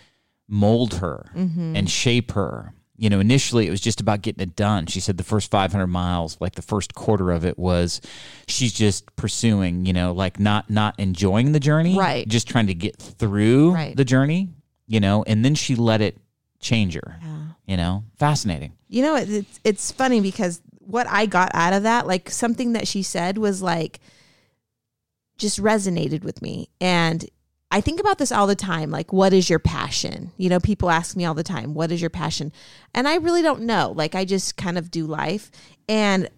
mold 0.48 0.94
her 0.96 1.26
Mm-hmm. 1.36 1.76
and 1.76 1.90
shape 1.90 2.34
her. 2.34 2.74
You 2.98 3.10
know, 3.10 3.20
initially 3.20 3.68
it 3.68 3.72
was 3.72 3.82
just 3.82 4.00
about 4.00 4.22
getting 4.22 4.42
it 4.42 4.56
done. 4.56 4.86
She 4.86 5.00
said 5.02 5.18
the 5.18 5.24
first 5.24 5.52
500 5.52 5.88
miles, 5.88 6.38
like 6.40 6.56
the 6.56 6.62
first 6.62 6.96
quarter 6.96 7.32
of 7.32 7.44
it 7.46 7.60
was 7.60 8.00
she's 8.48 8.72
just 8.72 9.14
pursuing, 9.18 9.86
you 9.86 9.92
know, 9.94 10.14
like 10.14 10.40
not 10.40 10.70
not 10.70 10.98
enjoying 10.98 11.52
the 11.52 11.60
journey, 11.60 11.98
Right. 11.98 12.26
Just 12.28 12.48
trying 12.48 12.68
to 12.68 12.74
get 12.74 12.96
through 12.98 13.74
Right. 13.74 13.96
the 13.98 14.06
journey, 14.06 14.50
you 14.88 15.00
know, 15.02 15.24
and 15.28 15.44
then 15.44 15.56
she 15.56 15.76
let 15.76 16.00
it 16.02 16.18
change 16.62 16.94
her. 16.94 17.20
Yeah. 17.22 17.38
You 17.68 17.78
know, 17.78 18.04
fascinating. 18.18 18.72
You 18.88 19.02
know, 19.02 19.16
it's 19.18 19.60
it's 19.64 19.92
funny 19.92 20.22
because 20.22 20.62
what 20.80 21.06
I 21.10 21.26
got 21.26 21.52
out 21.54 21.74
of 21.74 21.84
that, 21.84 22.08
like 22.08 22.30
something 22.30 22.74
that 22.74 22.88
she 22.88 23.04
said 23.04 23.38
was 23.38 23.62
like 23.62 24.00
just 25.38 25.62
resonated 25.62 26.24
with 26.24 26.42
me. 26.42 26.70
And 26.80 27.26
I 27.76 27.82
think 27.82 28.00
about 28.00 28.20
this 28.20 28.32
all 28.32 28.48
the 28.48 28.56
time. 28.56 28.90
Like, 28.90 29.12
what 29.12 29.34
is 29.34 29.50
your 29.50 29.60
passion? 29.60 30.32
You 30.38 30.48
know, 30.48 30.62
people 30.62 30.90
ask 30.90 31.18
me 31.18 31.26
all 31.26 31.34
the 31.34 31.44
time, 31.44 31.74
what 31.74 31.92
is 31.92 32.00
your 32.00 32.10
passion? 32.10 32.54
And 32.94 33.06
I 33.06 33.16
really 33.16 33.42
don't 33.42 33.64
know. 33.64 33.92
Like, 33.94 34.16
I 34.16 34.24
just 34.24 34.56
kind 34.56 34.78
of 34.78 34.90
do 34.90 35.06
life. 35.06 35.52
And 35.90 36.30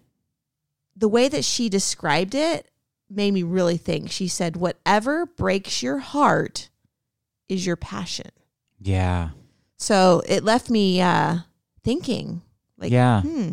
the 0.96 1.06
way 1.06 1.28
that 1.28 1.44
she 1.44 1.68
described 1.68 2.34
it 2.34 2.68
made 3.08 3.30
me 3.32 3.44
really 3.44 3.76
think. 3.76 4.10
She 4.10 4.26
said, 4.26 4.56
whatever 4.56 5.26
breaks 5.26 5.80
your 5.80 5.98
heart 5.98 6.70
is 7.48 7.64
your 7.64 7.76
passion. 7.76 8.30
Yeah. 8.80 9.28
So 9.76 10.22
it 10.26 10.42
left 10.42 10.68
me 10.68 11.00
uh, 11.00 11.36
thinking, 11.84 12.42
like, 12.78 12.90
Yeah. 12.90 13.22
hmm, 13.22 13.50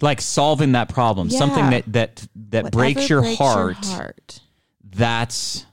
Like 0.00 0.20
solving 0.20 0.70
that 0.72 0.88
problem, 0.88 1.30
something 1.30 1.70
that 1.70 1.92
that 1.92 2.28
that 2.50 2.64
whatever 2.66 2.70
breaks, 2.70 3.10
your, 3.10 3.22
breaks 3.22 3.38
heart, 3.38 3.84
heart. 3.86 4.40
That's 4.84 5.66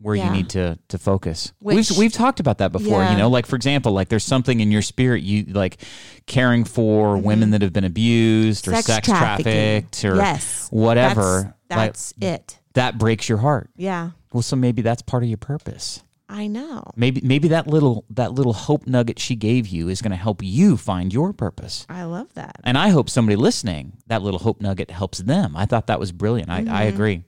where 0.00 0.14
Yeah. 0.14 0.26
you 0.26 0.32
need 0.32 0.48
to 0.50 0.78
to 0.88 0.98
focus. 0.98 1.52
Which- 1.60 1.90
we've 1.90 1.98
we've 1.98 2.12
talked 2.12 2.38
about 2.40 2.58
that 2.58 2.70
before. 2.72 3.00
Yeah. 3.02 3.12
You 3.12 3.16
know, 3.18 3.28
like 3.28 3.46
for 3.46 3.56
example, 3.56 3.92
like 3.92 4.08
there's 4.08 4.24
something 4.24 4.60
in 4.60 4.70
your 4.70 4.82
spirit 4.82 5.22
you 5.22 5.44
like 5.48 5.78
caring 6.26 6.64
for 6.64 7.16
women 7.16 7.50
that 7.50 7.62
have 7.62 7.72
been 7.72 7.84
abused 7.84 8.68
or 8.68 8.72
Mm-hmm. 8.72 8.76
Sex 8.82 8.86
sex, 8.86 9.08
trafficked 9.08 10.04
or 10.04 10.16
Yes. 10.16 10.68
whatever. 10.70 11.54
That's, 11.68 12.14
like, 12.20 12.30
it. 12.32 12.58
that 12.74 12.96
breaks 12.98 13.28
your 13.28 13.38
heart. 13.38 13.70
Yeah, 13.76 14.10
Well, 14.32 14.42
so 14.42 14.54
maybe 14.54 14.82
that's 14.82 15.02
part 15.02 15.22
of 15.24 15.28
your 15.28 15.38
purpose. 15.38 16.02
I 16.28 16.46
know. 16.48 16.82
Maybe 16.96 17.20
maybe 17.22 17.48
that 17.48 17.66
little 17.68 18.04
that 18.10 18.32
little 18.32 18.52
hope 18.52 18.86
nugget 18.86 19.18
she 19.20 19.34
gave 19.36 19.68
you 19.68 19.88
is 19.88 20.02
going 20.02 20.10
to 20.10 20.16
help 20.16 20.42
you 20.42 20.76
find 20.76 21.12
your 21.12 21.32
purpose. 21.32 21.86
I 21.88 22.02
love 22.02 22.34
that. 22.34 22.56
And 22.64 22.76
I 22.76 22.88
hope 22.90 23.08
somebody 23.08 23.36
listening, 23.36 23.92
that 24.08 24.22
little 24.22 24.40
hope 24.40 24.60
nugget 24.60 24.90
helps 24.90 25.18
them. 25.18 25.54
I 25.56 25.66
thought 25.66 25.86
that 25.86 26.00
was 26.00 26.10
brilliant. 26.12 26.50
I, 26.50 26.58
I 26.58 26.60
Mm-hmm. 26.62 26.88
agree. 26.94 27.22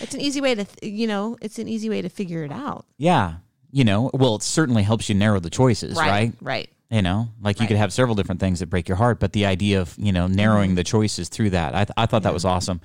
It's 0.00 0.14
an 0.14 0.20
easy 0.20 0.40
way 0.40 0.54
to, 0.54 0.64
th- 0.64 0.92
you 0.92 1.06
know, 1.06 1.36
it's 1.40 1.58
an 1.58 1.68
easy 1.68 1.88
way 1.88 2.02
to 2.02 2.08
figure 2.08 2.44
it 2.44 2.52
out. 2.52 2.86
Yeah. 2.96 3.34
you 3.72 3.84
know, 3.84 4.10
well, 4.12 4.36
it 4.36 4.42
certainly 4.42 4.82
helps 4.82 5.08
you 5.08 5.14
narrow 5.14 5.40
the 5.40 5.50
choices, 5.50 5.96
right? 5.96 6.32
Right. 6.40 6.68
You 6.90 7.02
know, 7.02 7.28
like 7.40 7.60
you 7.60 7.68
could 7.68 7.76
have 7.76 7.92
several 7.92 8.16
different 8.16 8.40
things 8.40 8.58
that 8.58 8.66
break 8.66 8.88
your 8.88 8.96
heart, 8.96 9.20
but 9.20 9.32
the 9.32 9.46
idea 9.46 9.80
of, 9.80 9.94
you 9.96 10.10
know, 10.10 10.26
narrowing 10.26 10.70
mm-hmm. 10.70 10.76
the 10.76 10.84
choices 10.84 11.28
through 11.28 11.50
that, 11.50 11.72
I, 11.72 11.84
th- 11.84 11.94
I 11.96 12.06
thought 12.06 12.24
that 12.24 12.30
mm-hmm. 12.30 12.34
was 12.34 12.44
awesome. 12.44 12.80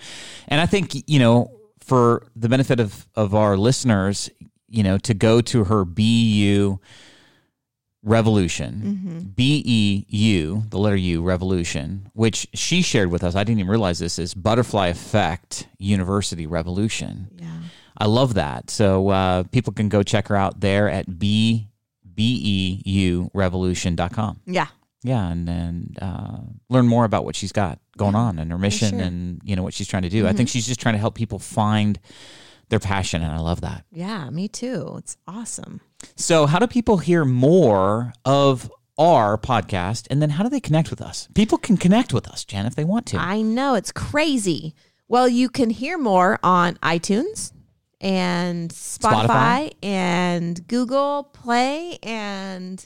And 0.47 0.61
I 0.61 0.67
think, 0.67 0.91
you 1.09 1.17
know, 1.17 1.59
for 1.79 2.27
the 2.35 2.47
benefit 2.47 2.79
of, 2.79 3.07
of 3.15 3.33
our 3.33 3.57
listeners, 3.57 4.29
you 4.69 4.83
know, 4.83 4.99
to 4.99 5.15
go 5.15 5.41
to 5.41 5.63
her 5.63 5.85
BU 5.85 6.77
Revolution, 8.05 9.33
B 9.35 9.61
E 9.65 10.05
U, 10.07 10.63
the 10.69 10.77
letter 10.77 10.95
U, 10.95 11.23
Revolution, 11.23 12.09
which 12.13 12.47
she 12.53 12.81
shared 12.83 13.09
with 13.11 13.23
us. 13.23 13.35
I 13.35 13.43
didn't 13.43 13.59
even 13.59 13.69
realize 13.69 13.97
this 13.97 14.19
is 14.19 14.33
Butterfly 14.35 14.87
Effect 14.87 15.67
University 15.79 16.45
Revolution. 16.45 17.29
Yeah. 17.35 17.47
I 17.97 18.05
love 18.05 18.35
that. 18.35 18.69
So 18.69 19.09
uh, 19.09 19.43
people 19.51 19.73
can 19.73 19.89
go 19.89 20.03
check 20.03 20.27
her 20.27 20.35
out 20.35 20.59
there 20.59 20.87
at 20.87 21.17
B 21.19 21.67
B 22.13 22.39
E 22.85 22.89
U 22.89 23.31
Revolution.com. 23.33 24.39
Yeah. 24.45 24.67
Yeah, 25.03 25.27
and 25.29 25.47
then 25.47 25.95
uh, 26.01 26.37
learn 26.69 26.87
more 26.87 27.05
about 27.05 27.25
what 27.25 27.35
she's 27.35 27.51
got 27.51 27.79
going 27.97 28.15
on 28.15 28.39
and 28.39 28.51
her 28.51 28.57
mission 28.57 28.89
sure. 28.89 28.99
Mm-hmm. 28.99 29.07
and 29.07 29.41
you 29.43 29.55
know 29.55 29.61
what 29.63 29.73
she's 29.73 29.87
trying 29.87 30.01
to 30.03 30.09
do. 30.09 30.27
I 30.27 30.33
think 30.33 30.49
she's 30.49 30.65
just 30.65 30.79
trying 30.79 30.95
to 30.95 30.99
help 30.99 31.15
people 31.15 31.37
find 31.39 31.99
their 32.69 32.79
passion, 32.79 33.21
and 33.21 33.31
I 33.31 33.39
love 33.39 33.61
that. 33.61 33.85
Yeah. 33.91 34.29
Me 34.31 34.47
too. 34.47 34.95
It's 34.97 35.17
awesome. 35.27 35.81
So, 36.15 36.45
how 36.45 36.59
do 36.59 36.67
people 36.67 36.97
hear 36.97 37.25
more 37.25 38.13
of 38.23 38.71
our 38.97 39.37
podcast, 39.37 40.07
and 40.09 40.21
then 40.21 40.29
how 40.31 40.43
do 40.43 40.49
they 40.49 40.59
connect 40.61 40.89
with 40.89 41.01
us? 41.01 41.27
People 41.33 41.57
can 41.57 41.75
connect 41.77 42.13
with 42.13 42.27
us, 42.29 42.45
Jen, 42.45 42.65
if 42.65 42.75
they 42.75 42.83
want 42.85 43.05
to. 43.07 43.17
I 43.17 43.41
know 43.41 43.75
it's 43.75 43.91
crazy. 43.91 44.73
Well, 45.07 45.27
you 45.27 45.49
can 45.49 45.69
hear 45.69 45.97
more 45.97 46.39
on 46.43 46.75
iTunes 46.77 47.51
and 48.01 48.69
Spotify, 48.71 49.27
Spotify. 49.27 49.73
and 49.83 50.67
Google 50.67 51.23
Play 51.33 51.97
and 52.03 52.85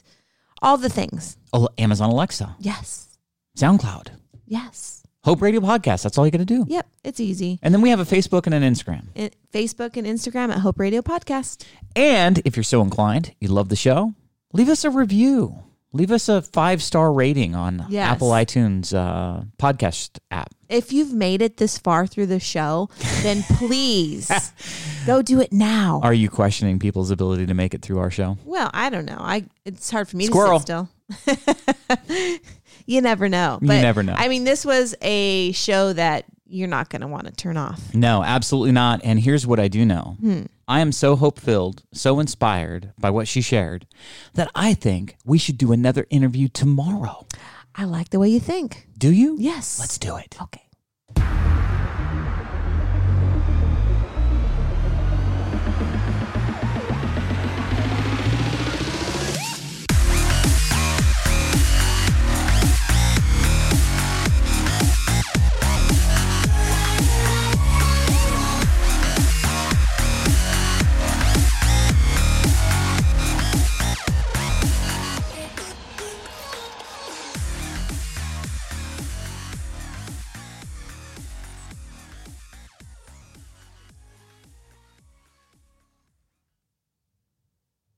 all 0.62 0.76
the 0.76 0.88
things. 0.88 1.36
Oh, 1.52 1.68
Amazon 1.78 2.10
Alexa, 2.10 2.56
Yes. 2.58 3.18
SoundCloud, 3.56 4.08
Yes. 4.46 4.99
Hope 5.22 5.42
Radio 5.42 5.60
Podcast. 5.60 6.02
That's 6.02 6.16
all 6.16 6.24
you 6.24 6.30
got 6.32 6.38
to 6.38 6.44
do. 6.46 6.64
Yep. 6.66 6.86
It's 7.04 7.20
easy. 7.20 7.58
And 7.62 7.74
then 7.74 7.82
we 7.82 7.90
have 7.90 8.00
a 8.00 8.04
Facebook 8.04 8.46
and 8.46 8.54
an 8.54 8.62
Instagram. 8.62 9.08
In 9.14 9.30
Facebook 9.52 9.96
and 9.98 10.06
Instagram 10.06 10.50
at 10.50 10.60
Hope 10.60 10.78
Radio 10.80 11.02
Podcast. 11.02 11.64
And 11.94 12.40
if 12.46 12.56
you're 12.56 12.64
so 12.64 12.80
inclined, 12.80 13.34
you 13.38 13.48
love 13.48 13.68
the 13.68 13.76
show, 13.76 14.14
leave 14.54 14.70
us 14.70 14.82
a 14.84 14.90
review. 14.90 15.58
Leave 15.92 16.10
us 16.12 16.28
a 16.28 16.40
five 16.40 16.82
star 16.82 17.12
rating 17.12 17.54
on 17.54 17.84
Yes. 17.90 18.08
Apple 18.12 18.30
iTunes 18.30 18.94
uh, 18.94 19.42
podcast 19.58 20.20
app. 20.30 20.54
If 20.68 20.92
you've 20.92 21.12
made 21.12 21.42
it 21.42 21.56
this 21.58 21.76
far 21.78 22.06
through 22.06 22.26
the 22.26 22.38
show, 22.40 22.88
then 23.22 23.42
please 23.58 24.30
go 25.04 25.20
do 25.20 25.40
it 25.40 25.52
now. 25.52 26.00
Are 26.04 26.14
you 26.14 26.30
questioning 26.30 26.78
people's 26.78 27.10
ability 27.10 27.44
to 27.46 27.54
make 27.54 27.74
it 27.74 27.82
through 27.82 27.98
our 27.98 28.10
show? 28.10 28.38
Well, 28.44 28.70
I 28.72 28.88
don't 28.88 29.04
know. 29.04 29.18
I 29.18 29.46
it's 29.64 29.90
hard 29.90 30.08
for 30.08 30.16
me 30.16 30.26
Squirrel. 30.26 30.60
to 30.60 30.88
sit 31.10 31.38
still. 31.40 32.38
you 32.86 33.00
never 33.00 33.28
know. 33.28 33.58
You 33.60 33.68
But, 33.68 33.80
never 33.82 34.02
know. 34.02 34.14
I 34.16 34.28
mean, 34.28 34.44
this 34.44 34.64
was 34.64 34.94
a 35.02 35.52
show 35.52 35.92
that 35.92 36.24
you're 36.46 36.68
not 36.68 36.88
going 36.90 37.02
to 37.02 37.06
want 37.06 37.26
to 37.26 37.32
turn 37.32 37.56
off. 37.56 37.94
No, 37.94 38.24
absolutely 38.24 38.72
not. 38.72 39.00
And 39.04 39.20
here's 39.20 39.46
what 39.46 39.60
I 39.60 39.68
do 39.68 39.84
know 39.86 40.16
Hmm. 40.20 40.42
I 40.66 40.80
am 40.80 40.92
so 40.92 41.16
hope 41.16 41.38
filled, 41.40 41.82
so 41.92 42.20
inspired 42.20 42.92
by 42.98 43.10
what 43.10 43.26
she 43.28 43.40
shared 43.40 43.86
that 44.34 44.50
I 44.54 44.74
think 44.74 45.16
we 45.24 45.38
should 45.38 45.58
do 45.58 45.72
another 45.72 46.06
interview 46.10 46.48
tomorrow. 46.48 47.26
I 47.74 47.84
like 47.84 48.10
the 48.10 48.18
way 48.18 48.28
you 48.28 48.40
think. 48.40 48.86
Do 48.98 49.12
you? 49.12 49.36
Yes. 49.38 49.78
Let's 49.78 49.98
do 49.98 50.16
it. 50.16 50.36
Okay. 50.42 51.59